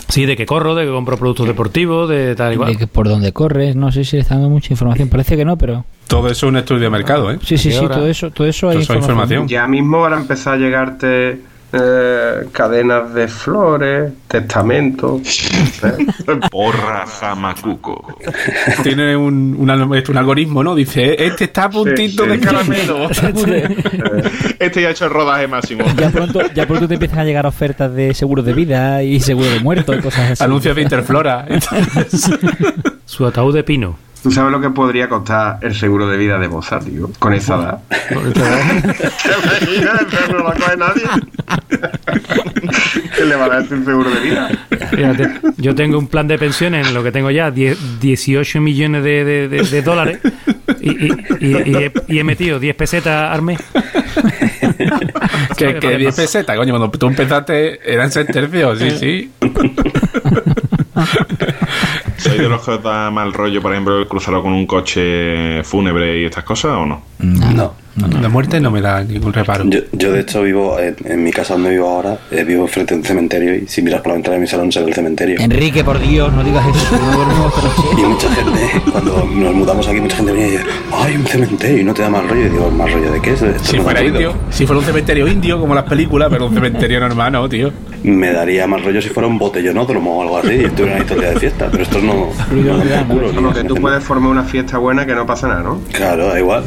Sí, 0.08 0.26
de 0.26 0.36
que 0.36 0.44
corro, 0.44 0.74
de 0.74 0.84
que 0.86 0.90
compro 0.90 1.16
productos 1.16 1.46
deportivos, 1.46 2.08
de 2.08 2.34
tal 2.34 2.48
y 2.48 2.50
De 2.54 2.56
cual. 2.58 2.76
que 2.76 2.86
por 2.88 3.08
donde 3.08 3.32
corres, 3.32 3.76
no 3.76 3.92
sé 3.92 4.04
si 4.04 4.16
le 4.16 4.22
está 4.22 4.34
dando 4.34 4.50
mucha 4.50 4.72
información. 4.72 5.08
Parece 5.08 5.36
que 5.36 5.44
no, 5.44 5.56
pero. 5.56 5.84
Todo 6.08 6.26
eso 6.26 6.46
es 6.46 6.50
un 6.50 6.56
estudio 6.56 6.80
de 6.82 6.90
mercado, 6.90 7.30
¿eh? 7.30 7.38
Sí, 7.44 7.56
sí, 7.56 7.68
¿Qué 7.68 7.76
sí, 7.76 7.86
todo 7.86 8.06
eso, 8.08 8.30
todo 8.32 8.46
eso 8.48 8.68
hay 8.70 8.74
Todo 8.74 8.82
eso 8.82 8.92
hay 8.94 8.98
información. 8.98 9.46
Ya 9.46 9.68
mismo 9.68 10.00
van 10.00 10.14
a 10.14 10.16
empezar 10.16 10.54
a 10.54 10.56
llegarte 10.56 11.40
eh, 11.72 12.48
cadenas 12.52 13.14
de 13.14 13.28
flores, 13.28 14.12
testamentos. 14.26 15.22
¿eh? 15.82 16.06
Porra 16.50 17.06
Zamacuco. 17.06 18.18
Tiene 18.82 19.16
un, 19.16 19.56
un, 19.58 19.70
un 19.70 20.16
algoritmo, 20.16 20.64
¿no? 20.64 20.74
Dice, 20.74 21.24
este 21.24 21.44
está 21.44 21.64
a 21.64 21.70
puntito 21.70 22.24
sí. 22.24 22.30
de 22.30 22.40
caramelo. 22.40 23.08
Este 24.58 24.82
ya 24.82 24.88
ha 24.88 24.90
hecho 24.90 25.06
el 25.06 25.10
rodaje 25.10 25.46
máximo. 25.46 25.84
Ya 25.96 26.10
pronto, 26.10 26.40
ya 26.54 26.66
pronto 26.66 26.86
te 26.86 26.94
empiezan 26.94 27.20
a 27.20 27.24
llegar 27.24 27.46
ofertas 27.46 27.94
de 27.94 28.12
seguros 28.14 28.44
de 28.44 28.52
vida 28.52 29.02
y 29.02 29.20
seguro 29.20 29.48
de 29.48 29.60
muerto 29.60 29.94
y 29.94 30.00
cosas 30.00 30.32
así. 30.32 30.44
Anuncios 30.44 30.76
de 30.76 30.82
Interflora. 30.82 31.46
Su 33.06 33.26
ataúd 33.26 33.54
de 33.54 33.64
pino. 33.64 34.09
¿Tú 34.22 34.30
sabes 34.30 34.52
lo 34.52 34.60
que 34.60 34.68
podría 34.70 35.08
costar 35.08 35.58
el 35.62 35.74
seguro 35.74 36.06
de 36.06 36.16
vida 36.18 36.38
de 36.38 36.46
Boza, 36.46 36.78
tío? 36.78 37.10
Con 37.18 37.32
esa 37.32 37.54
edad. 37.56 37.78
¿Te 37.88 38.14
imaginas? 38.14 39.00
Eso 40.12 40.32
no 40.32 40.38
lo 40.38 40.44
coge 40.44 40.76
nadie. 40.76 41.02
¿Qué 43.16 43.24
le 43.24 43.34
va 43.36 43.46
a 43.46 43.48
dar 43.48 43.62
este 43.62 43.82
seguro 43.82 44.10
de 44.10 44.20
vida? 44.20 44.50
Fíjate, 44.90 45.30
yo 45.56 45.74
tengo 45.74 45.98
un 45.98 46.06
plan 46.06 46.28
de 46.28 46.36
pensiones 46.38 46.86
en 46.88 46.92
lo 46.94 47.02
que 47.02 47.12
tengo 47.12 47.30
ya 47.30 47.50
10 47.50 47.98
18 48.00 48.60
millones 48.60 49.02
de, 49.04 49.24
de- 49.24 49.48
de- 49.48 49.62
de 49.62 49.82
dólares 49.82 50.18
y, 50.80 50.90
y- 51.06 51.12
y- 51.40 51.70
y 51.70 51.74
he, 51.76 51.92
y 52.08 52.18
he 52.18 52.24
metido 52.24 52.58
10 52.58 52.76
pesetas 52.76 53.32
al 53.32 53.40
mes. 53.42 53.58
que, 55.56 55.76
que 55.76 55.96
10 55.96 56.14
pesetas, 56.14 56.56
coño, 56.58 56.72
cuando 56.76 56.90
tú 56.90 57.06
empezaste 57.06 57.80
eran 57.90 58.10
6 58.12 58.26
tercios, 58.26 58.78
sí, 58.78 58.90
sí. 58.98 59.30
¿Soy 62.40 62.48
de 62.48 62.56
los 62.56 62.64
que 62.64 62.70
os 62.70 62.82
da 62.82 63.10
mal 63.10 63.34
rollo, 63.34 63.60
por 63.60 63.70
ejemplo, 63.72 63.98
el 63.98 64.08
cruzarlo 64.08 64.42
con 64.42 64.54
un 64.54 64.66
coche 64.66 65.62
fúnebre 65.62 66.22
y 66.22 66.24
estas 66.24 66.42
cosas 66.42 66.72
o 66.72 66.86
no? 66.86 67.02
No. 67.18 67.74
La 68.20 68.28
muerte 68.28 68.60
no 68.60 68.70
me 68.70 68.80
da 68.80 69.02
ningún 69.02 69.32
reparo. 69.32 69.64
Yo, 69.66 69.80
yo, 69.92 70.12
de 70.12 70.20
hecho 70.20 70.42
vivo 70.42 70.78
en, 70.78 70.94
en 71.04 71.24
mi 71.24 71.32
casa 71.32 71.54
donde 71.54 71.70
vivo 71.70 71.88
ahora, 71.88 72.16
eh, 72.30 72.44
vivo 72.44 72.62
enfrente 72.62 72.94
de 72.94 73.00
un 73.00 73.06
cementerio 73.06 73.54
y 73.56 73.66
si 73.66 73.82
miras 73.82 74.00
por 74.00 74.08
la 74.08 74.14
ventana 74.14 74.36
de 74.36 74.40
mi 74.42 74.46
salón 74.46 74.70
se 74.70 74.80
ve 74.80 74.88
el 74.88 74.94
cementerio. 74.94 75.40
Enrique, 75.40 75.82
por 75.82 75.98
Dios, 75.98 76.32
no 76.32 76.42
digas 76.44 76.64
eso. 76.68 76.96
No. 76.96 77.50
Y 78.00 78.02
mucha 78.02 78.30
gente, 78.32 78.90
cuando 78.92 79.24
nos 79.34 79.54
mudamos 79.54 79.86
aquí, 79.88 80.00
mucha 80.00 80.16
gente 80.16 80.32
venía 80.32 80.48
y 80.48 80.50
dice, 80.52 80.64
¡ay, 80.92 81.16
un 81.16 81.26
cementerio! 81.26 81.78
Y 81.80 81.84
no 81.84 81.92
te 81.92 82.02
da 82.02 82.10
mal 82.10 82.28
rollo. 82.28 82.46
Y 82.46 82.48
digo, 82.48 82.70
¿mal 82.70 82.92
rollo 82.92 83.10
de 83.12 83.20
qué? 83.20 83.32
Esto 83.32 83.46
Si 83.62 83.76
no 83.76 83.82
fuera 83.82 84.00
ruido". 84.00 84.14
indio, 84.14 84.34
si 84.50 84.66
fuera 84.66 84.78
un 84.80 84.84
cementerio 84.86 85.28
indio, 85.28 85.60
como 85.60 85.74
las 85.74 85.84
películas, 85.84 86.28
pero 86.30 86.46
un 86.46 86.54
cementerio 86.54 87.00
normal, 87.00 87.32
no, 87.32 87.48
tío. 87.48 87.72
Me 88.04 88.32
daría 88.32 88.66
más 88.66 88.82
rollo 88.84 89.02
si 89.02 89.08
fuera 89.10 89.26
un 89.26 89.38
botellonódromo 89.38 90.18
o 90.18 90.22
algo 90.22 90.38
así 90.38 90.54
y 90.54 90.68
todo 90.70 90.86
el 90.86 91.06
día 91.20 91.30
de 91.32 91.40
fiesta. 91.40 91.68
Pero 91.70 91.82
estos 91.82 92.02
no, 92.02 92.28
no 92.52 93.40
no 93.40 93.52
tú 93.52 93.62
nada. 93.74 93.80
puedes 93.80 94.04
formar 94.04 94.30
una 94.30 94.44
fiesta 94.44 94.78
buena 94.78 95.04
que 95.04 95.14
no 95.14 95.26
pasa 95.26 95.48
nada, 95.48 95.62
¿no? 95.62 95.80
Claro, 95.92 96.28
da 96.28 96.38
igual. 96.38 96.64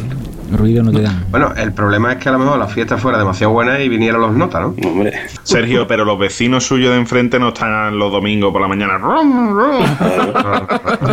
Ruido 0.51 0.83
no 0.83 0.91
te 0.91 1.01
dan. 1.01 1.25
Bueno, 1.31 1.53
el 1.55 1.73
problema 1.73 2.13
es 2.13 2.17
que 2.19 2.29
a 2.29 2.33
lo 2.33 2.39
mejor 2.39 2.59
la 2.59 2.67
fiesta 2.67 2.97
fuera 2.97 3.17
demasiado 3.17 3.53
buena 3.53 3.79
y 3.79 3.89
vinieran 3.89 4.21
los 4.21 4.33
notas, 4.33 4.61
¿no? 4.61 4.75
No, 4.77 4.89
Hombre, 4.89 5.13
Sergio, 5.43 5.87
pero 5.87 6.05
los 6.05 6.19
vecinos 6.19 6.65
suyos 6.65 6.91
de 6.91 6.99
enfrente 6.99 7.39
no 7.39 7.49
están 7.49 7.97
los 7.97 8.11
domingos 8.11 8.51
por 8.51 8.61
la 8.61 8.67
mañana. 8.67 8.97
rum, 8.97 9.57
rum. 9.57 9.85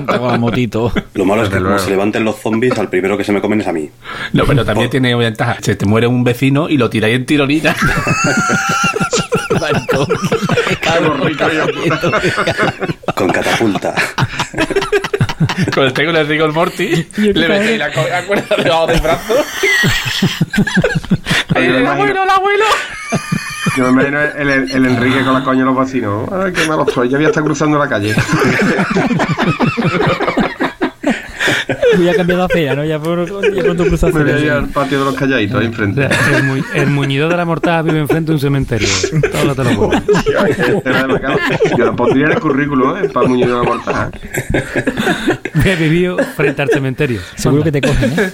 Con 0.06 0.28
la 0.28 0.38
motito. 0.38 0.92
lo 1.14 1.24
malo 1.24 1.42
es 1.42 1.48
que 1.48 1.58
como 1.58 1.78
se 1.78 1.90
levanten 1.90 2.24
los 2.24 2.36
zombies, 2.36 2.78
al 2.78 2.88
primero 2.88 3.16
que 3.16 3.24
se 3.24 3.32
me 3.32 3.40
comen 3.40 3.60
es 3.60 3.66
a 3.66 3.72
mí. 3.72 3.90
No, 4.32 4.44
pero 4.44 4.64
también 4.64 4.90
tiene 4.90 5.14
ventaja. 5.14 5.56
Se 5.60 5.76
te 5.76 5.86
muere 5.86 6.06
un 6.06 6.24
vecino 6.24 6.68
y 6.68 6.76
lo 6.76 6.90
tiráis 6.90 7.16
en 7.16 7.26
tironita. 7.26 7.74
Con 13.14 13.28
catapulta. 13.30 13.94
Cuando 15.74 15.92
tengo 15.92 16.10
el 16.10 16.26
rigor 16.26 16.52
morty, 16.52 17.06
le 17.16 17.48
metéis 17.48 17.78
la, 17.78 17.88
la 17.88 18.22
cuerda 18.26 18.56
debajo 18.56 18.86
del 18.86 19.00
brazo. 19.00 19.34
¡Ay, 21.54 21.66
Yo 21.66 21.72
me 21.72 21.78
el 21.80 21.86
abuelo, 21.86 22.22
el 22.24 22.30
abuelo! 22.30 22.64
Yo 23.76 23.84
me 23.84 23.90
imagino 23.90 24.20
el, 24.20 24.48
el- 24.50 24.70
el 24.70 24.86
Enrique 24.86 25.22
con 25.24 25.34
la 25.34 25.42
coña 25.44 25.60
de 25.60 25.64
los 25.66 25.76
vecinos. 25.78 26.28
Ay, 26.32 26.52
qué 26.52 26.66
malo 26.66 26.84
estoy. 26.88 27.08
Ya 27.08 27.16
voy 27.18 27.26
a 27.26 27.28
estar 27.28 27.42
cruzando 27.44 27.78
la 27.78 27.88
calle. 27.88 28.14
Ya 31.98 32.12
ha 32.12 32.14
cambiado 32.14 32.46
de 32.46 32.52
acera, 32.54 32.74
¿no? 32.76 32.84
Ya, 32.84 32.98
por, 32.98 33.26
ya 33.54 33.62
pronto 33.62 33.84
cruza 33.86 34.06
Me 34.08 34.22
voy 34.22 34.30
a 34.32 34.38
ir 34.38 34.50
al 34.50 34.68
patio 34.68 34.98
de 35.00 35.04
los 35.06 35.14
calladitos 35.14 35.56
ahí 35.60 35.64
O 35.64 35.68
enfrente. 35.68 36.08
sea, 36.08 36.36
el, 36.38 36.44
mu- 36.44 36.62
el 36.74 36.86
muñido 36.88 37.28
de 37.28 37.36
la 37.36 37.44
mortaja 37.44 37.82
vive 37.82 37.98
enfrente 37.98 38.28
de 38.28 38.34
un 38.34 38.40
cementerio. 38.40 38.88
Todo 39.32 39.54
te 39.54 39.64
lo 39.64 39.70
puedo. 39.76 40.02
Yo 41.76 41.84
lo 41.86 41.96
pondría 41.96 42.26
en 42.26 42.32
el 42.32 42.40
currículum, 42.40 42.96
¿eh? 43.04 43.08
Para 43.08 43.28
Muñoz 43.28 43.48
de 43.48 43.54
la 43.56 43.62
Mortaja. 43.62 44.10
He 45.64 45.76
vivido 45.76 46.16
frente 46.36 46.62
al 46.62 46.68
cementerio. 46.70 47.20
Seguro 47.36 47.62
que 47.62 47.72
te 47.72 47.80
cogen, 47.80 48.12
¿eh? 48.18 48.30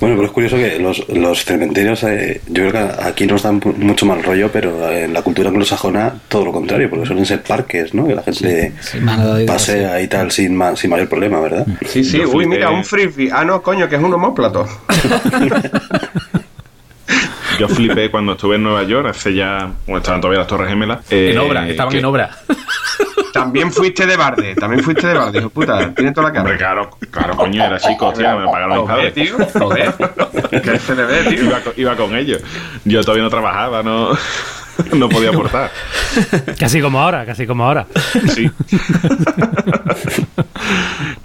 Bueno, 0.00 0.16
pero 0.16 0.26
es 0.28 0.32
curioso 0.32 0.56
que 0.56 0.78
los, 0.78 1.06
los 1.10 1.44
cementerios, 1.44 2.02
eh, 2.04 2.40
yo 2.48 2.66
creo 2.68 2.72
que 2.72 3.02
aquí 3.04 3.26
nos 3.26 3.42
dan 3.42 3.60
mucho 3.76 4.06
mal 4.06 4.22
rollo, 4.22 4.50
pero 4.50 4.90
en 4.90 5.12
la 5.12 5.20
cultura 5.20 5.50
anglosajona 5.50 6.14
todo 6.28 6.46
lo 6.46 6.52
contrario, 6.52 6.88
porque 6.88 7.04
suelen 7.04 7.26
ser 7.26 7.42
parques, 7.42 7.92
¿no? 7.92 8.06
Que 8.06 8.14
la 8.14 8.22
gente 8.22 8.72
Sí, 8.80 8.98
de- 8.98 9.44
pasea 9.46 10.00
y 10.00 10.08
tal 10.08 10.30
sin, 10.30 10.56
ma- 10.56 10.74
sin 10.74 10.88
mayor 10.88 11.06
problema, 11.08 11.38
¿verdad? 11.40 11.66
Sí, 11.86 12.02
sí. 12.02 12.16
Yo 12.18 12.30
Uy, 12.30 12.46
mira, 12.46 12.70
un 12.70 12.82
frisbee. 12.84 13.28
Ah, 13.30 13.44
no, 13.44 13.60
coño, 13.60 13.88
que 13.90 13.96
es 13.96 14.02
un 14.02 14.14
homóplato. 14.14 14.66
Yo 17.58 17.68
flipé 17.68 18.10
cuando 18.10 18.32
estuve 18.32 18.56
en 18.56 18.62
Nueva 18.62 18.84
York, 18.84 19.08
hace 19.10 19.34
ya, 19.34 19.70
bueno, 19.84 19.98
estaban 19.98 20.22
todavía 20.22 20.38
las 20.38 20.48
Torres 20.48 20.70
Gemelas. 20.70 21.00
eh, 21.10 21.32
En 21.32 21.38
obra, 21.38 21.68
estaban 21.68 21.92
que- 21.92 21.98
en 21.98 22.04
obra. 22.06 22.30
También 23.32 23.72
fuiste 23.72 24.06
de 24.06 24.16
barde. 24.16 24.54
También 24.54 24.82
fuiste 24.82 25.06
de 25.06 25.14
barde, 25.14 25.38
hijo 25.38 25.50
puta. 25.50 25.92
Tiene 25.94 26.12
toda 26.12 26.28
la 26.28 26.32
cara. 26.32 26.42
Hombre, 26.42 26.58
claro, 26.58 26.90
claro, 27.10 27.36
coño, 27.36 27.64
era 27.64 27.78
chico, 27.78 28.08
hostia, 28.08 28.36
me 28.36 28.46
pagaron 28.46 28.78
mis 28.78 28.88
Joder, 28.90 29.12
padres. 29.12 29.14
tío. 29.14 29.60
Joder. 29.60 29.94
¿Qué 30.62 30.78
se 30.78 30.94
le 30.94 31.04
ve, 31.04 31.22
tío? 31.24 31.44
Iba 31.44 31.60
con, 31.60 31.72
iba 31.76 31.96
con 31.96 32.16
ellos. 32.16 32.42
Yo 32.84 33.00
todavía 33.02 33.24
no 33.24 33.30
trabajaba, 33.30 33.82
no, 33.82 34.10
no 34.94 35.08
podía 35.08 35.30
aportar. 35.30 35.70
Casi 36.58 36.80
como 36.80 37.00
ahora, 37.00 37.24
casi 37.24 37.46
como 37.46 37.64
ahora. 37.64 37.86
Sí. 38.34 38.50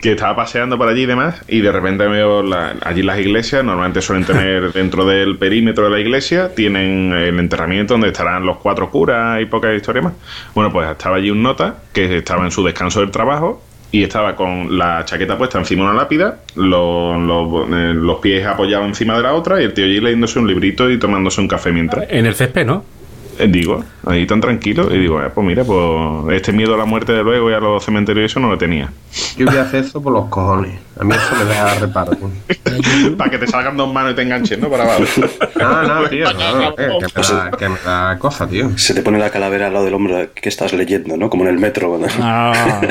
que 0.02 0.12
estaba 0.12 0.36
paseando 0.36 0.78
por 0.78 0.88
allí 0.88 1.04
y 1.04 1.06
demás, 1.06 1.42
y 1.48 1.62
de 1.62 1.72
repente 1.72 2.06
veo 2.08 2.44
la- 2.44 2.76
allí 2.84 3.02
las 3.02 3.20
iglesias, 3.20 3.64
normalmente 3.64 4.02
suelen 4.02 4.26
tener 4.26 4.72
dentro 4.72 5.06
del 5.06 5.38
perímetro 5.38 5.86
de 5.86 5.90
la 5.92 6.00
iglesia, 6.00 6.54
tienen 6.54 7.12
el 7.14 7.40
enterramiento 7.40 7.94
donde 7.96 8.08
estarán 8.10 8.46
los 8.46 8.58
cuatro 8.58 8.90
curas 8.92 9.42
y 9.42 9.46
pocas 9.46 9.76
historias 9.76 10.06
más. 10.06 10.14
Bueno, 10.54 10.72
pues 10.72 10.90
estaba 10.90 11.18
allí 11.18 11.32
un 11.32 11.42
nota 11.42 11.76
que 11.94 12.18
estaba 12.18 12.44
en 12.46 12.52
su 12.52 12.64
descanso 12.64 13.00
del 13.00 13.12
trabajo 13.12 13.64
y 13.92 14.04
estaba 14.04 14.36
con 14.36 14.78
la 14.78 15.06
chaqueta 15.06 15.38
puesta 15.38 15.58
encima 15.58 15.86
de 15.86 15.90
una 15.92 16.00
lápida, 16.02 16.38
los, 16.56 17.20
los- 17.20 17.68
eh, 17.72 17.94
los 17.96 18.20
pies 18.20 18.46
apoyados 18.46 18.88
encima 18.88 19.16
de 19.18 19.24
la 19.24 19.34
otra 19.34 19.62
y 19.62 19.66
el 19.66 19.74
tío 19.74 19.86
allí 19.86 20.00
leyéndose 20.00 20.38
un 20.40 20.48
librito 20.48 20.90
y 20.90 21.00
tomándose 21.00 21.42
un 21.42 21.48
café 21.48 21.72
mientras. 21.72 22.06
En 22.10 22.26
el 22.26 22.36
césped, 22.36 22.66
¿no? 22.66 22.84
Eh, 23.40 23.48
Digo, 23.48 23.84
ahí 24.06 24.26
tan 24.26 24.40
tranquilo. 24.42 24.94
Y 24.94 25.00
digo, 25.00 25.22
eh, 25.22 25.30
pues 25.34 25.46
mira, 25.46 25.64
pues 25.64 26.36
este 26.38 26.52
miedo 26.52 26.76
a 26.76 26.78
la 26.78 26.86
muerte 26.86 27.12
de 27.14 27.24
luego 27.24 27.50
y 27.50 27.54
a 27.54 27.60
los 27.60 27.84
cementerios 27.84 28.24
y 28.24 28.26
eso 28.26 28.40
no 28.40 28.50
lo 28.50 28.58
tenía. 28.58 28.92
Yo 29.38 29.46
voy 29.46 29.58
a 29.58 29.64
hacer 29.64 29.84
eso 29.84 30.02
por 30.02 30.14
los 30.14 30.26
cojones. 30.30 30.80
A 31.00 31.04
mí 31.04 31.14
eso 31.14 31.36
me 31.38 31.46
deja 31.46 31.76
reparo. 31.76 32.12
Para 33.18 33.30
que 33.30 33.38
te 33.38 33.48
salgan 33.48 33.76
dos 33.78 33.92
manos 33.94 34.14
y 34.14 34.16
te 34.16 34.22
enganchen, 34.22 34.62
¿no? 34.62 34.70
Para 34.70 34.84
abajo. 34.84 35.04
No, 35.60 35.84
no, 35.84 36.10
tío. 36.10 36.26
No, 36.34 36.70
eh, 36.70 36.74
que, 36.76 37.22
me 37.22 37.28
da, 37.28 37.52
que 37.52 37.70
me 37.70 37.78
da 37.86 38.18
cosa, 38.20 38.48
tío. 38.48 38.78
Se 38.78 38.94
te 38.94 39.02
pone 39.02 39.20
la 39.20 39.30
calavera 39.30 39.68
al 39.68 39.74
lado 39.74 39.86
del 39.86 39.94
hombro 39.94 40.30
que 40.34 40.50
estás 40.50 40.74
leyendo, 40.74 41.18
¿no? 41.18 41.30
Como 41.30 41.44
en 41.44 41.50
el 41.52 41.60
metro. 41.60 41.90
Cuando... 41.90 42.08
Ah, 42.22 42.82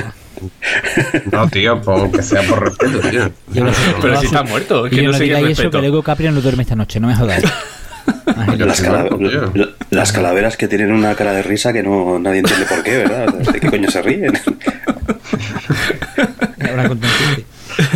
No, 1.31 1.49
tío, 1.49 1.81
por, 1.81 2.11
que 2.11 2.23
sea 2.23 2.43
por 2.43 2.61
respeto, 2.65 2.99
tío. 3.09 3.31
yo 3.53 3.65
no 3.65 3.73
sé. 3.73 3.95
Pero 4.03 4.21
si 4.21 4.27
está 4.27 4.43
muerto, 4.43 4.87
es 4.87 4.93
Y 4.93 4.97
que 4.97 5.03
no 5.03 5.13
no 5.13 5.19
sé 5.19 5.25
qué 5.27 5.33
eso, 5.37 5.45
respeto. 5.47 5.71
que 5.71 5.79
luego 5.79 6.03
Capri 6.03 6.29
no 6.29 6.41
duerme 6.41 6.63
esta 6.65 6.77
noche, 6.77 7.01
no 7.01 7.07
me 7.07 7.15
Las, 8.59 8.81
cala- 8.81 9.09
calaveras 10.13 10.57
que 10.57 10.69
tienen 10.69 10.93
una 10.93 11.15
cara 11.15 11.33
de 11.33 11.43
risa 11.43 11.73
que 11.73 11.83
no 11.83 12.19
nadie 12.19 12.41
entiende 12.41 12.67
por 12.67 12.83
qué, 12.83 12.99
¿verdad? 12.99 13.33
¿De 13.35 13.61
qué 13.61 13.71
coño 13.71 13.91
se 13.91 14.03
ríen? 14.03 14.33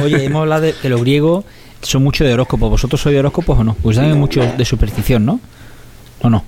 Oye, 0.03 0.25
hemos 0.25 0.41
hablado 0.43 0.63
de 0.63 0.73
que 0.75 0.89
los 0.89 1.01
griegos 1.03 1.45
son 1.83 2.03
mucho 2.03 2.25
de 2.25 2.35
horóscopos. 2.35 2.71
¿Vosotros 2.71 3.01
sois 3.01 3.15
de 3.15 3.21
horóscopos 3.21 3.59
o 3.59 3.65
no? 3.65 3.75
Pues 3.83 3.97
saben 3.97 4.19
mucho 4.19 4.41
de 4.57 4.65
superstición, 4.65 5.25
¿no? 5.25 5.41
¿O 6.21 6.29
no? 6.29 6.45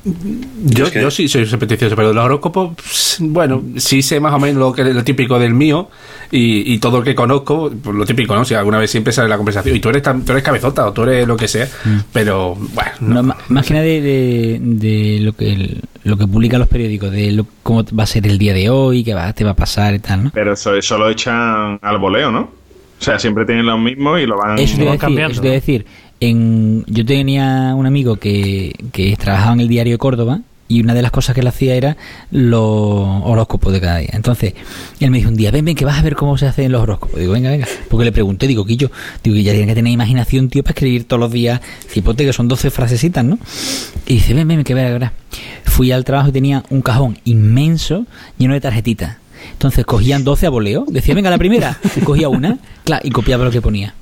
Yo, 0.64 0.86
Es 0.86 0.90
que- 0.90 1.00
yo 1.00 1.10
sí 1.12 1.28
soy 1.28 1.46
supersticioso, 1.46 1.94
pero 1.94 2.12
los 2.12 2.24
horóscopos, 2.24 3.18
bueno, 3.20 3.62
sí 3.76 4.02
sé 4.02 4.18
más 4.18 4.34
o 4.34 4.38
menos 4.40 4.56
lo 4.58 4.72
que 4.72 4.82
lo 4.82 5.04
típico 5.04 5.38
del 5.38 5.54
mío 5.54 5.88
y, 6.32 6.74
y 6.74 6.78
todo 6.78 6.98
lo 6.98 7.04
que 7.04 7.14
conozco, 7.14 7.70
pues 7.82 7.94
lo 7.96 8.04
típico, 8.04 8.34
¿no? 8.34 8.44
Si 8.44 8.54
alguna 8.54 8.78
vez 8.78 8.90
siempre 8.90 9.12
sale 9.12 9.28
la 9.28 9.36
conversación. 9.36 9.76
Y 9.76 9.78
tú 9.80 9.88
eres, 9.90 10.02
tan- 10.02 10.24
tú 10.24 10.32
eres 10.32 10.42
cabezota 10.42 10.86
o 10.88 10.92
tú 10.92 11.04
eres 11.04 11.26
lo 11.28 11.36
que 11.36 11.46
sea, 11.46 11.68
pero 12.12 12.56
bueno, 12.56 12.90
no. 13.00 13.14
No, 13.14 13.22
ma- 13.22 13.36
más 13.48 13.64
que 13.66 13.74
nada 13.74 13.84
de, 13.86 14.00
de, 14.00 14.58
de 14.60 15.20
lo 15.20 15.32
que 15.34 15.76
lo 16.02 16.16
que 16.16 16.26
publican 16.26 16.58
los 16.60 16.68
periódicos, 16.68 17.10
de 17.12 17.30
lo- 17.30 17.46
cómo 17.62 17.84
va 17.96 18.02
a 18.04 18.06
ser 18.06 18.26
el 18.26 18.38
día 18.38 18.54
de 18.54 18.70
hoy, 18.70 19.04
qué 19.04 19.14
va, 19.14 19.32
te 19.34 19.44
va 19.44 19.50
a 19.52 19.56
pasar 19.56 19.94
y 19.94 19.98
tal, 20.00 20.24
¿no? 20.24 20.30
Pero 20.34 20.54
eso, 20.54 20.74
eso 20.74 20.98
lo 20.98 21.08
echan 21.10 21.78
al 21.80 21.98
voleo, 21.98 22.32
¿no? 22.32 22.40
O 22.40 23.02
sea, 23.02 23.18
siempre 23.18 23.46
tienen 23.46 23.64
los 23.66 23.78
mismos 23.78 24.20
y 24.20 24.26
lo 24.26 24.36
van... 24.36 24.58
Eso 24.58 24.76
te 24.76 24.82
iba 24.82 24.92
a 24.92 24.96
van 24.96 24.98
decir, 24.98 25.00
cambiando, 25.00 25.32
eso 25.32 25.40
te 25.42 25.48
a 25.48 25.50
¿no? 25.50 25.54
decir. 25.54 25.86
En, 26.20 26.84
yo 26.86 27.04
tenía 27.04 27.74
un 27.74 27.86
amigo 27.86 28.16
que, 28.16 28.74
que 28.92 29.16
trabajaba 29.16 29.54
en 29.54 29.60
el 29.60 29.68
diario 29.68 29.98
Córdoba 29.98 30.42
y 30.70 30.80
una 30.82 30.94
de 30.94 31.02
las 31.02 31.10
cosas 31.10 31.34
que 31.34 31.40
él 31.40 31.48
hacía 31.48 31.74
era 31.74 31.96
los 32.30 32.62
horóscopos 32.62 33.72
de 33.72 33.80
cada 33.80 33.98
día. 33.98 34.10
Entonces, 34.12 34.54
él 35.00 35.10
me 35.10 35.18
dijo 35.18 35.28
un 35.28 35.34
día, 35.34 35.50
ven, 35.50 35.64
ven, 35.64 35.74
que 35.74 35.84
vas 35.84 35.98
a 35.98 36.02
ver 36.02 36.14
cómo 36.14 36.38
se 36.38 36.46
hacen 36.46 36.70
los 36.70 36.82
horóscopos. 36.82 37.18
Digo, 37.18 37.32
venga, 37.32 37.50
venga. 37.50 37.66
Porque 37.88 38.04
le 38.04 38.12
pregunté, 38.12 38.46
digo, 38.46 38.64
que 38.64 38.76
yo, 38.76 38.88
digo, 39.24 39.34
que 39.34 39.42
ya 39.42 39.50
tiene 39.50 39.66
que 39.66 39.74
tener 39.74 39.92
imaginación, 39.92 40.48
tío, 40.48 40.62
para 40.62 40.70
escribir 40.70 41.08
todos 41.08 41.18
los 41.18 41.32
días, 41.32 41.60
cipote, 41.88 42.24
que 42.24 42.32
son 42.32 42.46
12 42.46 42.70
frasecitas, 42.70 43.24
¿no? 43.24 43.36
Y 44.06 44.14
dice, 44.14 44.32
ven, 44.32 44.46
ven, 44.46 44.62
que 44.62 44.74
verás, 44.74 44.92
verás. 44.92 45.12
fui 45.64 45.90
al 45.90 46.04
trabajo 46.04 46.28
y 46.28 46.32
tenía 46.32 46.62
un 46.70 46.82
cajón 46.82 47.18
inmenso 47.24 48.06
lleno 48.38 48.54
de 48.54 48.60
tarjetitas. 48.60 49.16
Entonces 49.50 49.84
cogían 49.84 50.22
12 50.22 50.46
a 50.46 50.50
voleo, 50.50 50.84
decía, 50.88 51.16
venga, 51.16 51.30
la 51.30 51.38
primera, 51.38 51.80
cogía 52.04 52.28
una, 52.28 52.58
claro, 52.84 53.02
y 53.04 53.10
copiaba 53.10 53.44
lo 53.44 53.50
que 53.50 53.60
ponía. 53.60 53.94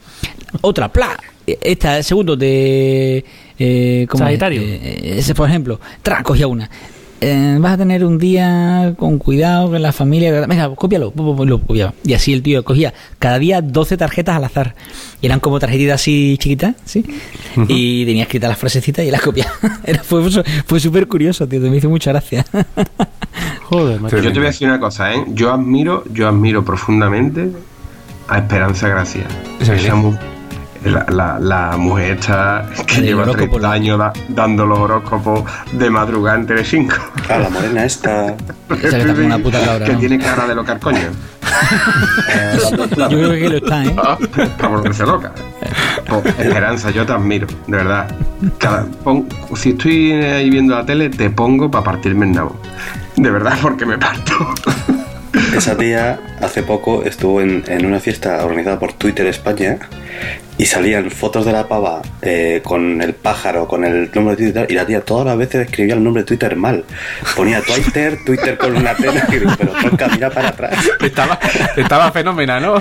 Otra, 0.61 0.93
pla, 0.93 1.19
esta, 1.47 2.03
segundo, 2.03 2.37
de... 2.37 3.25
Eh. 3.59 4.07
Sagitario. 4.13 4.63
Eh, 4.63 5.17
ese, 5.19 5.35
por 5.35 5.49
ejemplo, 5.49 5.81
tra, 6.03 6.23
cogía 6.23 6.47
una. 6.47 6.71
Eh, 7.21 7.57
vas 7.59 7.73
a 7.73 7.79
tener 7.79 8.05
un 8.05 8.17
día 8.17 8.95
con 8.97 9.19
cuidado 9.19 9.71
con 9.71 9.83
la 9.83 9.93
familia. 9.93 10.47
Venga, 10.47 10.75
cópialo. 10.77 11.13
Lo 11.17 11.61
copiaba. 11.61 11.93
Y 12.05 12.15
así 12.15 12.33
el 12.33 12.43
tío 12.43 12.63
cogía 12.65 12.95
cada 13.19 13.39
día 13.41 13.61
12 13.61 13.97
tarjetas 13.97 14.37
al 14.37 14.45
azar. 14.45 14.75
Y 15.21 15.27
eran 15.27 15.41
como 15.41 15.59
tarjetitas 15.59 16.01
así 16.01 16.37
chiquitas, 16.39 16.77
¿sí? 16.85 17.05
Y 17.67 18.07
tenía 18.07 18.23
escritas 18.23 18.49
las 18.49 18.59
frasecitas 18.59 19.05
y 19.05 19.11
las 19.11 19.21
copiaba. 19.21 19.53
Era, 19.85 20.05
fue 20.05 20.23
fue 20.65 20.79
súper 20.79 21.09
curioso, 21.09 21.49
tío. 21.49 21.61
Me 21.61 21.77
hizo 21.77 21.91
mucha 21.91 22.13
gracia. 22.13 22.47
Joder, 23.65 24.01
macho. 24.01 24.19
Yo 24.19 24.33
te 24.33 24.39
voy 24.39 24.47
a 24.47 24.51
decir 24.51 24.69
una 24.69 24.79
cosa, 24.79 25.13
¿eh? 25.13 25.25
Yo 25.29 25.53
admiro, 25.53 26.05
yo 26.13 26.29
admiro 26.29 26.65
profundamente 26.65 27.51
a 28.29 28.39
Esperanza 28.39 28.89
Gracia. 28.89 29.25
¿Esa 29.61 29.75
Esa 29.75 29.95
mu- 29.95 30.17
la, 30.85 31.05
la, 31.09 31.39
la 31.41 31.77
mujer 31.77 32.19
esta 32.21 32.65
que 32.87 33.01
lleva 33.03 33.23
horóscopo, 33.23 33.59
30 33.59 33.69
la- 33.69 33.73
años 33.75 33.99
da- 33.99 34.13
dando 34.29 34.65
los 34.65 34.79
horóscopos 34.79 35.43
de 35.73 35.91
madrugada 35.91 36.39
en 36.39 36.47
Telecinco. 36.47 36.95
Ah, 37.29 37.39
la 37.39 37.51
morena 37.51 37.85
esta. 37.85 38.27
Esa 38.83 38.99
que 39.15 39.21
una 39.23 39.39
puta 39.39 39.61
cabra, 39.65 39.85
que 39.87 39.93
¿no? 39.95 39.99
tiene 39.99 40.19
cara 40.19 40.47
de 40.47 40.55
locar 40.55 40.79
coño. 40.79 40.99
Yo 42.97 43.09
creo 43.09 43.31
que 43.31 43.49
lo 43.49 43.57
está, 43.57 43.85
¿eh? 43.85 43.95
Para 44.57 44.69
volverse 44.69 45.05
loca. 45.05 45.33
Po- 46.09 46.23
Esperanza, 46.27 46.91
yo 46.91 47.05
te 47.05 47.13
admiro, 47.13 47.47
de 47.67 47.77
verdad. 47.77 48.09
Cada- 48.59 48.85
pon- 49.03 49.27
si 49.57 49.71
estoy 49.71 50.13
ahí 50.13 50.51
viendo 50.51 50.75
la 50.77 50.85
tele, 50.87 51.09
te 51.11 51.31
pongo 51.31 51.71
para 51.71 51.85
partirme 51.85 52.27
el 52.27 52.33
nabo. 52.33 52.57
De 53.17 53.31
verdad, 53.31 53.59
porque 53.61 53.85
me 53.85 53.99
parto. 53.99 54.35
Esa 55.57 55.77
tía 55.77 56.21
hace 56.41 56.63
poco 56.63 57.05
estuvo 57.05 57.41
en, 57.41 57.65
en 57.67 57.85
una 57.85 58.01
fiesta 58.01 58.45
organizada 58.45 58.79
por 58.79 58.93
Twitter 58.93 59.27
España 59.27 59.79
y 60.59 60.67
salían 60.67 61.11
fotos 61.11 61.47
de 61.47 61.53
la 61.53 61.69
pava 61.69 62.03
eh, 62.21 62.61
con 62.65 63.01
el 63.01 63.15
pájaro, 63.15 63.69
con 63.69 63.85
el 63.85 64.11
nombre 64.13 64.35
de 64.35 64.45
Twitter 64.45 64.67
y 64.69 64.75
la 64.75 64.85
tía 64.85 65.01
todas 65.01 65.25
las 65.25 65.39
veces 65.39 65.67
escribía 65.67 65.95
el 65.95 66.03
nombre 66.03 66.25
de 66.25 66.27
Twitter 66.27 66.57
mal. 66.57 66.85
Ponía 67.37 67.63
Twitter, 67.63 68.19
Twitter 68.27 68.59
con 68.59 68.77
una 68.77 68.93
digo, 68.95 69.51
pero 69.57 69.73
toca, 69.91 70.09
mira 70.09 70.31
para 70.31 70.49
atrás. 70.49 70.91
Estaba, 71.01 71.39
estaba 71.77 72.11
fenómena, 72.11 72.59
¿no? 72.59 72.77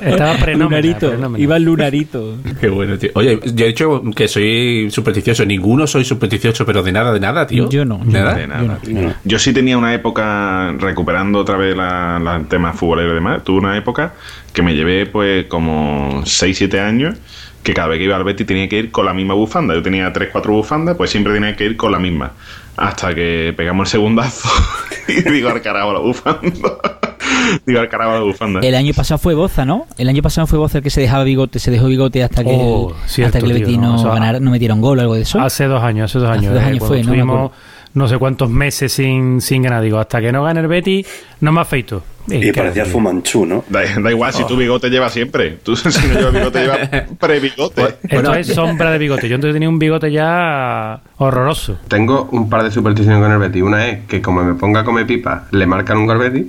Estaba 0.00 0.36
lunarito. 0.54 1.12
Iba 1.36 1.56
el 1.56 1.64
lunarito. 1.64 2.36
Qué 2.60 2.68
bueno, 2.68 2.96
tío. 2.96 3.10
Oye, 3.14 3.40
yo 3.52 3.64
he 3.64 3.68
dicho 3.68 4.02
que 4.14 4.28
soy 4.28 4.88
supersticioso. 4.90 5.44
Ninguno 5.44 5.88
soy 5.88 6.04
supersticioso, 6.04 6.64
pero 6.64 6.84
de 6.84 6.92
nada, 6.92 7.12
de 7.12 7.20
nada, 7.20 7.46
tío. 7.46 7.68
Yo 7.68 7.84
no. 7.84 7.98
De 8.04 8.46
nada. 8.46 8.78
Yo 8.84 8.92
no. 8.92 9.14
Yo 9.24 9.38
sí 9.40 9.52
tenía 9.52 9.76
una 9.76 9.92
época, 9.92 10.72
recuperando 10.78 11.40
otra 11.40 11.56
vez 11.56 11.74
el 11.76 12.48
tema 12.48 12.72
futbolero 12.72 13.10
y 13.10 13.14
demás, 13.14 13.42
tuve 13.42 13.58
una 13.58 13.76
época 13.76 14.12
que 14.52 14.62
me 14.62 14.74
llevé 14.74 15.06
pues 15.06 15.46
como 15.46 16.22
6-7 16.24 16.78
años, 16.80 17.16
que 17.62 17.74
cada 17.74 17.88
vez 17.88 17.98
que 17.98 18.04
iba 18.04 18.16
al 18.16 18.24
Betis 18.24 18.46
tenía 18.46 18.68
que 18.68 18.78
ir 18.78 18.90
con 18.90 19.04
la 19.06 19.12
misma 19.14 19.34
bufanda. 19.34 19.74
Yo 19.74 19.82
tenía 19.82 20.12
3-4 20.12 20.46
bufandas, 20.48 20.96
pues 20.96 21.10
siempre 21.10 21.32
tenía 21.34 21.54
que 21.56 21.64
ir 21.64 21.76
con 21.76 21.92
la 21.92 21.98
misma. 21.98 22.32
Hasta 22.76 23.14
que 23.14 23.52
pegamos 23.56 23.88
el 23.88 23.90
segundazo 23.92 24.48
y 25.08 25.22
digo 25.30 25.50
al 25.50 25.60
carajo 25.60 25.92
la 25.92 25.98
bufanda. 25.98 26.40
digo 27.66 27.80
al 27.80 27.88
carajo 27.88 28.12
la 28.14 28.20
bufanda. 28.20 28.60
El 28.60 28.74
año 28.74 28.94
pasado 28.94 29.18
fue 29.18 29.34
Boza, 29.34 29.64
¿no? 29.66 29.86
El 29.98 30.08
año 30.08 30.22
pasado 30.22 30.46
fue 30.46 30.58
Boza 30.58 30.78
el 30.78 30.84
que 30.84 30.90
se 30.90 31.00
dejaba 31.02 31.24
bigote, 31.24 31.58
se 31.58 31.70
dejó 31.70 31.86
bigote 31.86 32.22
hasta 32.24 32.42
que, 32.42 32.50
Oh, 32.52 32.94
cierto, 33.06 33.36
hasta 33.38 33.46
que 33.46 33.52
el 33.52 33.60
Betis 33.60 33.76
no, 33.78 33.92
no, 33.92 33.96
eso- 33.96 34.10
ganara- 34.10 34.40
no 34.40 34.50
metieron 34.50 34.80
gol 34.80 34.98
o 34.98 35.02
algo 35.02 35.14
de 35.14 35.22
eso. 35.22 35.38
Hace 35.40 35.66
dos 35.66 35.82
años, 35.82 36.10
hace 36.10 36.18
dos 36.20 36.28
Hace 36.30 36.38
años. 36.38 36.54
dos 36.54 36.62
eh, 36.62 36.66
años 36.66 36.78
cuando 36.78 36.88
fue, 36.88 36.96
¿no? 37.02 37.10
Me 37.10 37.16
estuvimos 37.18 37.36
acuerdo. 37.36 37.54
no 37.94 38.08
sé 38.08 38.18
cuántos 38.18 38.50
meses 38.50 38.92
sin, 38.92 39.40
sin 39.42 39.62
ganar. 39.62 39.82
Digo, 39.82 39.98
hasta 39.98 40.20
que 40.22 40.32
no 40.32 40.42
gane 40.44 40.60
el 40.60 40.68
Betis, 40.68 41.06
no 41.40 41.52
me 41.52 41.60
afeito. 41.60 42.02
Y 42.28 42.52
parecía 42.52 42.84
Fumanchu, 42.84 43.44
¿no? 43.46 43.64
Da, 43.68 43.80
da 44.00 44.10
igual, 44.10 44.30
Oh. 44.34 44.36
si 44.38 44.44
tu 44.44 44.56
bigote 44.56 44.88
lleva 44.88 45.08
siempre. 45.08 45.58
Tú 45.62 45.74
si 45.76 46.06
no 46.06 46.14
llevas 46.14 46.32
bigote, 46.32 46.60
lleva 46.60 46.78
pre-bigote. 47.18 47.80
Pues, 47.80 47.94
Esto 48.02 48.08
Bueno, 48.14 48.34
es 48.34 48.46
sombra 48.48 48.90
de 48.92 48.98
bigote. 48.98 49.28
Yo 49.28 49.34
entonces 49.34 49.54
tenía 49.54 49.68
un 49.68 49.78
bigote 49.78 50.12
ya 50.12 51.00
horroroso. 51.16 51.78
Tengo 51.88 52.28
un 52.32 52.48
par 52.48 52.62
de 52.62 52.70
supersticiones 52.70 53.20
con 53.22 53.32
el 53.32 53.38
Betis. 53.38 53.62
Una 53.62 53.86
es 53.88 54.06
que 54.06 54.22
como 54.22 54.44
me 54.44 54.54
ponga 54.54 54.80
a 54.80 54.84
comer 54.84 55.06
pipa, 55.06 55.46
le 55.50 55.66
marcan 55.66 55.96
un 55.98 56.06
gol 56.06 56.18
Betis. 56.18 56.46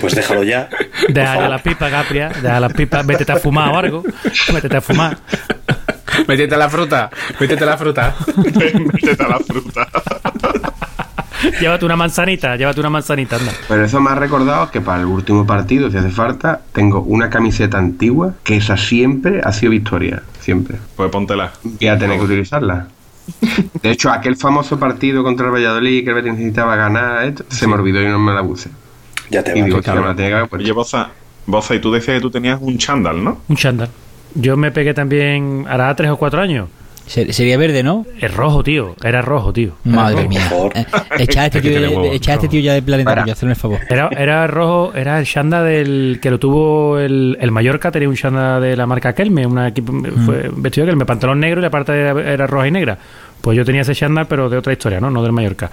Pues 0.00 0.14
déjalo 0.14 0.42
ya. 0.42 0.68
Deja 1.08 1.48
la 1.48 1.58
pipa, 1.62 1.88
Capria. 1.90 2.28
Deja 2.42 2.60
la 2.60 2.68
pipa. 2.68 3.02
Vétete 3.02 3.32
a 3.32 3.36
fumar 3.36 3.70
o 3.70 3.78
algo. 3.78 4.02
Vétete 4.52 4.76
a 4.76 4.80
fumar. 4.80 5.16
Métete 6.26 6.56
la 6.56 6.68
fruta. 6.68 7.10
Métete 7.38 7.64
la 7.64 7.76
fruta. 7.78 8.14
Métete 8.36 9.22
a 9.22 9.28
la 9.28 9.38
fruta. 9.38 9.88
Llévate 11.60 11.84
una 11.84 11.96
manzanita. 11.96 12.56
Llévate 12.56 12.80
una 12.80 12.90
manzanita, 12.90 13.36
anda. 13.36 13.52
Pero 13.68 13.84
eso 13.84 14.00
me 14.00 14.10
ha 14.10 14.14
recordado 14.14 14.70
que 14.70 14.80
para 14.80 15.00
el 15.00 15.06
último 15.06 15.46
partido, 15.46 15.90
si 15.90 15.96
hace 15.96 16.10
falta, 16.10 16.62
tengo 16.72 17.00
una 17.00 17.30
camiseta 17.30 17.78
antigua 17.78 18.34
que 18.44 18.56
esa 18.56 18.76
siempre 18.76 19.40
ha 19.44 19.52
sido 19.52 19.70
victoria. 19.70 20.22
Siempre. 20.40 20.78
Pues 20.96 21.10
póntela. 21.10 21.52
Voy 21.62 21.88
a 21.88 21.98
tener 21.98 22.18
que 22.18 22.24
utilizarla. 22.24 22.88
De 23.82 23.90
hecho, 23.90 24.10
aquel 24.10 24.36
famoso 24.36 24.78
partido 24.78 25.22
contra 25.22 25.46
el 25.46 25.52
Valladolid 25.52 26.02
que 26.02 26.10
el 26.10 26.14
Betis 26.16 26.32
necesitaba 26.32 26.76
ganar, 26.76 27.24
esto, 27.26 27.44
se 27.48 27.66
me 27.66 27.74
olvidó 27.74 28.02
y 28.02 28.06
no 28.06 28.18
me 28.18 28.32
la 28.32 28.42
puse. 28.42 28.70
Ya 29.30 29.44
te 29.44 29.56
Y 29.58 29.62
digo, 29.62 29.80
va. 29.86 29.94
me 29.94 30.00
la 30.00 30.14
tenía 30.14 30.30
que 30.30 30.34
haber 30.36 30.48
puesto. 30.48 30.64
Oye, 30.64 30.72
Boza, 30.72 31.10
Boza, 31.44 31.74
y 31.74 31.80
tú 31.80 31.92
decías 31.92 32.16
que 32.16 32.20
tú 32.22 32.30
tenías 32.30 32.58
un 32.60 32.78
chándal, 32.78 33.22
¿no? 33.22 33.42
Un 33.48 33.56
chándal. 33.56 33.90
Yo 34.34 34.56
me 34.56 34.70
pegué 34.72 34.94
también, 34.94 35.66
hará 35.68 35.94
tres 35.94 36.10
o 36.10 36.16
cuatro 36.16 36.40
años. 36.40 36.68
Se- 37.08 37.32
Sería 37.32 37.56
verde, 37.58 37.82
¿no? 37.82 38.06
Es 38.20 38.32
rojo, 38.32 38.62
tío. 38.62 38.94
Era 39.02 39.22
rojo, 39.22 39.52
tío. 39.52 39.72
Madre 39.84 40.16
por 40.16 40.28
mía. 40.28 40.40
Echa 41.18 41.42
a 41.42 41.46
este 41.46 41.58
Es 41.58 41.64
que 41.64 41.70
tío, 41.70 42.04
echa 42.12 42.32
a 42.32 42.34
este 42.36 42.48
tío 42.48 42.60
ya 42.60 42.74
de 42.74 42.82
planetario, 42.82 43.32
hazle 43.32 43.50
el 43.50 43.56
favor. 43.56 43.78
Era, 43.88 44.08
era 44.16 44.46
rojo, 44.46 44.92
era 44.94 45.18
el 45.18 45.24
Shanda 45.24 45.62
del 45.62 46.18
que 46.22 46.30
lo 46.30 46.38
tuvo 46.38 46.98
el, 46.98 47.36
el 47.40 47.50
Mallorca, 47.50 47.90
tenía 47.90 48.08
un 48.08 48.14
Shanda 48.14 48.60
de 48.60 48.76
la 48.76 48.86
marca 48.86 49.12
Kelme, 49.14 49.46
una 49.46 49.68
equipo, 49.68 49.92
fue 50.24 50.50
vestido 50.54 50.86
de 50.86 50.92
Kelme, 50.92 51.04
pantalón 51.06 51.40
negro 51.40 51.60
y 51.60 51.62
la 51.62 51.70
parte 51.70 51.92
era, 51.98 52.10
era 52.32 52.46
roja 52.46 52.68
y 52.68 52.70
negra. 52.70 52.98
Pues 53.40 53.56
yo 53.56 53.64
tenía 53.64 53.82
ese 53.82 53.94
Shanda, 53.94 54.24
pero 54.24 54.48
de 54.48 54.56
otra 54.58 54.72
historia, 54.72 55.00
¿no? 55.00 55.10
No 55.10 55.22
del 55.22 55.32
Mallorca. 55.32 55.70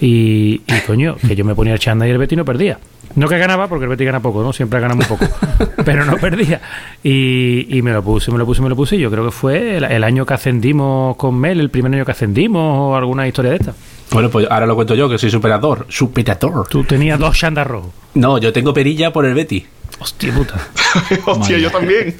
Y, 0.00 0.60
y 0.66 0.80
coño, 0.86 1.16
que 1.16 1.34
yo 1.34 1.44
me 1.44 1.54
ponía 1.54 1.72
el 1.72 1.78
Shanda 1.78 2.06
y 2.06 2.10
el 2.10 2.18
Betis 2.18 2.36
no 2.36 2.44
perdía. 2.44 2.78
No 3.14 3.28
que 3.28 3.38
ganaba, 3.38 3.68
porque 3.68 3.84
el 3.84 3.88
Betis 3.90 4.06
gana 4.06 4.20
poco, 4.20 4.42
¿no? 4.42 4.52
Siempre 4.52 4.80
gana 4.80 4.94
muy 4.94 5.04
poco. 5.06 5.24
pero 5.84 6.04
no 6.04 6.16
perdía. 6.18 6.60
Y, 7.02 7.66
y 7.78 7.80
me 7.82 7.92
lo 7.92 8.02
puse, 8.02 8.30
me 8.30 8.38
lo 8.38 8.44
puse, 8.44 8.60
me 8.60 8.68
lo 8.68 8.76
puse. 8.76 8.96
Y 8.96 9.00
yo 9.00 9.10
creo 9.10 9.24
que 9.24 9.30
fue 9.30 9.78
el, 9.78 9.84
el 9.84 10.04
año 10.04 10.26
que 10.26 10.34
ascendimos 10.34 11.16
con 11.16 11.34
Mel, 11.38 11.60
el 11.60 11.70
primer 11.70 11.94
año 11.94 12.04
que 12.04 12.10
ascendimos 12.12 12.62
o 12.62 12.96
alguna 12.96 13.26
historia 13.26 13.52
de 13.52 13.56
esta. 13.58 13.74
Bueno, 14.10 14.28
pues 14.30 14.46
ahora 14.50 14.66
lo 14.66 14.74
cuento 14.74 14.94
yo, 14.94 15.08
que 15.08 15.18
soy 15.18 15.30
superador. 15.30 15.86
Superador. 15.88 16.68
Tú 16.68 16.84
tenías 16.84 17.18
dos 17.18 17.36
Shandas 17.36 17.66
rojos. 17.66 17.90
No, 18.14 18.38
yo 18.38 18.52
tengo 18.52 18.74
perilla 18.74 19.12
por 19.12 19.24
el 19.24 19.34
Betty. 19.34 19.64
Hostia 19.98 20.32
puta. 20.34 20.54
Hostia, 21.26 21.58
yo 21.58 21.70
también. 21.70 22.16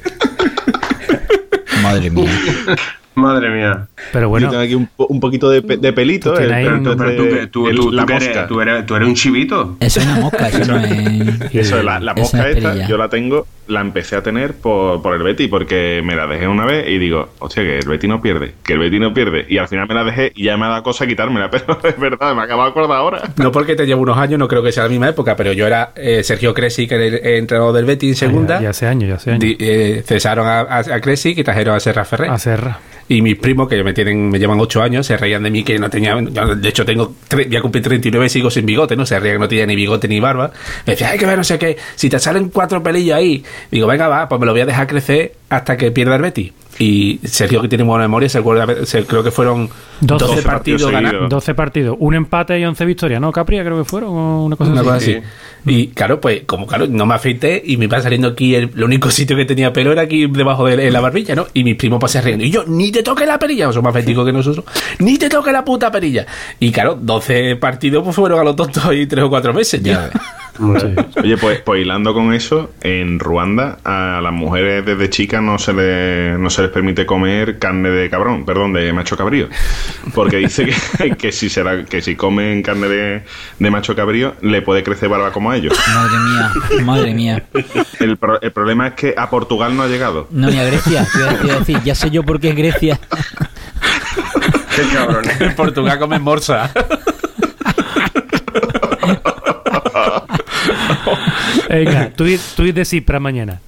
Madre 1.83 2.09
mía. 2.09 2.31
Madre 3.17 3.49
mía. 3.49 3.87
Pero 4.13 4.29
bueno. 4.29 4.45
yo 4.47 4.51
tengo 4.51 4.63
aquí 4.63 4.75
un, 4.75 4.87
un 4.97 5.19
poquito 5.19 5.49
de, 5.49 5.61
de 5.61 5.93
pelito. 5.93 6.33
Tú 6.33 6.41
un- 6.41 6.47
Pero 6.97 7.15
tú, 7.15 7.23
de- 7.23 7.29
que- 7.29 7.47
tú, 7.47 7.67
el- 7.67 7.75
tú- 7.75 7.91
la 7.91 8.03
eres, 8.03 8.23
mosca. 8.27 8.47
tú 8.47 8.61
eres- 8.61 8.85
tú 8.85 8.95
eres 8.95 9.07
un 9.07 9.15
chivito. 9.15 9.75
Eso 9.79 9.99
es 9.99 10.05
una 10.05 10.15
mosca, 10.19 10.47
eso 10.49 10.71
no 10.71 10.77
es. 10.79 11.53
Eso, 11.53 11.81
la, 11.83 11.99
la 11.99 12.11
Esa 12.13 12.21
mosca 12.21 12.49
es 12.49 12.57
esta, 12.57 12.87
yo 12.87 12.97
la 12.97 13.09
tengo, 13.09 13.47
la 13.67 13.81
empecé 13.81 14.15
a 14.15 14.21
tener 14.21 14.53
por, 14.53 15.01
por 15.01 15.15
el 15.15 15.23
Betty, 15.23 15.47
porque 15.47 16.01
me 16.05 16.15
la 16.15 16.27
dejé 16.27 16.47
una 16.47 16.65
vez 16.65 16.87
y 16.87 16.97
digo, 16.99 17.29
hostia, 17.39 17.63
que 17.63 17.79
el 17.79 17.87
Betty 17.87 18.07
no 18.07 18.21
pierde, 18.21 18.53
que 18.63 18.73
el 18.73 18.79
Betty 18.79 18.99
no 18.99 19.13
pierde. 19.13 19.45
Y 19.49 19.57
al 19.57 19.67
final 19.67 19.87
me 19.87 19.95
la 19.95 20.03
dejé 20.03 20.31
y 20.35 20.43
ya 20.45 20.55
me 20.57 20.65
ha 20.65 20.69
dado 20.69 20.83
cosa 20.83 21.07
quitármela, 21.07 21.49
pero 21.51 21.79
es 21.83 21.99
verdad, 21.99 22.35
me 22.35 22.43
acabo 22.43 22.63
de 22.63 22.69
acordar 22.69 22.97
ahora. 22.97 23.21
No 23.37 23.51
porque 23.51 23.75
te 23.75 23.85
llevo 23.85 24.01
unos 24.03 24.17
años, 24.17 24.37
no 24.37 24.47
creo 24.47 24.61
que 24.61 24.71
sea 24.71 24.83
la 24.83 24.89
misma 24.89 25.09
época, 25.09 25.35
pero 25.35 25.51
yo 25.53 25.65
era 25.65 25.91
eh, 25.95 26.21
Sergio 26.23 26.53
Cresi, 26.53 26.87
que 26.87 26.95
era 26.95 27.05
el 27.05 27.15
el 27.15 27.35
entrenador 27.39 27.73
del 27.73 27.85
Betty 27.85 28.09
en 28.09 28.15
segunda. 28.15 28.57
Ya, 28.57 28.63
ya 28.63 28.69
hace 28.69 28.85
años, 28.87 29.09
ya 29.09 29.15
hace 29.15 29.31
años. 29.31 29.39
Di- 29.41 29.57
eh, 29.59 30.03
cesaron 30.05 30.45
a, 30.47 30.59
a, 30.61 30.77
a 30.79 31.01
Cresi 31.01 31.33
y 31.35 31.43
trajeron 31.43 31.75
a 31.75 31.79
Serra 31.79 32.05
Ferrer. 32.05 32.29
A 32.29 32.37
Serra. 32.37 32.79
Y 33.09 33.21
mis 33.21 33.37
primos, 33.37 33.69
que 33.69 33.83
me 33.83 33.93
tienen 33.93 34.29
me 34.29 34.37
llevan 34.37 34.59
ocho 34.59 34.81
años, 34.81 35.05
se 35.05 35.15
reían 35.15 35.43
de 35.43 35.49
mí 35.49 35.63
que 35.63 35.79
no 35.79 35.89
tenía. 35.89 36.19
yo, 36.19 36.55
de 36.55 36.69
hecho, 36.69 36.85
tengo 36.85 37.15
ya 37.49 37.61
cumplí 37.61 37.81
39 37.81 38.25
y 38.25 38.29
sigo 38.29 38.49
sin 38.49 38.65
bigote, 38.65 38.95
¿no? 38.95 39.05
Se 39.05 39.19
reían 39.19 39.37
que 39.37 39.39
no 39.39 39.47
tenía 39.47 39.65
ni 39.65 39.75
bigote 39.75 40.07
ni 40.07 40.19
barba. 40.19 40.51
Me 40.85 40.93
decía, 40.93 41.09
hay 41.09 41.17
que 41.17 41.25
ver, 41.25 41.37
no 41.37 41.43
sé 41.43 41.57
qué. 41.57 41.77
Si 41.95 42.09
te 42.09 42.19
salen 42.19 42.49
cuatro 42.49 42.83
pelillos 42.83 43.15
ahí, 43.15 43.43
digo, 43.71 43.87
venga, 43.87 44.07
va, 44.07 44.27
pues 44.27 44.39
me 44.39 44.45
lo 44.45 44.51
voy 44.51 44.61
a 44.61 44.65
dejar 44.65 44.87
crecer 44.87 45.33
hasta 45.49 45.77
que 45.77 45.91
pierda 45.91 46.15
el 46.15 46.21
Betty. 46.21 46.53
Y 46.79 47.19
Sergio, 47.23 47.61
que 47.61 47.67
tiene 47.67 47.83
buena 47.83 48.03
memoria, 48.03 48.29
se 48.29 48.37
acuerda, 48.37 48.85
se- 48.85 49.05
creo 49.05 49.23
que 49.23 49.31
fueron 49.31 49.67
12, 50.01 50.25
12 50.25 50.41
partidos 50.41 50.43
partidos 50.45 50.91
ganados. 50.91 51.09
seguidos. 51.11 51.29
12 51.29 51.53
partidos, 51.55 51.95
un 51.99 52.13
empate 52.15 52.59
y 52.59 52.65
11 52.65 52.85
victorias, 52.85 53.19
¿no? 53.19 53.31
Capria 53.31 53.63
creo 53.63 53.77
que 53.77 53.83
fueron, 53.89 54.09
o 54.09 54.45
una 54.45 54.55
cosa 54.55 54.71
Una 54.71 54.81
así. 54.81 54.85
cosa 54.85 54.97
así. 54.97 55.13
Sí. 55.13 55.21
Y 55.69 55.87
claro, 55.87 56.21
pues, 56.21 56.43
como 56.45 56.65
claro, 56.67 56.85
no 56.87 57.05
me 57.05 57.15
afeité 57.15 57.61
y 57.65 57.77
me 57.77 57.85
iba 57.85 57.99
saliendo 57.99 58.27
aquí, 58.29 58.55
el, 58.55 58.69
el 58.75 58.83
único 58.83 59.09
sitio 59.09 59.35
que 59.35 59.43
tenía 59.45 59.73
pelo 59.73 59.91
era 59.91 60.03
aquí 60.03 60.27
debajo 60.27 60.65
de 60.65 60.87
en 60.87 60.93
la 60.93 61.01
barbilla, 61.01 61.35
¿no? 61.35 61.47
Y 61.53 61.63
mis 61.63 61.75
primos 61.75 61.99
pasan 61.99 62.23
riendo. 62.23 62.45
Y 62.45 62.51
yo, 62.51 62.63
ni 62.67 62.91
te 62.91 63.01
toque 63.03 63.25
la 63.25 63.37
perilla, 63.39 63.71
son 63.73 63.83
más 63.83 63.89
afeiticos 63.91 64.25
que 64.25 64.31
nosotros, 64.31 64.63
ni 64.99 65.17
te 65.17 65.29
toque 65.29 65.51
la 65.51 65.65
puta 65.65 65.91
perilla. 65.91 66.25
Y 66.59 66.71
claro, 66.71 66.97
12 67.01 67.55
partidos 67.57 68.03
pues 68.03 68.15
fueron 68.15 68.39
a 68.39 68.43
los 68.43 68.55
tontos 68.55 68.85
ahí 68.85 69.07
tres 69.07 69.25
o 69.25 69.29
cuatro 69.29 69.51
meses. 69.53 69.81
Ya. 69.81 70.09
Oye, 71.23 71.37
pues, 71.37 71.59
pues 71.61 71.81
hilando 71.81 72.13
con 72.13 72.33
eso, 72.33 72.71
en 72.81 73.19
Ruanda 73.19 73.77
a 73.83 74.19
las 74.21 74.33
mujeres 74.33 74.85
desde 74.85 75.09
chicas 75.09 75.41
no 75.41 75.57
se 75.59 75.73
les, 75.73 76.39
no 76.39 76.49
se 76.49 76.63
les 76.63 76.71
permite 76.71 77.05
comer 77.05 77.59
carne 77.59 77.89
de 77.89 78.09
cabrón, 78.09 78.45
perdón, 78.45 78.73
de 78.73 78.91
macho 78.93 79.15
cabrío. 79.17 79.47
Porque 80.13 80.37
dice 80.37 80.65
que, 80.97 81.11
que 81.17 81.31
si 81.31 81.49
será, 81.49 81.85
que 81.85 82.01
si 82.01 82.15
comen 82.15 82.61
carne 82.63 82.87
de, 82.87 83.23
de 83.59 83.71
macho 83.71 83.95
cabrío, 83.95 84.35
le 84.41 84.61
puede 84.61 84.83
crecer 84.83 85.09
barba 85.09 85.31
como 85.31 85.51
a 85.51 85.57
ellos. 85.57 85.77
Madre 85.93 86.17
mía, 86.19 86.51
madre 86.83 87.13
mía. 87.13 87.43
El, 87.99 88.17
pro- 88.17 88.41
el 88.41 88.51
problema 88.51 88.87
es 88.87 88.93
que 88.95 89.13
a 89.17 89.29
Portugal 89.29 89.75
no 89.75 89.83
ha 89.83 89.87
llegado. 89.87 90.27
No, 90.31 90.49
ni 90.49 90.57
a 90.59 90.63
Grecia. 90.65 91.05
Te 91.41 91.51
a 91.51 91.59
decir, 91.59 91.79
ya 91.83 91.95
sé 91.95 92.09
yo 92.09 92.23
por 92.23 92.39
qué 92.39 92.49
es 92.49 92.55
Grecia. 92.55 92.99
Qué 94.75 94.83
cabrón. 94.93 95.23
En 95.39 95.55
Portugal 95.55 95.97
comen 95.99 96.21
morsa. 96.21 96.71
Venga, 101.69 102.09
tweet, 102.15 102.39
tweet 102.55 102.73
de 102.73 102.85
Cipra 102.85 103.19
mañana. 103.19 103.61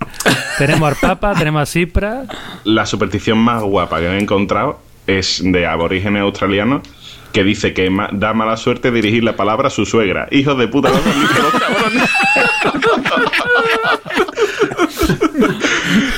Tenemos 0.57 0.89
al 0.89 0.95
Papa, 0.95 1.33
tenemos 1.37 1.61
a 1.61 1.65
Cipra. 1.65 2.23
La 2.63 2.85
superstición 2.85 3.37
más 3.37 3.61
guapa 3.63 3.99
que 3.99 4.07
he 4.07 4.17
encontrado 4.19 4.79
es 5.07 5.41
de 5.43 5.65
aborígenes 5.65 6.21
australianos 6.21 6.81
que 7.31 7.43
dice 7.43 7.73
que 7.73 7.89
ma- 7.89 8.09
da 8.11 8.33
mala 8.33 8.57
suerte 8.57 8.91
dirigir 8.91 9.23
la 9.23 9.35
palabra 9.35 9.67
a 9.67 9.71
su 9.71 9.85
suegra. 9.85 10.27
Hijos 10.31 10.57
de 10.57 10.67
puta, 10.67 10.89
no 10.89 10.97
son 10.97 11.19
listos 11.19 11.43
los 11.43 11.61
cabrones. 11.61 12.09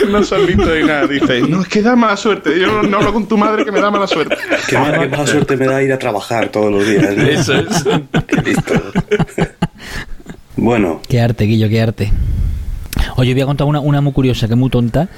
No 0.10 0.24
son 0.24 0.46
listos 0.46 0.68
de 0.68 0.84
nada. 0.84 1.08
Dice, 1.08 1.42
no, 1.42 1.62
es 1.62 1.68
que 1.68 1.82
da 1.82 1.96
mala 1.96 2.18
suerte. 2.18 2.60
Yo 2.60 2.68
no, 2.68 2.84
no 2.84 2.98
hablo 2.98 3.14
con 3.14 3.28
tu 3.28 3.38
madre 3.38 3.64
que 3.66 3.72
me 3.72 3.80
da 3.82 3.92
mala 3.92 4.08
suerte. 4.08 4.36
Qué 4.68 4.78
mala, 4.78 5.00
qué 5.00 5.08
mala 5.10 5.28
suerte 5.28 5.58
me 5.58 5.66
da 5.68 5.82
ir 5.84 5.92
a 5.94 6.00
trabajar 6.00 6.50
todos 6.50 6.72
los 6.72 6.86
días. 6.88 7.16
¿no? 7.16 7.24
Eso 7.24 7.54
es. 7.56 7.84
Qué 8.28 8.42
listo. 8.42 8.74
Bueno, 10.62 11.02
Qué 11.10 11.20
arte, 11.20 11.46
Guillo, 11.46 11.68
qué 11.70 11.82
arte. 11.82 12.12
Oye, 13.16 13.34
voy 13.34 13.42
a 13.42 13.46
contar 13.48 13.66
una, 13.66 13.80
una 13.80 14.00
muy 14.00 14.14
curiosa, 14.14 14.48
que 14.48 14.54
es 14.54 14.60
muy 14.60 14.70
tonta. 14.70 15.10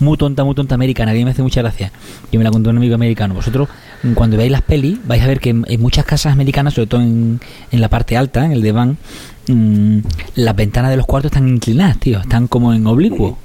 Muy 0.00 0.16
tonta, 0.16 0.42
muy 0.42 0.56
tonta 0.56 0.74
americana, 0.74 1.12
que 1.12 1.24
me 1.24 1.30
hace 1.30 1.40
mucha 1.40 1.62
gracia. 1.62 1.92
Que 2.32 2.36
me 2.36 2.42
la 2.42 2.50
contó 2.50 2.70
un 2.70 2.78
amigo 2.78 2.96
americano. 2.96 3.32
Vosotros, 3.32 3.68
cuando 4.14 4.36
veáis 4.36 4.50
las 4.50 4.62
pelis, 4.62 4.98
vais 5.06 5.22
a 5.22 5.28
ver 5.28 5.38
que 5.38 5.50
en, 5.50 5.64
en 5.68 5.80
muchas 5.80 6.04
casas 6.04 6.32
americanas, 6.32 6.74
sobre 6.74 6.88
todo 6.88 7.00
en, 7.00 7.40
en 7.70 7.80
la 7.80 7.88
parte 7.88 8.16
alta, 8.16 8.44
en 8.44 8.50
el 8.50 8.60
diván, 8.60 8.98
mm, 9.46 9.98
las 10.34 10.56
ventanas 10.56 10.90
de 10.90 10.96
los 10.96 11.06
cuartos 11.06 11.30
están 11.30 11.48
inclinadas, 11.48 11.98
tío. 12.00 12.18
Están 12.18 12.48
como 12.48 12.74
en 12.74 12.84
oblicuo. 12.84 13.38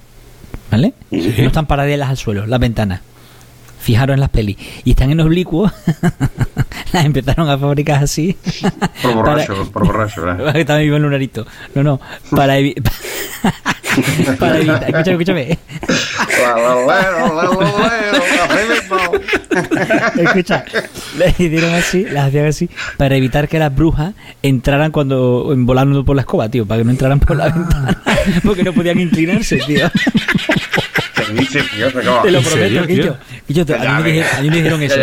¿Vale? 0.72 0.96
No 1.12 1.20
están 1.20 1.68
paralelas 1.68 2.10
al 2.10 2.18
suelo, 2.18 2.48
las 2.48 2.60
ventanas. 2.60 3.02
Fijaros 3.84 4.14
en 4.14 4.22
las 4.22 4.30
pelis. 4.30 4.56
Y 4.86 4.92
están 4.92 5.12
en 5.12 5.20
oblicuo. 5.20 5.70
las 6.94 7.06
empezaron 7.06 7.50
a 7.50 7.58
fabricar 7.58 8.02
así. 8.04 8.38
Por 9.02 9.12
Para- 9.12 9.14
borracho, 9.16 9.72
por 9.72 9.86
borracho, 9.86 10.22
¿verdad? 10.24 10.56
estaba 10.56 10.80
vivo 10.80 10.96
el 10.96 11.02
lunarito. 11.04 11.46
No, 11.76 11.84
no, 11.84 12.00
para 12.32 12.58
evitar. 12.58 12.94
para 14.40 14.58
evitar. 14.58 14.84
Escúchame, 14.90 15.12
escúchame. 15.12 15.58
Escucha, 20.18 20.66
las 21.18 21.40
hicieron 21.40 21.74
así, 21.74 22.06
las 22.06 22.28
hacían 22.28 22.46
así, 22.46 22.70
para 22.98 23.16
evitar 23.16 23.48
que 23.48 23.60
las 23.60 23.74
brujas 23.76 24.14
entraran 24.42 24.92
cuando 24.92 25.54
volando 25.58 26.04
por 26.06 26.16
la 26.16 26.22
escoba, 26.22 26.50
tío, 26.50 26.66
para 26.66 26.80
que 26.80 26.86
no 26.86 26.92
entraran 26.92 27.20
por 27.20 27.36
la 27.36 27.50
ventana, 27.50 28.02
porque 28.44 28.64
no 28.64 28.74
podían 28.74 29.00
inclinarse, 29.00 29.58
tío. 29.58 29.90
Te 31.36 32.32
lo 32.32 32.40
¿En 32.40 32.44
prometo? 32.46 32.86
Guillo. 32.86 33.18
Guillo, 33.48 33.66
te- 33.66 33.76
a, 33.76 33.98
mí 33.98 34.04
me 34.04 34.12
dijeron, 34.12 34.36
a 34.38 34.42
mí 34.42 34.50
me 34.50 34.56
dijeron 34.58 34.84
eso, 34.84 34.96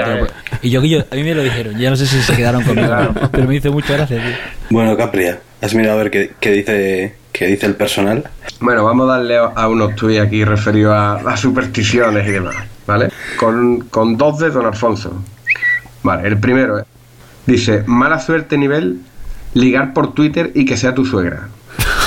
Y 0.62 0.70
yo, 0.70 0.80
Guillo, 0.80 1.04
a 1.10 1.14
mí 1.14 1.22
me 1.22 1.34
lo 1.34 1.42
dijeron. 1.42 1.78
Ya 1.78 1.90
no 1.90 1.96
sé 1.96 2.06
si 2.06 2.20
se 2.22 2.36
quedaron 2.36 2.62
conmigo, 2.62 2.88
pero 3.32 3.46
me 3.46 3.56
hizo 3.56 3.72
mucha 3.72 3.94
gracia, 3.94 4.16
tío. 4.16 4.34
bueno, 4.70 4.96
Capria, 4.96 5.40
¿has 5.60 5.74
mirado 5.74 5.98
a 5.98 6.02
ver 6.02 6.10
qué, 6.10 6.32
qué 6.40 6.52
dice, 6.52 7.14
qué 7.32 7.46
dice 7.46 7.66
el 7.66 7.74
personal? 7.74 8.24
Bueno, 8.60 8.84
vamos 8.84 9.08
a 9.08 9.14
darle 9.14 9.36
a 9.38 9.68
unos 9.68 9.94
tuits 9.96 10.20
aquí 10.20 10.44
referidos 10.44 10.92
a, 10.94 11.14
a 11.14 11.36
supersticiones 11.36 12.26
y 12.26 12.30
demás, 12.32 12.56
¿vale? 12.86 13.08
Con, 13.38 13.80
con 13.88 14.16
dos 14.16 14.38
de 14.38 14.50
Don 14.50 14.66
Alfonso. 14.66 15.22
Vale, 16.02 16.28
el 16.28 16.38
primero 16.38 16.78
¿eh? 16.78 16.84
dice, 17.46 17.84
mala 17.86 18.18
suerte 18.20 18.56
nivel, 18.58 18.98
ligar 19.54 19.92
por 19.92 20.14
Twitter 20.14 20.50
y 20.54 20.64
que 20.64 20.76
sea 20.76 20.94
tu 20.94 21.04
suegra. 21.04 21.48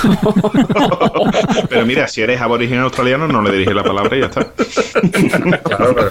Pero 1.69 1.85
mira, 1.85 2.07
si 2.07 2.21
eres 2.21 2.39
aborigen 2.41 2.79
australiano, 2.79 3.27
no 3.27 3.41
le 3.41 3.51
diriges 3.51 3.75
la 3.75 3.83
palabra 3.83 4.15
y 4.17 4.19
ya 4.21 4.25
está. 4.27 4.45
Claro, 5.63 5.95
pero, 5.95 6.09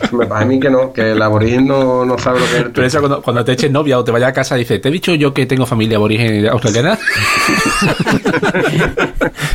pero 0.00 0.16
me 0.18 0.26
parece 0.26 0.44
a 0.44 0.46
mí 0.48 0.60
que 0.60 0.70
no, 0.70 0.92
que 0.92 1.12
el 1.12 1.22
aborigen 1.22 1.66
no, 1.66 2.04
no 2.04 2.18
sabe 2.18 2.40
lo 2.40 2.46
que 2.46 2.52
es 2.52 2.60
el 2.62 2.70
Pero 2.72 2.86
eso 2.86 3.00
cuando, 3.00 3.22
cuando 3.22 3.44
te 3.44 3.52
eches 3.52 3.70
novia 3.70 3.98
o 3.98 4.04
te 4.04 4.10
vayas 4.12 4.28
a 4.30 4.32
casa, 4.32 4.54
dice, 4.56 4.78
¿te 4.78 4.88
he 4.88 4.92
dicho 4.92 5.14
yo 5.14 5.32
que 5.34 5.46
tengo 5.46 5.66
familia 5.66 5.96
aborigen 5.96 6.46
australiana? 6.48 6.98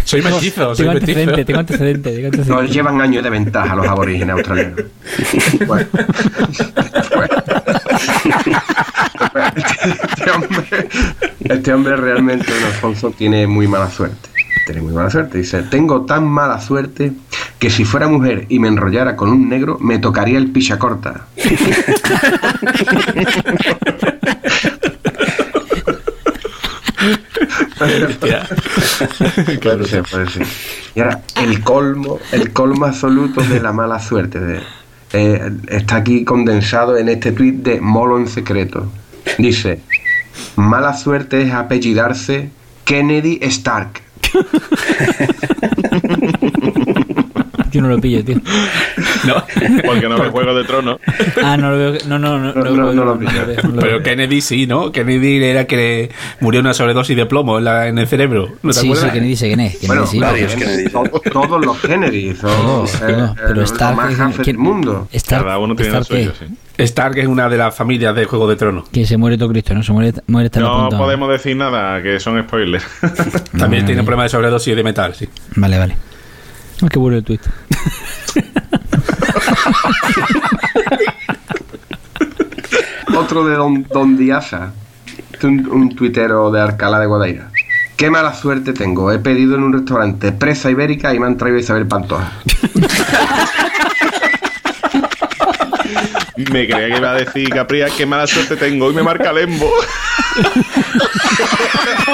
soy 0.03 0.21
mestizo, 0.21 0.75
soy 0.75 0.85
Tengo 0.85 0.93
mestizo. 0.93 1.19
antecedentes, 1.19 1.45
tengo 1.45 1.59
antecedentes, 1.59 2.13
tengo 2.15 2.27
Nos 2.29 2.33
antecedentes. 2.39 2.75
llevan 2.75 3.01
años 3.01 3.23
de 3.23 3.29
ventaja 3.29 3.75
los 3.75 3.87
aborígenes 3.87 4.35
australianos. 4.35 4.79
Bueno, 5.67 5.85
pues, 5.91 6.07
este, 9.55 10.31
hombre, 10.31 10.89
este 11.39 11.73
hombre 11.73 11.95
realmente, 11.97 12.51
don 12.53 12.63
Alfonso, 12.63 13.11
tiene 13.11 13.47
muy 13.47 13.67
mala 13.67 13.89
suerte. 13.89 14.29
Tiene 14.65 14.81
muy 14.81 14.93
mala 14.93 15.09
suerte. 15.09 15.37
Dice, 15.39 15.63
tengo 15.63 16.05
tan 16.05 16.27
mala 16.27 16.59
suerte 16.61 17.13
que 17.57 17.69
si 17.69 17.85
fuera 17.85 18.07
mujer 18.07 18.45
y 18.49 18.59
me 18.59 18.67
enrollara 18.67 19.15
con 19.15 19.29
un 19.29 19.49
negro, 19.49 19.77
me 19.79 19.97
tocaría 19.99 20.37
el 20.37 20.51
picha 20.51 20.77
corta. 20.77 21.25
Puede 29.61 29.85
ser, 29.87 30.03
puede 30.03 30.29
ser. 30.29 30.45
Y 30.95 30.99
ahora, 31.01 31.21
el 31.41 31.61
colmo, 31.61 32.19
el 32.31 32.51
colmo 32.51 32.85
absoluto 32.85 33.41
de 33.41 33.59
la 33.59 33.73
mala 33.73 33.99
suerte. 33.99 34.39
de- 34.39 34.61
eh, 35.11 35.51
está 35.69 35.95
aquí 35.97 36.23
condensado 36.23 36.95
en 36.97 37.09
este 37.09 37.31
tuit 37.31 37.55
de 37.63 37.81
Molo 37.81 38.19
en 38.19 38.27
secreto. 38.27 38.91
Dice, 39.37 39.81
mala 40.55 40.93
suerte 40.93 41.41
es 41.41 41.53
apellidarse 41.53 42.49
Kennedy 42.85 43.39
Stark. 43.43 44.01
Yo 47.71 47.81
no 47.81 47.87
lo 47.89 47.99
pillo, 47.99 48.23
tío. 48.23 48.37
No, 49.25 49.33
Porque 49.85 50.07
no 50.07 50.17
ve 50.17 50.29
Juego 50.29 50.53
de 50.53 50.63
Tronos. 50.63 50.97
Ah, 51.43 51.57
no 51.57 51.71
lo 51.71 51.77
veo. 51.77 51.93
No, 52.07 52.17
no, 52.19 52.39
no. 52.39 52.53
No, 52.53 52.63
no, 52.63 53.03
lo 53.03 53.17
veo, 53.17 53.19
pillo. 53.19 53.45
veo, 53.47 53.57
pero 53.61 53.81
veo. 53.81 54.03
Kennedy 54.03 54.39
sí, 54.39 54.65
¿no? 54.65 54.91
Kennedy 54.93 55.43
era 55.43 55.65
que 55.67 55.75
le 55.75 56.09
murió 56.39 56.61
una 56.61 56.73
sobredosis 56.73 57.17
de 57.17 57.25
plomo 57.25 57.57
en, 57.57 57.65
la- 57.65 57.87
en 57.87 57.97
el 57.97 58.07
cerebro. 58.07 58.53
¿No 58.63 58.71
te 58.71 58.79
Sí, 58.79 58.93
sí? 58.95 59.07
Kennedy 59.11 59.35
sé 59.35 59.47
quién 59.47 59.59
es. 59.59 59.73
Kennedy 59.73 59.87
Bueno, 59.87 60.07
sí. 60.07 60.19
varios 60.19 60.55
Kennedy. 60.55 60.89
to- 60.89 61.21
todos 61.31 61.65
los 61.65 61.77
Kennedy 61.79 62.33
Todos, 62.33 62.95
eh, 62.95 62.97
todos, 62.99 63.29
eh, 63.31 63.33
pero 63.35 63.55
los 63.55 63.71
Stark. 63.71 64.07
del 64.09 64.31
¿quién- 64.45 64.57
mundo. 64.59 65.07
Stark, 65.11 65.43
Cada 65.43 65.57
uno 65.57 65.75
tiene 65.75 65.91
lo 65.91 65.99
Stark, 65.99 66.19
suyo, 66.19 66.33
¿qué? 66.39 66.45
sí. 66.47 66.83
Stark 66.83 67.17
es 67.17 67.27
una 67.27 67.49
de 67.49 67.57
las 67.57 67.75
familias 67.75 68.15
de 68.15 68.23
Juego 68.25 68.47
de 68.47 68.55
Tronos. 68.55 68.87
Que 68.89 69.05
se 69.05 69.17
muere 69.17 69.37
todo 69.37 69.49
Cristo, 69.49 69.73
¿no? 69.73 69.83
Se 69.83 69.91
muere, 69.91 70.13
muere 70.27 70.49
No 70.59 70.87
podemos 70.89 71.29
decir 71.29 71.57
nada, 71.57 72.01
que 72.01 72.19
son 72.21 72.41
spoilers. 72.41 72.85
También 73.57 73.85
tiene 73.85 74.03
problemas 74.03 74.25
de 74.31 74.37
sobredosis 74.37 74.75
de 74.75 74.83
metal, 74.83 75.13
sí. 75.13 75.27
Vale, 75.55 75.77
vale. 75.77 75.95
Ah, 76.81 76.87
qué 76.89 76.99
bueno 76.99 77.17
el 77.17 77.23
tweet. 77.23 77.39
Otro 83.15 83.45
de 83.45 83.55
Don, 83.55 83.85
don 83.91 84.17
Diaza, 84.17 84.71
un, 85.43 85.67
un 85.69 85.95
tuitero 85.95 86.49
de 86.51 86.61
Alcalá 86.61 86.99
de 86.99 87.05
Guadaira. 87.05 87.49
Qué 87.97 88.09
mala 88.09 88.33
suerte 88.33 88.71
tengo. 88.71 89.11
He 89.11 89.19
pedido 89.19 89.55
en 89.55 89.63
un 89.63 89.73
restaurante 89.73 90.31
presa 90.31 90.71
ibérica 90.71 91.13
y 91.13 91.19
me 91.19 91.27
han 91.27 91.37
traído 91.37 91.59
Isabel 91.59 91.85
Pantoja. 91.85 92.31
Me 96.49 96.67
creía 96.67 96.87
que 96.87 96.97
iba 96.97 97.11
a 97.11 97.15
decir 97.15 97.49
Capria, 97.49 97.87
qué 97.95 98.05
mala 98.05 98.25
suerte 98.25 98.55
tengo. 98.55 98.85
Hoy 98.85 98.93
me 98.93 99.03
marca 99.03 99.33
Lembo. 99.33 99.69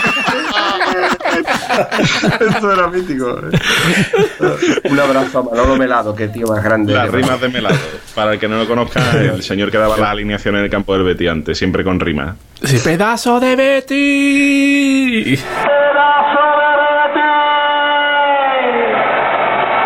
Esto 2.50 2.72
era 2.74 2.88
mítico. 2.88 3.40
¿eh? 3.40 4.82
Un 4.90 5.00
abrazo 5.00 5.40
a 5.40 5.44
Manolo 5.44 5.76
Melado, 5.78 6.16
que 6.16 6.28
tío 6.28 6.48
más 6.48 6.64
grande. 6.64 6.94
Las 6.94 7.12
de- 7.12 7.18
rimas 7.18 7.42
de 7.42 7.50
Melado. 7.50 7.76
Para 8.14 8.34
el 8.34 8.40
que 8.40 8.48
no 8.48 8.58
lo 8.58 8.68
conozca, 8.68 9.02
el 9.20 9.42
señor 9.44 9.72
que 9.72 9.78
daba 9.78 9.98
las 9.98 10.10
alineaciones 10.10 10.60
en 10.60 10.66
el 10.66 10.72
campo 10.72 10.94
del 10.94 11.04
Betis 11.04 11.30
antes, 11.30 11.58
siempre 11.58 11.84
con 11.84 12.00
rimas. 12.00 12.36
Sí, 12.64 12.78
pedazo 12.84 13.40
de 13.40 13.56
Betty. 13.56 15.38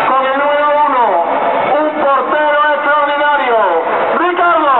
Con 0.08 0.22
el 0.26 0.34
número 0.38 0.66
uno, 0.86 1.02
un 1.80 1.90
portero 2.02 2.60
extraordinario, 2.74 3.56
Ricardo. 4.18 4.74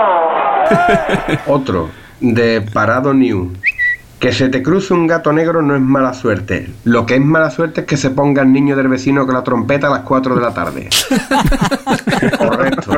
Otro, 1.53 1.89
de 2.19 2.61
Parado 2.73 3.13
New. 3.13 3.53
Que 4.21 4.31
se 4.31 4.49
te 4.49 4.61
cruce 4.61 4.93
un 4.93 5.07
gato 5.07 5.33
negro 5.33 5.63
no 5.63 5.75
es 5.75 5.81
mala 5.81 6.13
suerte. 6.13 6.69
Lo 6.83 7.07
que 7.07 7.15
es 7.15 7.21
mala 7.21 7.49
suerte 7.49 7.81
es 7.81 7.87
que 7.87 7.97
se 7.97 8.11
ponga 8.11 8.43
el 8.43 8.53
niño 8.53 8.75
del 8.75 8.87
vecino 8.87 9.25
con 9.25 9.33
la 9.33 9.43
trompeta 9.43 9.87
a 9.87 9.89
las 9.89 10.01
4 10.01 10.35
de 10.35 10.41
la 10.41 10.53
tarde. 10.53 10.89
Correcto. 12.37 12.97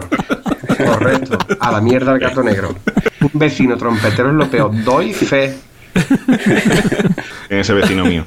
Correcto. 0.85 1.37
A 1.61 1.71
la 1.71 1.79
mierda 1.79 2.11
el 2.11 2.19
gato 2.19 2.43
negro. 2.43 2.75
Un 3.21 3.31
vecino 3.35 3.77
trompetero 3.77 4.31
es 4.31 4.35
lo 4.35 4.49
peor. 4.49 4.83
Doy 4.83 5.13
fe. 5.13 5.55
tiene 7.47 7.61
ese 7.61 7.73
vecino 7.73 8.03
mío. 8.03 8.25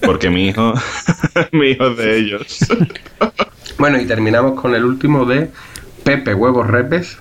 Porque 0.00 0.30
mi 0.30 0.48
hijo, 0.48 0.72
mi 1.52 1.72
hijo 1.72 1.88
es 1.88 1.96
de 1.98 2.16
ellos. 2.16 2.58
Bueno, 3.76 4.00
y 4.00 4.06
terminamos 4.06 4.58
con 4.58 4.74
el 4.74 4.86
último 4.86 5.26
de 5.26 5.50
Pepe 6.02 6.32
Huevos 6.32 6.66
Repes. 6.66 7.18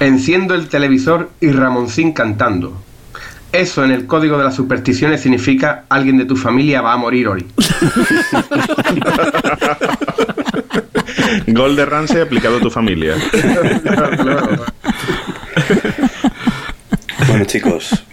Enciendo 0.00 0.54
el 0.54 0.70
televisor 0.70 1.28
y 1.38 1.52
Ramoncín 1.52 2.14
cantando. 2.14 2.82
Eso 3.52 3.84
en 3.84 3.90
el 3.90 4.06
código 4.06 4.38
de 4.38 4.44
las 4.44 4.54
supersticiones 4.56 5.20
significa 5.20 5.84
alguien 5.88 6.16
de 6.18 6.24
tu 6.24 6.36
familia 6.36 6.80
va 6.80 6.94
a 6.94 6.96
morir 6.96 7.28
hoy. 7.28 7.46
Gol 11.46 11.76
de 11.76 11.84
Ramsey 11.84 12.22
aplicado 12.22 12.56
a 12.56 12.60
tu 12.60 12.70
familia. 12.70 13.14
Bueno, 17.28 17.44
chicos, 17.46 18.04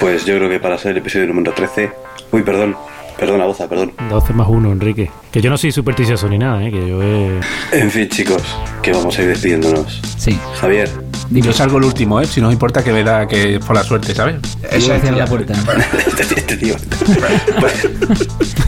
pues 0.00 0.24
yo 0.24 0.36
creo 0.36 0.48
que 0.48 0.58
para 0.60 0.78
ser 0.78 0.92
el 0.92 0.98
episodio 0.98 1.26
número 1.26 1.52
13. 1.52 1.90
Uy, 2.30 2.42
perdón, 2.42 2.74
perdona, 3.18 3.44
Boza, 3.44 3.68
perdón. 3.68 3.92
12 4.08 4.32
más 4.32 4.48
1, 4.48 4.72
Enrique. 4.72 5.10
Que 5.30 5.42
yo 5.42 5.50
no 5.50 5.58
soy 5.58 5.72
supersticioso 5.72 6.26
ni 6.28 6.38
nada, 6.38 6.64
¿eh? 6.64 6.70
que 6.70 6.88
yo 6.88 7.02
he... 7.02 7.40
En 7.72 7.90
fin, 7.90 8.08
chicos, 8.08 8.42
que 8.82 8.92
vamos 8.92 9.18
a 9.18 9.22
ir 9.22 9.28
despidiéndonos. 9.28 10.00
Sí. 10.16 10.38
Javier, 10.60 10.88
Yo 11.30 11.52
salgo 11.52 11.78
el 11.78 11.84
último, 11.84 12.20
¿eh? 12.20 12.26
Si 12.26 12.40
no 12.40 12.48
os 12.48 12.52
importa 12.52 12.82
que 12.82 12.92
me 12.92 13.02
da 13.02 13.26
que 13.26 13.60
por 13.60 13.74
la 13.74 13.82
suerte, 13.82 14.14
¿sabes? 14.14 14.36
A 14.64 14.80
cerrar 14.80 15.12
la 15.12 15.26
puerta. 15.26 15.54
tío. 16.60 16.76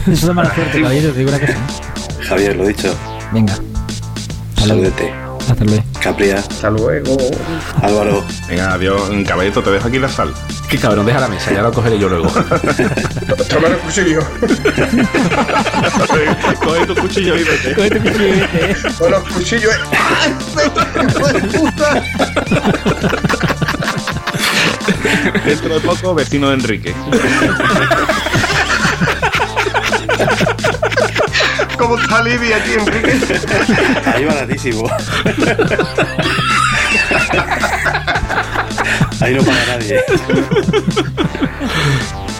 Eso 0.07 0.29
es 0.29 0.33
mala 0.33 0.53
suerte, 0.53 0.81
caballero, 0.81 1.11
te 1.11 1.19
digo 1.19 1.29
una 1.29 1.39
cosa. 1.39 1.57
Javier, 2.27 2.55
lo 2.55 2.67
dicho, 2.67 2.95
Venga. 3.31 3.57
Saludete. 4.57 5.28
Hasta 5.49 5.65
luego. 5.65 5.83
Capria, 6.01 6.35
Hasta 6.37 6.69
luego. 6.69 7.17
Álvaro, 7.81 8.23
Venga, 8.47 8.73
adiós, 8.73 9.01
caballito, 9.27 9.61
te 9.63 9.71
dejo 9.71 9.87
aquí 9.87 9.99
la 9.99 10.09
sal. 10.09 10.33
Qué 10.69 10.77
cabrón, 10.77 11.05
deja 11.05 11.19
la 11.19 11.27
mesa, 11.27 11.51
ya 11.51 11.61
lo 11.61 11.71
cogeré 11.71 11.97
yo 11.97 12.07
luego. 12.07 12.27
Toma 13.49 13.67
el 13.71 13.77
cuchillo. 13.79 14.19
Coge 16.63 16.85
tu 16.85 16.95
cuchillo 16.95 17.35
y 17.35 17.43
vete. 17.43 17.73
Con 18.97 19.11
los 19.11 19.23
cuchillos. 19.23 19.73
Dentro 25.45 25.73
de 25.73 25.79
poco, 25.81 26.15
vecino 26.15 26.49
de 26.49 26.53
Enrique. 26.53 26.93
¿Cómo 31.79 31.97
está 31.97 32.21
Libia 32.21 32.57
aquí, 32.57 32.73
Enrique? 32.73 33.17
ahí 34.13 34.25
baratísimo. 34.25 34.83
ahí 39.21 39.33
no 39.33 39.43
paga 39.43 39.65
nadie. 39.67 39.99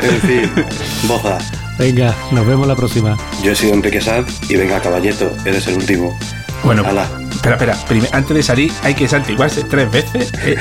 en 0.02 0.22
fin, 0.22 0.52
Boza, 1.04 1.38
Venga, 1.78 2.14
nos 2.32 2.46
vemos 2.46 2.68
la 2.68 2.76
próxima. 2.76 3.18
yo 3.44 3.52
he 3.54 3.56
sido 3.56 3.74
Enrique 3.74 4.02
Sanz 4.02 4.40
y 4.50 4.56
venga, 4.58 4.82
caballeto, 4.82 5.32
eres 5.46 5.66
el 5.68 5.76
último. 5.76 6.18
Bueno, 6.64 6.84
Hala. 6.86 7.08
espera, 7.32 7.56
espera. 7.56 7.78
Antes 8.12 8.36
de 8.36 8.44
salir 8.44 8.72
hay 8.84 8.94
que 8.94 9.08
santiguarse 9.08 9.64
tres 9.64 9.90
veces. 9.90 10.34
eh, 10.44 10.58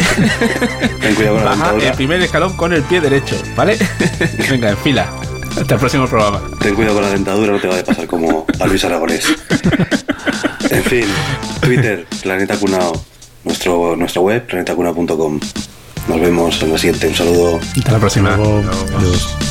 Ten 1.01 1.15
cuidado 1.17 1.35
con 1.37 1.45
la 1.45 1.51
Baja 1.51 1.63
dentadura. 1.65 1.89
el 1.91 1.95
primer 1.97 2.23
escalón 2.23 2.57
con 2.57 2.73
el 2.73 2.83
pie 2.83 3.01
derecho, 3.01 3.37
¿vale? 3.57 3.77
Venga, 4.51 4.71
en 4.71 4.79
fila. 4.79 5.11
Hasta 5.57 5.75
el 5.75 5.81
próximo 5.81 6.07
programa. 6.07 6.41
Ten 6.61 6.75
cuidado 6.75 6.95
con 6.95 7.05
la 7.05 7.11
dentadura, 7.11 7.53
no 7.53 7.61
te 7.61 7.69
vaya 7.69 7.81
a 7.81 7.85
pasar 7.85 8.07
como 8.07 8.47
a 8.59 8.67
Luis 8.67 8.85
Aragonés. 8.85 9.25
en 10.71 10.83
fin, 10.85 11.05
Twitter, 11.61 12.07
Planeta 12.23 12.57
Cunao, 12.57 12.93
nuestro, 13.45 13.97
nuestra 13.97 14.23
web, 14.23 14.47
planetacunao.com. 14.47 15.41
Nos 16.09 16.21
vemos 16.21 16.63
en 16.63 16.73
la 16.73 16.79
siguiente. 16.79 17.09
Un 17.09 17.15
saludo. 17.15 17.61
Hasta 17.77 17.93
la 17.93 17.99
próxima. 17.99 18.37
Luego, 18.37 18.63
adiós. 18.97 19.48